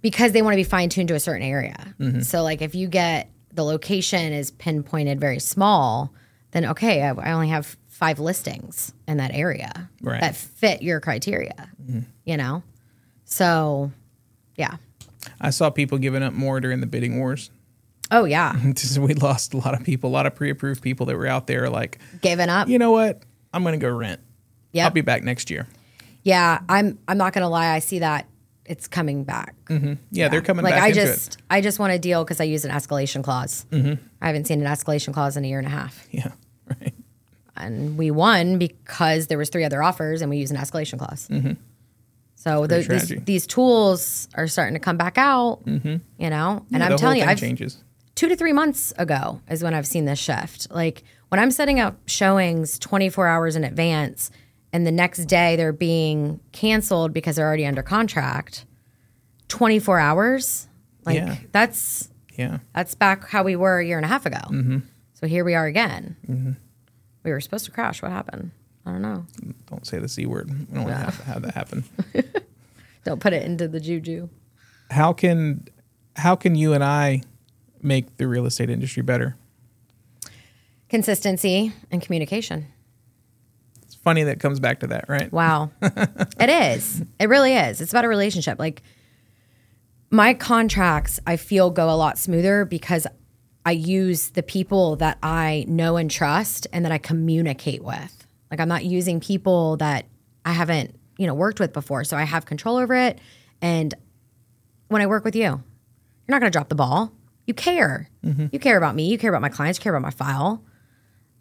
[0.01, 1.93] because they want to be fine tuned to a certain area.
[1.99, 2.21] Mm-hmm.
[2.21, 6.13] So, like, if you get the location is pinpointed very small,
[6.51, 10.21] then okay, I, I only have five listings in that area Right.
[10.21, 11.69] that fit your criteria.
[12.25, 12.63] You know,
[13.25, 13.91] so
[14.55, 14.77] yeah.
[15.41, 17.49] I saw people giving up more during the bidding wars.
[18.11, 18.55] Oh yeah,
[18.99, 21.69] we lost a lot of people, a lot of pre-approved people that were out there
[21.69, 22.67] like, giving up.
[22.69, 23.23] you know what?
[23.53, 24.21] I'm going to go rent.
[24.71, 25.67] Yeah, I'll be back next year.
[26.23, 26.99] Yeah, I'm.
[27.07, 27.69] I'm not gonna lie.
[27.73, 28.27] I see that
[28.65, 29.55] it's coming back.
[30.11, 31.41] Yeah, they're coming like back I just it.
[31.49, 33.65] I just want a deal because I use an escalation clause.
[33.71, 34.03] Mm-hmm.
[34.21, 36.31] I haven't seen an escalation clause in a year and a half, Yeah,
[36.81, 36.93] right.
[37.55, 41.27] and we won because there was three other offers and we used an escalation clause.
[42.47, 45.61] So the, these, these tools are starting to come back out.
[45.65, 47.83] You know, and Yeah, I'm telling you, I've changes.
[48.15, 50.69] two to three months ago is when I've seen this shift.
[50.71, 54.31] Like when I'm setting up showings 24 hours in advance
[54.73, 58.65] and the next day they're being canceled because they're already under contract,
[59.49, 60.67] 24 hours,
[61.05, 61.35] like Yeah.
[61.51, 62.59] that's Yeah.
[62.73, 64.37] that's back how we were a year and a half ago.
[64.49, 64.79] Mm-hmm.
[65.13, 66.55] So here we are again.
[67.23, 68.01] We were supposed to crash.
[68.01, 68.51] What happened?
[68.87, 69.25] I don't know.
[69.69, 70.49] Don't say the c word.
[70.49, 71.83] We don't want to have, have that happen.
[73.03, 74.29] Don't put it into the juju.
[74.91, 75.67] how can
[76.15, 77.21] how can you and I
[77.81, 79.35] make the real estate industry better?
[80.89, 82.67] Consistency and communication.
[83.83, 85.31] It's funny that it comes back to that, right?
[85.33, 85.71] Wow.
[85.81, 87.03] it is.
[87.19, 87.81] It really is.
[87.81, 88.57] It's about a relationship.
[88.57, 88.81] Like
[90.09, 93.05] my contracts, I feel go a lot smoother because
[93.65, 98.26] I use the people that I know and trust and that I communicate with.
[98.51, 100.05] Like I'm not using people that
[100.45, 102.03] I haven't, you know, worked with before.
[102.03, 103.19] So I have control over it.
[103.61, 103.93] And
[104.87, 105.61] when I work with you, you're
[106.27, 107.11] not going to drop the ball.
[107.45, 108.09] You care.
[108.25, 108.47] Mm-hmm.
[108.51, 109.07] You care about me.
[109.09, 109.79] You care about my clients.
[109.79, 110.63] You care about my file.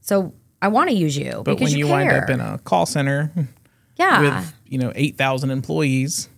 [0.00, 1.96] So I want to use you But because when you, care.
[1.96, 3.32] wind up in a call center
[3.96, 4.20] yeah.
[4.20, 6.28] with you know eight thousand employees,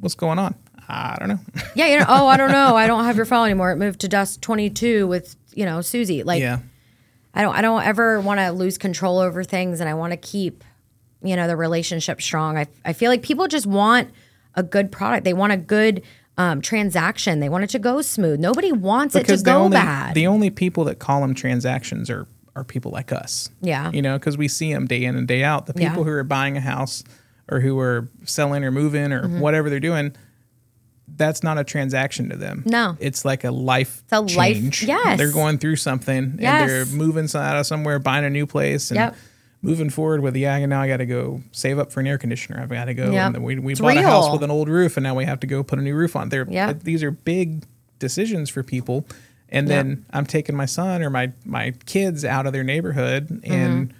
[0.00, 0.54] what's going on?
[0.88, 1.38] I don't know.
[1.74, 2.74] Yeah, you know, oh, I don't know.
[2.74, 3.70] I don't have your file anymore.
[3.70, 6.24] It moved to dust 22 with, you know, Susie.
[6.24, 6.58] Like yeah,
[7.34, 10.16] I don't I don't ever want to lose control over things and I want to
[10.16, 10.64] keep,
[11.22, 12.56] you know, the relationship strong.
[12.58, 14.10] I I feel like people just want
[14.54, 15.24] a good product.
[15.24, 16.02] They want a good
[16.38, 17.40] um, transaction.
[17.40, 18.40] They want it to go smooth.
[18.40, 20.14] Nobody wants it to go only bad.
[20.14, 22.26] the only people that call them transactions are
[22.56, 23.48] are people like us.
[23.62, 23.92] Yeah.
[23.92, 25.66] you know, because we see them day in and day out.
[25.66, 25.90] The Yeah.
[25.90, 27.04] people who are buying a house
[27.48, 29.38] or who are selling or moving or Mm-hmm.
[29.40, 30.16] whatever they're doing.
[31.20, 32.62] That's not a transaction to them.
[32.64, 32.96] No.
[32.98, 35.18] it's like a life it's a life- yes.
[35.18, 38.96] they're going through something and they're moving out of somewhere, buying a new place, and
[38.96, 39.16] Yep.
[39.60, 40.64] moving forward with yeah.
[40.64, 42.58] Now I got to go save up for an air conditioner.
[42.62, 43.10] I've got to go.
[43.12, 43.34] Yep.
[43.34, 45.40] And we we It's bought a house with an old roof, and now we have
[45.40, 46.30] to go put a new roof on.
[46.30, 46.84] They're Yep.
[46.84, 47.64] these are big
[47.98, 49.06] decisions for people.
[49.50, 49.76] And Yep.
[49.84, 53.52] then I'm taking my son or my my kids out of their neighborhood, Mm-hmm.
[53.52, 53.94] and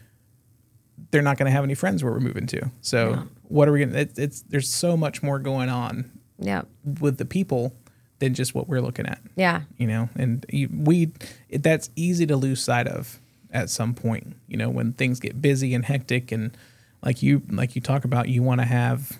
[1.10, 2.70] they're not going to have any friends where we're moving to.
[2.80, 3.98] So what are we gonna?
[3.98, 6.10] It, it's there's so much more going on
[6.40, 6.62] Yeah.
[7.00, 7.72] with the people
[8.18, 9.20] than just what we're looking at.
[9.36, 9.62] Yeah.
[9.78, 11.12] You know, and we
[11.48, 13.20] it, that's easy to lose sight of
[13.52, 14.36] at some point.
[14.48, 16.56] You know, when things get busy and hectic, and
[17.02, 19.18] like you like you talk about, you want to have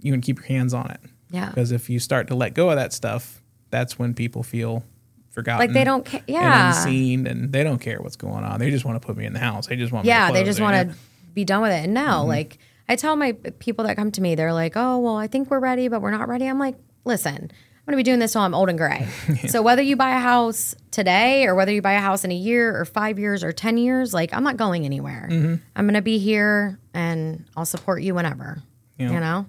[0.00, 1.00] you want to keep your hands on it.
[1.30, 1.48] Yeah.
[1.48, 4.84] Because if you start to let go of that stuff, that's when people feel
[5.30, 5.58] forgotten.
[5.66, 6.68] Like they don't ca- And yeah.
[6.68, 8.58] unseen, and they don't care what's going on.
[8.60, 9.66] They just want to put me in the house.
[9.66, 10.96] They just want me yeah they just want to
[11.34, 12.28] be done with it and now Mm-hmm.
[12.28, 12.58] like
[12.88, 15.58] i tell my people that come to me they're like oh well i think we're
[15.60, 17.40] ready but we're not ready i'm like listen i'm
[17.86, 19.06] going to be doing this till i'm old and gray
[19.48, 22.34] so whether you buy a house today or whether you buy a house in a
[22.36, 25.54] year or five years or ten years like i'm not going anywhere Mm-hmm.
[25.74, 28.62] i'm going to be here and i'll support you whenever
[28.98, 29.12] Yeah.
[29.12, 29.46] you know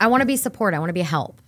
[0.00, 1.40] i want to be support i want to be help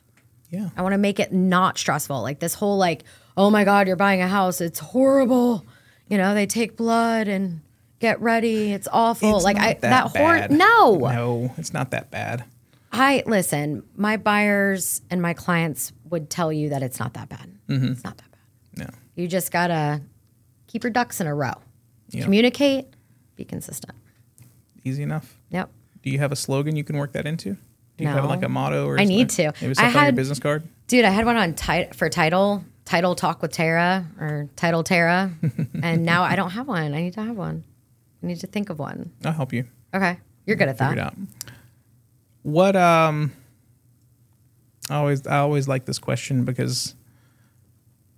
[0.50, 0.68] Yeah.
[0.76, 2.20] I want to make it not stressful.
[2.20, 3.04] Like this whole like,
[3.38, 4.60] oh my God, you're buying a house.
[4.60, 5.64] It's horrible.
[6.08, 7.62] You know, they take blood and
[8.02, 8.72] get ready.
[8.72, 9.36] It's awful.
[9.36, 10.50] It's like I that, hor bad.
[10.50, 10.96] no.
[10.98, 12.44] No, it's not that bad.
[12.92, 17.50] I listen, my buyers and my clients would tell you that it's not that bad.
[17.68, 17.92] Mm-hmm.
[17.92, 18.86] It's not that bad.
[18.86, 18.98] No.
[19.14, 20.02] You just gotta
[20.66, 21.54] keep your ducks in a row.
[22.10, 22.24] Yeah.
[22.24, 22.86] Communicate,
[23.36, 23.94] be consistent.
[24.84, 25.38] Easy enough.
[25.50, 25.70] Yep.
[26.02, 27.56] Do you have a slogan you can work that into?
[27.96, 29.52] Do you have like a motto or I need to.
[29.60, 30.64] Maybe I something on your had- business card?
[30.88, 35.30] Dude, I had one on tit- for title, title talk with Tara or title Tara,
[35.82, 36.92] and now I don't have one.
[36.92, 37.64] I need to have one.
[38.22, 39.12] I need to think of one.
[39.24, 41.06] I'll help you Okay, you're good at figure it that.
[41.06, 41.14] out.
[42.42, 43.32] What um
[44.90, 46.94] I always I always like this question because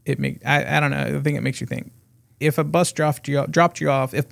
[0.04, 1.92] it make I, I don't know, I think it makes you think.
[2.40, 4.26] If a bus dropped you dropped you off if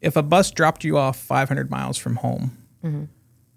[0.00, 3.04] if a bus dropped you off 500 miles from home Mm-hmm.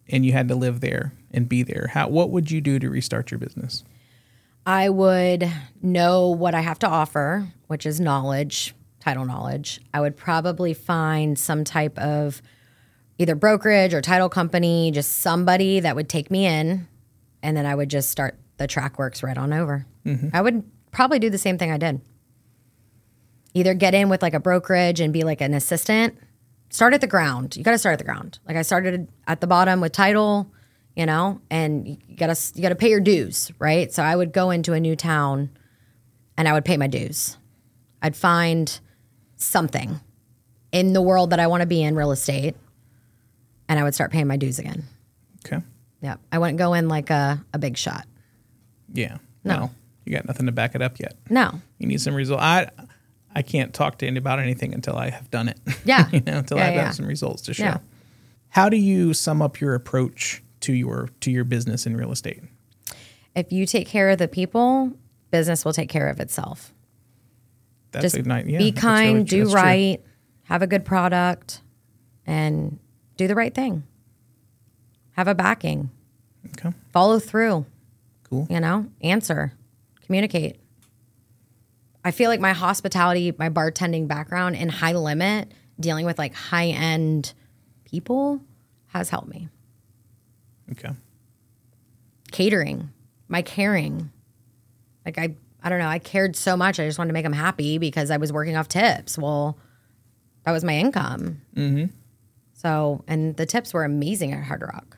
[0.10, 2.90] and you had to live there and be there, how what would you do to
[2.90, 3.84] restart your business?
[4.66, 5.50] I would
[5.82, 8.74] know what I have to offer, which is knowledge,
[9.08, 9.80] title knowledge.
[9.94, 12.42] I would probably find some type of
[13.18, 16.90] either brokerage or title company, just somebody that would take me in,
[17.42, 19.86] and then I would just start the track works right on over.
[20.06, 20.30] Mm-hmm.
[20.34, 20.62] I would
[20.92, 22.02] probably do the same thing I did.
[23.54, 26.18] Either get in with like a brokerage and be like an assistant.
[26.70, 27.56] Start at the ground.
[27.56, 28.40] You got to start at the ground.
[28.46, 30.52] Like I started at the bottom with title,
[30.98, 33.90] you know, and you got to you got to pay your dues, right?
[33.94, 35.50] So I would go into a new town
[36.36, 37.38] and I would pay my dues.
[38.02, 38.80] I'd find
[39.38, 40.00] something
[40.72, 42.56] in the world that I want to be in real estate
[43.70, 44.84] and I would start paying my dues again.
[45.46, 45.64] Okay.
[46.02, 46.16] Yeah.
[46.32, 48.06] I wouldn't go in like a, a big shot.
[48.94, 49.18] Yeah.
[49.44, 49.56] No.
[49.56, 49.72] Well,
[50.06, 51.16] you got nothing to back it up yet.
[51.30, 51.62] No.
[51.80, 52.40] You need some result.
[52.42, 52.70] I
[53.36, 55.60] I can't talk to anybody about anything until I have done it.
[55.86, 56.08] Yeah.
[56.12, 56.86] you know, until Yeah, yeah.
[56.86, 57.64] got some results to show.
[57.64, 57.78] Yeah.
[58.50, 62.42] How do you sum up your approach to your to your business in real estate?
[63.36, 64.94] If you take care of the people,
[65.30, 66.74] business will take care of itself.
[68.02, 69.62] That's Just nice, yeah, be kind, really- do that's true.
[69.62, 70.02] right,
[70.44, 71.62] have a good product,
[72.26, 72.80] and
[73.18, 73.84] do the right thing.
[75.12, 75.90] Have a backing.
[76.48, 76.76] Okay.
[76.94, 77.66] Follow through.
[78.30, 78.48] Cool.
[78.50, 79.54] You know, answer,
[80.06, 80.60] communicate.
[82.06, 86.68] I feel like my hospitality, my bartending background and high limit, dealing with like high
[86.68, 87.34] end
[87.86, 88.42] people
[88.88, 89.50] has helped me.
[90.72, 90.90] Okay.
[92.32, 92.90] Catering,
[93.28, 94.12] my caring.
[95.06, 95.36] Like I
[95.68, 96.80] I don't know, I cared so much.
[96.80, 99.18] I just wanted to make them happy because I was working off tips.
[99.18, 99.58] Well,
[100.46, 101.42] that was my income.
[101.58, 101.86] Mm-hmm.
[102.54, 104.98] So, and the tips were amazing at Hard Rock.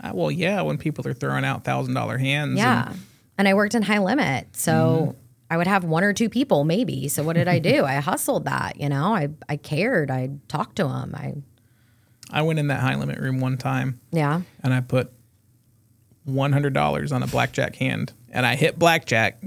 [0.00, 2.58] Uh, well, yeah, when people are throwing out thousand dollar hands.
[2.58, 2.90] Yeah.
[2.90, 3.00] and-
[3.38, 4.54] And I worked in high limit.
[4.54, 5.16] So
[5.50, 7.08] I would have one or two people maybe.
[7.08, 7.84] So what did I do?
[7.84, 10.12] I hustled that, you know, I, I cared.
[10.12, 11.12] I talked to them.
[11.12, 11.34] I,
[12.30, 14.42] I went in that high limit room one time yeah.
[14.62, 15.12] and I put
[16.26, 19.42] one hundred dollars on a blackjack hand, and I hit blackjack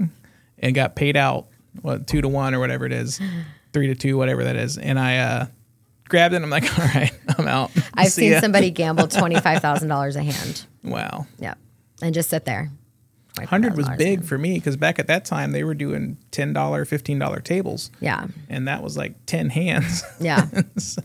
[0.58, 1.46] and got paid out
[1.82, 3.20] what two to one or whatever it is,
[3.72, 5.46] three to two, whatever that is, and I uh,
[6.08, 6.36] grabbed it.
[6.36, 7.70] and I'm like, all right, I'm out.
[7.94, 10.66] I've See seen ya." somebody gamble $25,000 a hand.
[10.82, 11.26] Wow.
[11.38, 11.56] Yep,
[12.02, 12.70] And just sit there.
[13.46, 16.18] Hundred was $25,000 a big for me because back at that time they were doing
[16.32, 18.26] ten dollar, fifteen dollar tables, Yeah.
[18.48, 20.02] and that was like ten hands.
[20.20, 20.46] Yeah.
[20.76, 21.00] so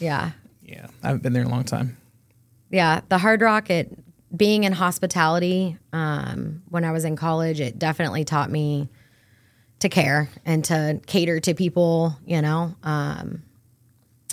[0.00, 0.32] Yeah.
[0.64, 1.96] yeah, I haven't been there in a long time.
[2.68, 3.00] Yeah.
[3.08, 3.96] The Hard Rock, it,
[4.38, 8.88] being in hospitality um, when I was in college, it definitely taught me
[9.80, 12.74] to care and to cater to people, you know.
[12.82, 13.42] Um,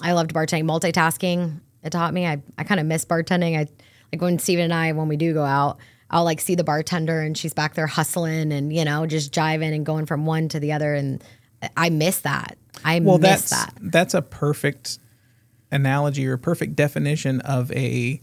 [0.01, 1.59] I loved bartending, multitasking.
[1.83, 2.25] It taught me.
[2.25, 3.57] I, I kind of miss bartending.
[3.57, 3.67] I
[4.11, 5.77] like when Steven and I, when we do go out,
[6.09, 9.73] I'll like see the bartender and she's back there hustling and, you know, just jiving
[9.75, 10.93] and going from one to the other.
[10.93, 11.23] And
[11.75, 12.57] I miss that.
[12.83, 13.73] I Well, miss that's that.
[13.81, 14.99] that's a perfect
[15.71, 18.21] analogy or perfect definition of a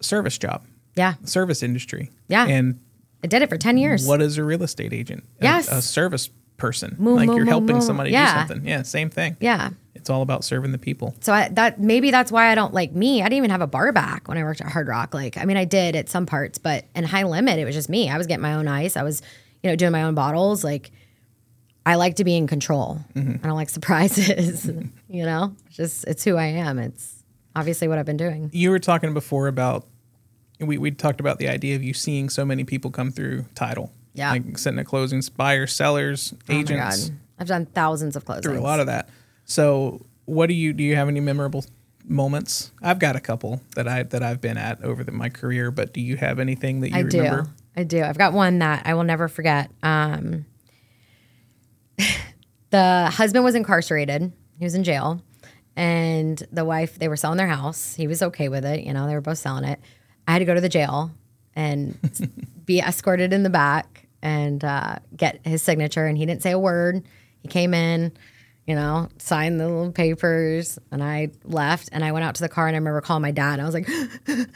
[0.00, 0.64] service job,
[0.96, 1.14] Yeah.
[1.24, 2.10] service industry.
[2.28, 2.46] Yeah.
[2.46, 2.80] and
[3.22, 4.06] I did it for 10 years.
[4.06, 5.24] what is a real estate agent?
[5.40, 5.68] A- Yes.
[5.70, 6.96] a, service person.
[6.98, 8.42] Like you're helping somebody Yeah.
[8.44, 8.68] do something.
[8.68, 9.36] Yeah, same thing.
[9.40, 9.70] Yeah.
[9.94, 11.14] It's all about serving the people.
[11.20, 13.20] So I, that maybe that's why I don't like me.
[13.20, 15.12] I didn't even have a bar back when I worked at Hard Rock.
[15.14, 17.88] Like, I mean, I did at some parts, but in High Limit, it was just
[17.90, 18.08] me.
[18.10, 18.96] I was getting my own ice.
[18.96, 19.20] I was,
[19.62, 20.64] you know, doing my own bottles.
[20.64, 20.90] Like,
[21.84, 23.00] I like to be in control.
[23.14, 23.44] Mm-hmm.
[23.44, 24.66] I don't like surprises.
[25.08, 26.78] you know, it's just it's who I am.
[26.78, 27.22] It's
[27.56, 28.50] obviously what I've been doing.
[28.52, 29.86] You were talking before about
[30.60, 33.92] we we talked about the idea of you seeing so many people come through title.
[34.14, 34.32] Yeah.
[34.32, 37.08] Like sitting at closings, buyers, sellers, Oh my agents.
[37.10, 37.18] God.
[37.38, 38.42] I've done thousands of closings.
[38.42, 39.08] through a lot of that.
[39.44, 40.82] So, what do you do?
[40.82, 41.64] You have any memorable
[42.04, 42.72] moments?
[42.82, 45.92] I've got a couple that I that I've been at over the, my career, but
[45.94, 47.42] do you have anything that you I remember?
[47.42, 47.48] do.
[47.76, 48.02] I do.
[48.02, 49.70] I've got one that I will never forget.
[49.82, 50.44] Um,
[52.70, 54.32] the husband was incarcerated.
[54.58, 55.22] He was in jail.
[55.76, 57.94] And the wife, they were selling their house.
[57.94, 58.84] He was okay with it.
[58.84, 59.80] You know, they were both selling it.
[60.30, 61.10] I had to go to the jail
[61.56, 61.98] and
[62.64, 66.06] be escorted in the back and uh, get his signature.
[66.06, 67.02] And he didn't say a word.
[67.42, 68.12] He came in,
[68.64, 71.88] you know, signed the little papers, and I left.
[71.90, 73.54] And I went out to the car, and I remember calling my dad.
[73.58, 73.88] And I was like,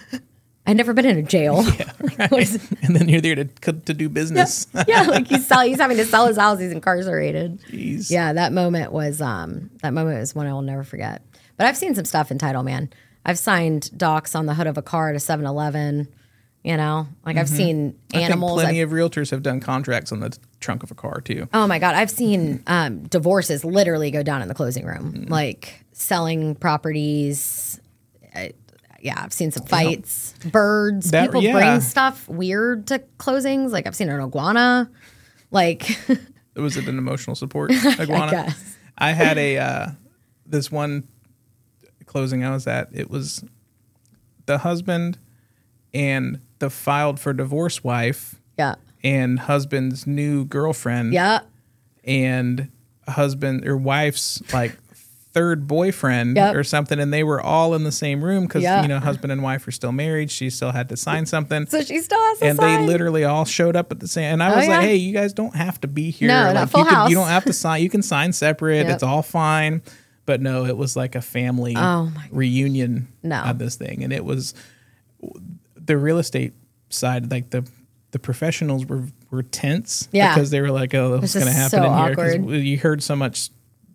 [0.66, 1.64] I'd never been in a jail.
[2.28, 4.68] What is- and then you're there to to do business.
[4.86, 6.60] yeah, like he's sell, he's having to sell his house.
[6.60, 7.60] He's incarcerated.
[7.62, 8.09] Jeez.
[8.10, 11.22] Yeah, that moment was um that moment was one I will never forget.
[11.56, 12.88] But I've seen some stuff in title, man.
[13.24, 16.09] I've signed docs on the hood of a car at a 7-Eleven.
[16.62, 17.96] You know, like I've seen Mm-hmm.
[18.16, 18.62] I think animals.
[18.62, 21.46] plenty I've- of realtors have done contracts on the trunk of a car too.
[21.52, 25.30] oh my god, I've seen um, divorces literally go down in the closing room, Mm.
[25.30, 27.78] like selling properties.
[28.34, 28.52] I,
[29.01, 31.10] yeah, I've seen some fights, birds.
[31.10, 31.52] That- People yeah.
[31.52, 33.70] bring stuff weird to closings.
[33.70, 34.90] Like I've seen an iguana.
[35.51, 35.98] Like
[36.56, 38.30] Was it an emotional support iguana?
[38.30, 38.76] guess.
[38.96, 39.86] I had a uh,
[40.46, 41.06] this one
[42.14, 42.88] closing I was at.
[42.92, 43.44] It was
[44.46, 45.18] the husband
[45.92, 51.12] and the filed for divorce wife yeah, and husband's new girlfriend.
[51.12, 51.40] yeah.
[52.04, 52.68] and
[53.08, 54.76] husband or wife's like
[55.32, 56.54] third boyfriend Yep.
[56.54, 58.82] or something and they were all in the same room because Yeah.
[58.82, 61.82] you know husband and wife are still married she still had to sign something So
[61.82, 62.80] she still has to and sign.
[62.82, 64.76] they literally all showed up at the same and i Oh, was yeah.
[64.76, 67.10] like hey you guys don't have to be here No, like not full you, house.
[67.10, 68.94] you don't have to sign you can sign separate Yep.
[68.94, 69.82] it's all fine
[70.26, 73.36] but no it was like a family Oh, reunion No.
[73.42, 74.02] of this thing.
[74.05, 74.55] And it was
[75.76, 76.52] the real estate
[76.90, 77.68] side like the
[78.12, 80.34] the professionals were were tense Yeah.
[80.34, 82.10] because they were like oh what's going to happen so in here?
[82.40, 83.51] Because you heard so much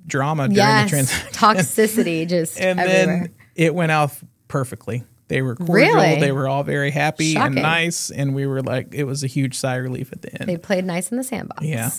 [0.05, 1.31] drama during yes, the transaction.
[1.33, 3.05] Toxicity just and everywhere.
[3.23, 4.11] then it went out
[4.47, 5.03] perfectly.
[5.27, 5.93] They were cordial.
[5.95, 6.19] Really?
[6.19, 8.09] they were all very happy and nice.
[8.09, 10.49] And we were like it was a huge sigh of relief at the end.
[10.49, 11.63] They played nice in the sandbox.
[11.63, 11.91] yeah.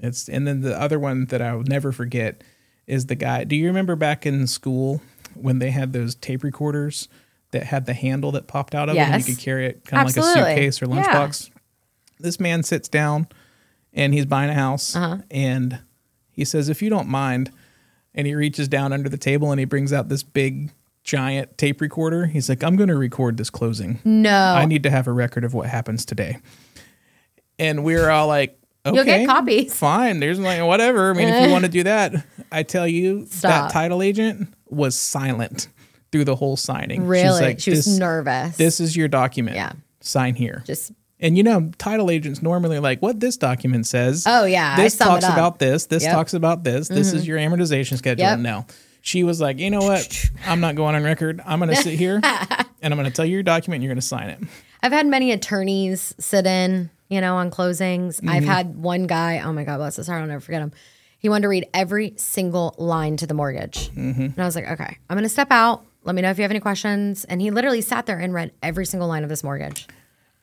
[0.00, 2.42] It's and then the other one that i will never forget
[2.86, 3.44] is the guy.
[3.44, 5.00] Do you remember back in school
[5.34, 7.08] when they had those tape recorders
[7.52, 10.06] that had the handle that popped out of it and you could carry it kind
[10.08, 11.02] of like a suitcase or Yeah.
[11.02, 11.50] lunchbox
[12.20, 13.26] this man sits down
[13.92, 15.18] and he's buying a house Uh-huh.
[15.30, 15.78] and
[16.30, 17.50] he says if you don't mind
[18.14, 20.70] and he reaches down under the table and he brings out this big
[21.02, 22.26] giant tape recorder.
[22.26, 23.98] He's like i'm going to record this closing.
[24.04, 26.38] No, i need to have a record of what happens today.
[27.58, 29.74] And we're all like okay You'll get copies.
[29.74, 32.12] fine there's like whatever i mean if you want to do that
[32.52, 33.50] i tell you Stop.
[33.50, 35.68] that title agent was silent
[36.12, 37.24] through the whole signing really.
[37.28, 38.56] She's like, she was this, nervous.
[38.56, 39.72] this is your document Yeah.
[40.00, 44.24] sign here just and you know, title agents normally like what this document says.
[44.26, 45.86] Oh, yeah, this talks about this.
[45.86, 46.10] This Yep.
[46.10, 46.18] Mm-hmm.
[46.18, 46.88] talks about this.
[46.88, 48.24] This is your amortization schedule.
[48.24, 48.40] Yep.
[48.40, 48.66] No,
[49.00, 50.22] she was like, you know what?
[50.44, 51.40] I'm not going on record.
[51.46, 53.76] I'm going to sit here and I'm going to tell you your document.
[53.76, 54.40] and You're going to sign it.
[54.82, 58.16] I've had many attorneys sit in, you know, on closings.
[58.16, 58.28] Mm-hmm.
[58.28, 60.72] I've had one guy, oh my God, bless his heart, I'll never forget him.
[61.18, 63.90] He wanted to read every single line to the mortgage.
[63.90, 64.22] Mm-hmm.
[64.22, 65.84] And I was like, okay, I'm going to step out.
[66.02, 67.24] Let me know if you have any questions.
[67.24, 69.86] And he literally sat there and read every single line of this mortgage.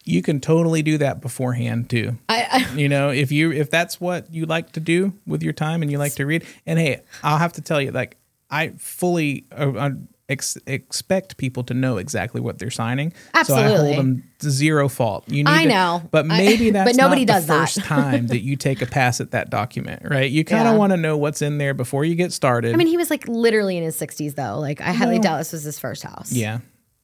[0.03, 2.17] You can totally do that beforehand too.
[2.27, 5.83] I, you know, if you if that's what you like to do with your time
[5.83, 8.17] and you like to read, and hey, I'll have to tell you, like
[8.49, 9.89] I fully uh, uh,
[10.31, 13.13] ex- expect people to know exactly what they're signing.
[13.43, 15.25] So I hold them to zero fault.
[15.27, 16.01] You need I to- know.
[16.11, 17.59] but I- maybe but that's nobody not does the that.
[17.59, 20.29] first time that you take a pass at that document, right?
[20.31, 20.77] You kind of Yeah.
[20.79, 22.73] want to know what's in there before you get started.
[22.73, 24.57] I mean, he was like literally in his 60s, though.
[24.59, 26.31] Like, I highly doubt this was his first house.
[26.31, 26.59] yeah,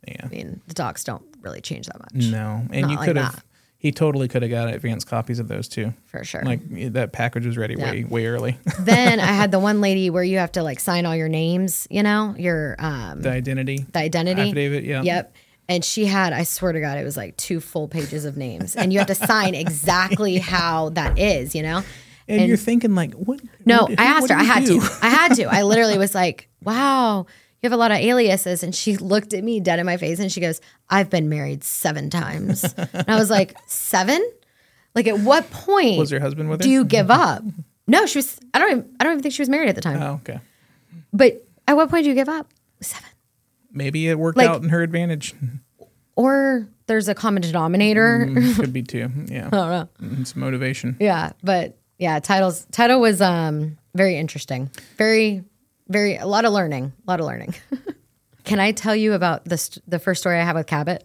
[0.08, 2.26] yeah, I mean, the docs don't really change that much.
[2.32, 3.44] no, and Not you like could have.
[3.80, 5.94] He totally could have got advanced copies of those too.
[6.06, 6.42] For sure.
[6.44, 8.58] Like that package was ready way way early.
[8.80, 11.88] then I had the one lady where you have to like sign all your names,
[11.92, 13.86] you know, your um the identity.
[13.92, 14.42] the identity.
[14.42, 15.04] Affidavit, yeah.
[15.04, 15.36] Yep.
[15.70, 18.76] And she had, I swear to God, it was like two full pages of names.
[18.76, 21.84] And you have to sign exactly how that is, you know?
[22.30, 23.42] And, you're thinking like, what?
[23.66, 24.36] No, what- I asked her.
[24.36, 24.80] I had do?
[24.80, 24.98] to.
[25.02, 25.44] I had to.
[25.46, 27.26] I literally was like, wow,
[27.62, 28.64] you have a lot of aliases.
[28.64, 31.64] And she looked at me dead in my face and she goes, I've been married
[31.64, 32.64] seven times.
[32.78, 34.26] and I was like, seven?
[34.96, 36.64] Like at what point Was your husband with her?
[36.64, 37.44] do you give up?
[37.88, 39.82] No, she was I don't even I don't even think she was married at the
[39.82, 40.02] time.
[40.02, 40.40] Oh, okay.
[41.14, 42.48] But At what point do you give up?
[42.82, 43.10] Seven.
[43.72, 45.34] Maybe it worked Like- out in her advantage.
[46.16, 48.28] Or there's a common denominator.
[48.56, 49.10] Could be too.
[49.28, 49.48] Yeah.
[49.48, 49.90] I don't know.
[50.22, 50.98] It's motivation.
[51.00, 54.70] Yeah, but yeah, titles title was um very interesting.
[54.98, 55.44] Very
[55.88, 57.56] very a lot of learning, a lot of learning.
[58.44, 61.04] Can I tell you about the the first story I have with Cabot?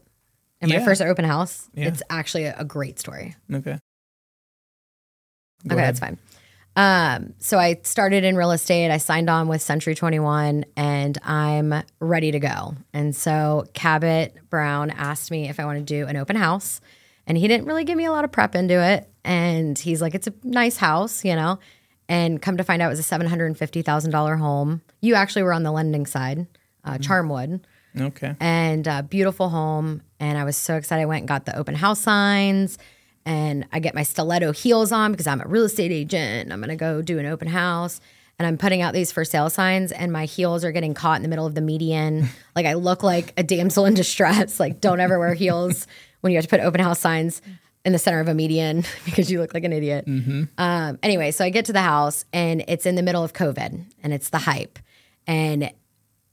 [0.60, 0.84] In my Yeah.
[0.84, 1.88] first open house, Yeah.
[1.88, 3.34] it's actually a, a great story.
[3.52, 3.78] Okay.
[5.66, 5.94] Go okay, ahead.
[5.96, 6.18] that's fine.
[6.74, 8.90] Um, so I started in real estate.
[8.90, 12.74] I signed on with Century 21 and I'm ready to go.
[12.94, 16.80] And so Cabot Brown asked me if I want to do an open house.
[17.26, 19.08] And he didn't really give me a lot of prep into it.
[19.24, 21.58] And he's like, it's a nice house, you know?
[22.12, 24.82] And come to find out it was a $750,000 home.
[25.00, 26.46] You actually were on the lending side,
[26.84, 27.60] uh, Charmwood
[27.98, 28.34] Okay.
[28.38, 30.02] and a beautiful home.
[30.20, 31.00] And I was so excited.
[31.02, 32.76] I went and got the open house signs
[33.24, 36.52] and I get my stiletto heels on because I'm a real estate agent.
[36.52, 37.98] I'm going to go do an open house.
[38.38, 41.22] And I'm putting out these for sale signs, and my heels are getting caught in
[41.22, 42.28] the middle of the median.
[42.56, 44.58] like I look like a damsel in distress.
[44.58, 45.86] Like, don't ever wear heels
[46.22, 47.40] when you have to put open house signs
[47.84, 50.06] in the center of a median because you look like an idiot.
[50.58, 53.84] Um, anyway, so I get to the house, and it's in the middle of COVID,
[54.02, 54.78] and it's the hype.
[55.26, 55.70] And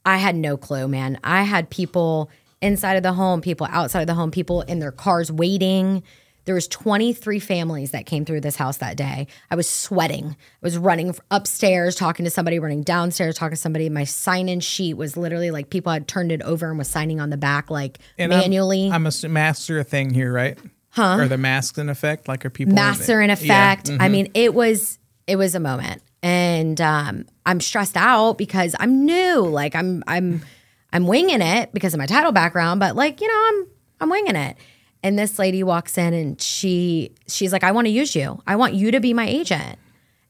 [0.04, 1.18] I had no clue, man.
[1.24, 2.30] I had people
[2.62, 6.02] inside of the home, people outside of the home, people in their cars waiting.
[6.46, 9.26] There was 23 families that came through this house that day.
[9.50, 10.30] I was sweating.
[10.30, 13.88] I was running upstairs, talking to somebody, running downstairs, talking to somebody.
[13.88, 17.30] My sign-in sheet was literally like people had turned it over and was signing on
[17.30, 18.90] the back like And I'm- manually.
[18.90, 20.58] I'm, a master thing here, right?
[20.90, 21.02] Huh?
[21.20, 22.26] Are the masks in effect?
[22.28, 23.34] Like are people master in Yeah.
[23.34, 23.90] effect.
[24.00, 29.04] I mean, it was it was a moment, and um, I'm stressed out because I'm
[29.04, 29.40] new.
[29.42, 30.44] Like I'm I'm
[30.92, 33.66] I'm winging it because of my title background, but like you know I'm
[34.02, 34.56] I'm winging it.
[35.02, 38.42] And this lady walks in and she she's like, I want to use you.
[38.46, 39.78] I want you to be my agent.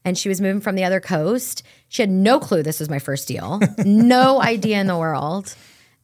[0.05, 1.61] And she was moving from the other coast.
[1.89, 5.55] She had no clue this was my first deal, no idea in the world.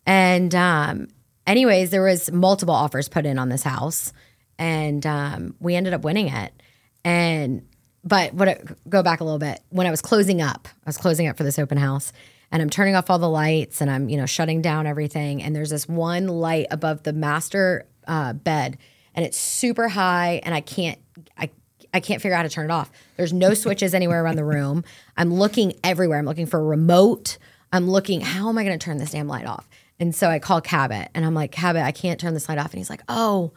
[0.06, 1.08] And um,
[1.46, 4.14] anyways, there was multiple offers put in on this house,
[4.58, 6.54] and um, we ended up winning it.
[7.04, 7.68] And
[8.04, 11.28] but what go back a little bit when I was closing up, I was closing
[11.28, 12.14] up for this open house,
[12.52, 15.42] and I'm turning off all the lights and I'm you know shutting down everything.
[15.44, 18.78] And there's this one light above the master uh, bed,
[19.14, 21.00] and it's super high, and I can't
[21.38, 21.50] I
[21.94, 22.92] I can't figure out how to turn it off.
[23.16, 24.84] There's no switches anywhere around the room.
[25.16, 26.20] I'm looking everywhere.
[26.20, 27.38] I'm looking for a remote.
[27.72, 29.68] I'm looking, how am I going to turn this damn light off?
[30.00, 32.72] And so I call Cabot and I'm like, Cabot, I can't turn this light off.
[32.72, 33.52] And he's like, oh,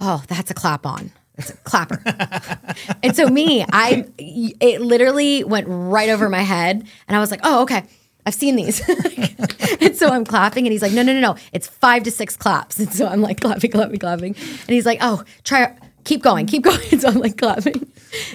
[0.00, 1.12] oh, that's a clap on.
[1.36, 2.02] It's a clapper.
[3.02, 6.86] and so me, I, it literally went right over my head.
[7.06, 7.84] And I was like, oh, okay.
[8.26, 8.86] I've seen these.
[9.80, 11.36] and so I'm clapping and he's like, no, no, no, no.
[11.52, 12.78] It's five to six claps.
[12.78, 14.34] And so I'm like clapping, clapping, clapping.
[14.34, 16.80] And he's like, oh, try, keep going, keep going.
[16.92, 17.74] And so I'm like clapping.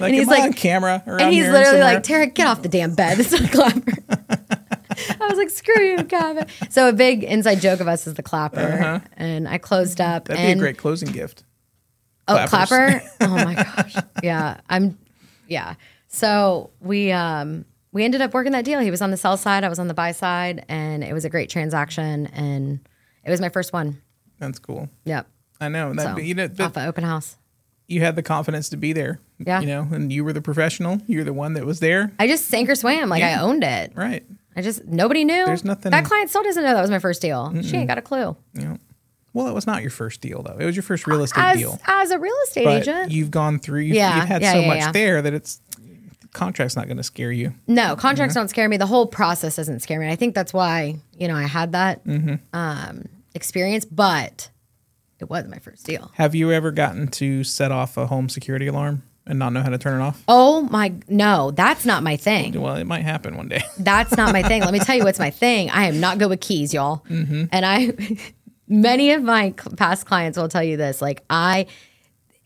[0.00, 1.94] Like, and he's like, on camera and he's literally somewhere?
[1.94, 3.20] like, Tara, get off the damn bed.
[3.20, 3.92] It's not a clapper.
[5.20, 6.48] I was like, screw you, Cabot.
[6.70, 8.60] So a big inside joke of us is the clapper.
[8.60, 9.00] Uh-huh.
[9.16, 10.26] And I closed up.
[10.26, 11.44] That'd be a great closing gift.
[12.28, 12.68] Oh, clappers.
[12.68, 13.02] clapper.
[13.20, 13.96] Oh my gosh.
[14.22, 14.60] Yeah.
[14.68, 14.98] I'm
[15.48, 15.74] yeah.
[16.08, 18.80] So we um we ended up working that deal.
[18.80, 21.24] He was on the sell side, I was on the buy side, and it was
[21.24, 22.80] a great transaction and
[23.24, 24.00] it was my first one.
[24.38, 24.88] That's cool.
[25.04, 25.26] Yep.
[25.60, 26.16] I know that.
[26.16, 27.36] So you know, but off an open house.
[27.86, 29.20] you had the confidence to be there.
[29.38, 29.60] Yeah.
[29.60, 31.00] You know, and you were the professional.
[31.06, 32.12] You're the one that was there.
[32.18, 33.08] I just sank or swam.
[33.08, 33.92] Like I owned it.
[33.94, 34.24] Right.
[34.56, 35.44] I just nobody knew.
[35.46, 37.52] There's nothing- That client still doesn't know that was my first deal.
[37.62, 38.36] She ain't got a clue.
[38.54, 38.78] Know.
[39.34, 40.56] Well, it was not your first deal though.
[40.58, 41.78] It was your first real estate As deal.
[41.86, 43.10] as a real estate But agent.
[43.12, 43.80] you've gone through.
[43.80, 44.92] You've, Yeah, you've had yeah, so yeah, much yeah.
[44.92, 45.60] there that it's
[46.32, 47.52] contract's not going to scare you.
[47.66, 48.76] No, contracts don't scare me.
[48.76, 50.08] The whole process doesn't scare me.
[50.08, 52.34] I think that's why you know I had that Mm-hmm.
[52.56, 53.04] um,
[53.34, 54.50] experience, but
[55.20, 56.10] it wasn't my first deal.
[56.14, 59.70] Have you ever gotten to set off a home security alarm and not know how
[59.70, 60.22] to turn it off?
[60.28, 62.60] Oh my, no, that's not my thing.
[62.60, 63.62] Well, it might happen one day.
[63.78, 64.62] That's not my thing.
[64.62, 65.70] Let me tell you what's my thing.
[65.70, 67.02] I am not good with keys, y'all.
[67.08, 67.92] And I,
[68.68, 71.00] many of my past clients will tell you this.
[71.02, 71.66] Like I,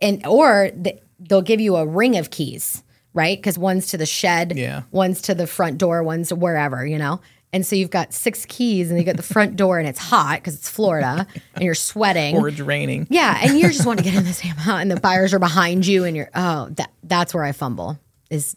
[0.00, 2.82] and or th- they'll give you a ring of keys,
[3.14, 3.36] right?
[3.38, 4.82] Because one's to the shed, Yeah.
[4.90, 7.20] one's to the front door, one's wherever, you know.
[7.50, 10.36] And so you've got six keys, and you got the front door, and it's hot
[10.40, 12.36] because it's Florida, and you're sweating.
[12.36, 13.06] or it's raining.
[13.08, 15.38] Yeah, and you just want to get in this damn house, and the buyers are
[15.38, 18.54] behind you, and you're oh, that that's where I fumble is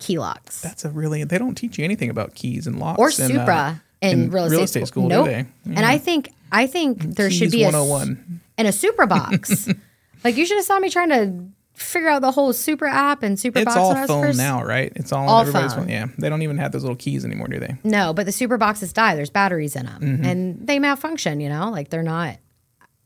[0.00, 1.22] key locks That's a really.
[1.22, 4.46] They don't teach you anything about keys and locks or in, uh, Supra in, real
[4.46, 5.26] estate, school, Nope.
[5.26, 5.46] do they?
[5.66, 8.40] And I think I think there should be a s- 101.
[8.58, 9.68] and a Supra box.
[10.24, 11.44] like you should have saw me trying to
[11.74, 14.22] figure out the whole Supra app and Supra It's box all when I was phone
[14.26, 14.38] first.
[14.38, 14.92] now, right?
[14.94, 15.82] It's all, All everybody's phone.
[15.82, 15.88] phone.
[15.88, 17.76] Yeah, they don't even have those little keys anymore, do they?
[17.82, 19.14] No, but the Supra boxes die.
[19.16, 20.24] There's batteries in them, Mm-hmm.
[20.24, 21.40] and they malfunction.
[21.40, 22.36] You know, like they're not.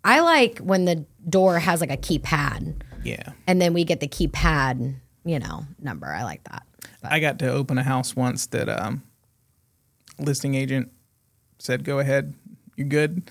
[0.04, 3.32] I like when the door has like a keypad, Yeah.
[3.46, 4.94] and then we get the keypad,
[5.24, 6.06] you know, number.
[6.06, 6.62] I like that.
[7.02, 9.02] I got to open a house once that um,
[10.18, 10.90] Listing agent
[11.58, 12.34] said, "Go ahead,
[12.78, 13.30] you're good."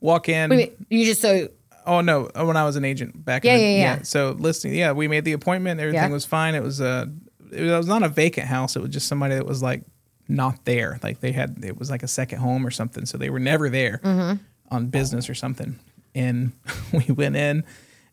[0.00, 0.50] Walk in.
[0.50, 1.48] Wait, you just so
[1.86, 3.44] Oh no, when I was an agent back.
[3.44, 4.02] Yeah, in the, yeah, yeah.
[4.02, 5.80] So listing, yeah, we made the appointment.
[5.80, 6.08] Everything Yeah.
[6.12, 6.54] was fine.
[6.54, 7.10] It was a,
[7.50, 8.76] it was not a vacant house.
[8.76, 9.84] It was just somebody that was like
[10.28, 11.00] not there.
[11.02, 13.06] Like they had, it was like a second home or something.
[13.06, 14.36] So they were never there Mm-hmm.
[14.70, 15.78] on business or something.
[16.14, 16.52] And
[16.92, 17.64] we went in,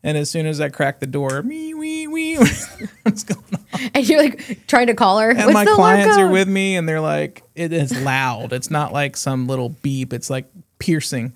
[0.06, 2.36] and as soon as I cracked the door, me, wee, wee,
[3.02, 3.90] what's going on?
[3.92, 5.30] and you're like trying to call her.
[5.30, 8.52] And What's my clients are with me, and they're like, it is loud.
[8.52, 10.12] It's not like some little beep.
[10.12, 10.46] It's like
[10.78, 11.32] piercing.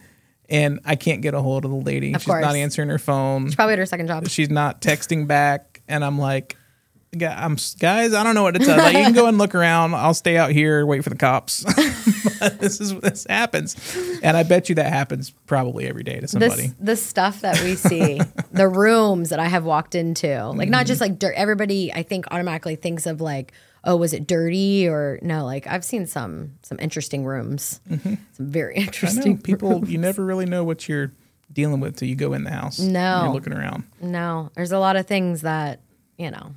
[0.48, 2.14] And I can't get a hold of the lady.
[2.14, 4.28] Of She's not answering her phone She's Probably at her second job.
[4.28, 6.59] she's not texting back and i'm like "Gu-
[7.12, 8.14] I'm guys.
[8.14, 8.76] I don't know what to tell.
[8.76, 8.82] you.
[8.82, 9.94] Like, you can go and look around.
[9.94, 11.64] I'll stay out here, wait for the cops.
[12.58, 13.76] This is this happens,
[14.22, 16.68] and I bet you that happens probably every day to somebody.
[16.68, 18.18] This the stuff that we see,
[18.52, 20.86] the rooms that I have walked into, like not mm-hmm.
[20.86, 21.34] just like dirt.
[21.36, 23.52] Everybody, I think, automatically thinks of like,
[23.84, 25.44] oh, was it dirty or no?
[25.44, 28.14] Like I've seen some some interesting rooms, mm-hmm.
[28.32, 29.86] some very interesting people.
[29.86, 31.12] You never really know what you're
[31.52, 32.78] dealing with till you go in the house.
[32.78, 33.24] No.
[33.24, 33.84] you're looking around.
[34.00, 35.80] No, there's a lot of things that
[36.16, 36.54] you know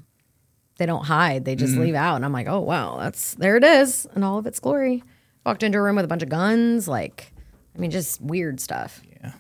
[0.77, 1.65] they don't hide; they Mm-hmm.
[1.65, 2.15] just leave out.
[2.15, 5.03] And I'm like, oh wow, that's there it is in all of its glory.
[5.45, 7.33] Walked into a room with a bunch of guns, like,
[7.75, 9.01] I mean, just weird stuff.
[9.21, 9.31] Yeah,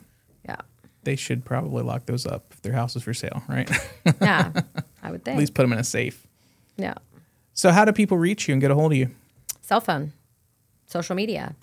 [0.45, 0.57] Yeah,
[1.03, 3.69] they should probably lock those up if their house is for sale, right?
[4.21, 4.51] yeah,
[5.01, 5.35] I would think.
[5.35, 6.27] At least put them in a safe.
[6.75, 6.95] yeah,
[7.53, 9.11] So, how do people reach you and get a hold of you?
[9.61, 10.11] cell phone,
[10.87, 11.55] social media,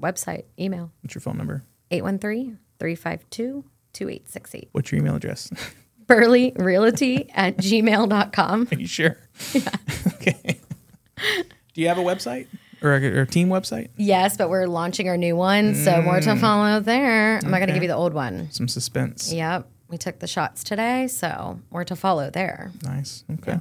[0.00, 1.62] website, email, What's your phone number?
[1.90, 4.68] 813-352-2868.
[4.72, 5.50] What's your email address?
[6.08, 8.68] Burleyrealty at gmail.com.
[8.72, 9.16] Are you sure?
[9.52, 9.68] Yeah.
[10.14, 10.58] okay.
[11.74, 12.46] Do you have a website
[12.82, 13.90] or a, or a team website?
[13.96, 17.38] Yes, but we're launching our new one, so more to follow there.
[17.38, 17.74] I'm not going to Okay.
[17.74, 18.50] give you the old one.
[18.50, 19.32] Some suspense.
[19.32, 19.68] Yep.
[19.88, 22.70] We took the shots today, so more to follow there.
[22.82, 23.24] Nice.
[23.34, 23.58] Okay.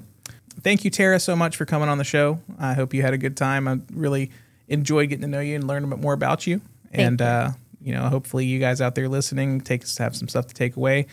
[0.61, 2.40] Thank you, Tara, so much for coming on the show.
[2.60, 3.68] I hope you had a good time.
[3.68, 4.32] I really
[4.68, 6.61] enjoyed getting to know you and learn a bit more about you.
[6.91, 7.52] and uh,
[7.82, 11.06] you know, hopefully, you guys out there listening take have some stuff to take away.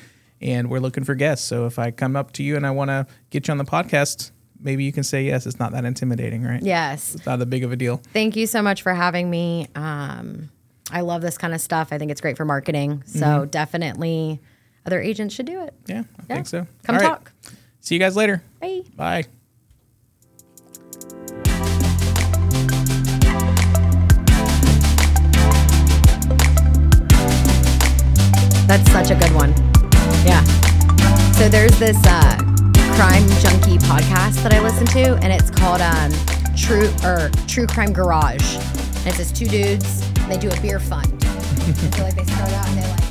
[0.44, 1.46] And we're looking for guests.
[1.46, 3.64] So if I come up to you and I want to get you on the
[3.64, 4.30] podcast,
[4.60, 5.46] maybe you can say yes.
[5.46, 6.62] It's not that intimidating, right?
[6.62, 7.14] Yes.
[7.14, 8.02] It's not that big of a deal.
[8.12, 9.68] Thank you so much for having me.
[9.74, 10.50] Um,
[10.90, 11.88] I love this kind of stuff.
[11.92, 13.02] I think it's great for marketing.
[13.06, 13.50] So Mm-hmm.
[13.50, 14.40] definitely
[14.86, 15.72] other agents should do it.
[15.86, 16.34] Yeah, I Yeah.
[16.34, 16.66] think so.
[16.82, 17.08] Come All right.
[17.08, 17.32] talk.
[17.80, 18.42] See you guys later.
[18.60, 18.82] Bye.
[18.94, 19.24] Bye.
[28.66, 29.73] That's such a good one.
[30.24, 30.42] Yeah.
[31.32, 32.36] So there's this uh,
[32.96, 36.12] crime junkie podcast that I listen to, and it's called um,
[36.56, 38.56] True or True Crime Garage.
[38.56, 40.02] And it's just two dudes.
[40.20, 41.12] And they do a beer fund.
[41.24, 43.03] I feel like they start out and they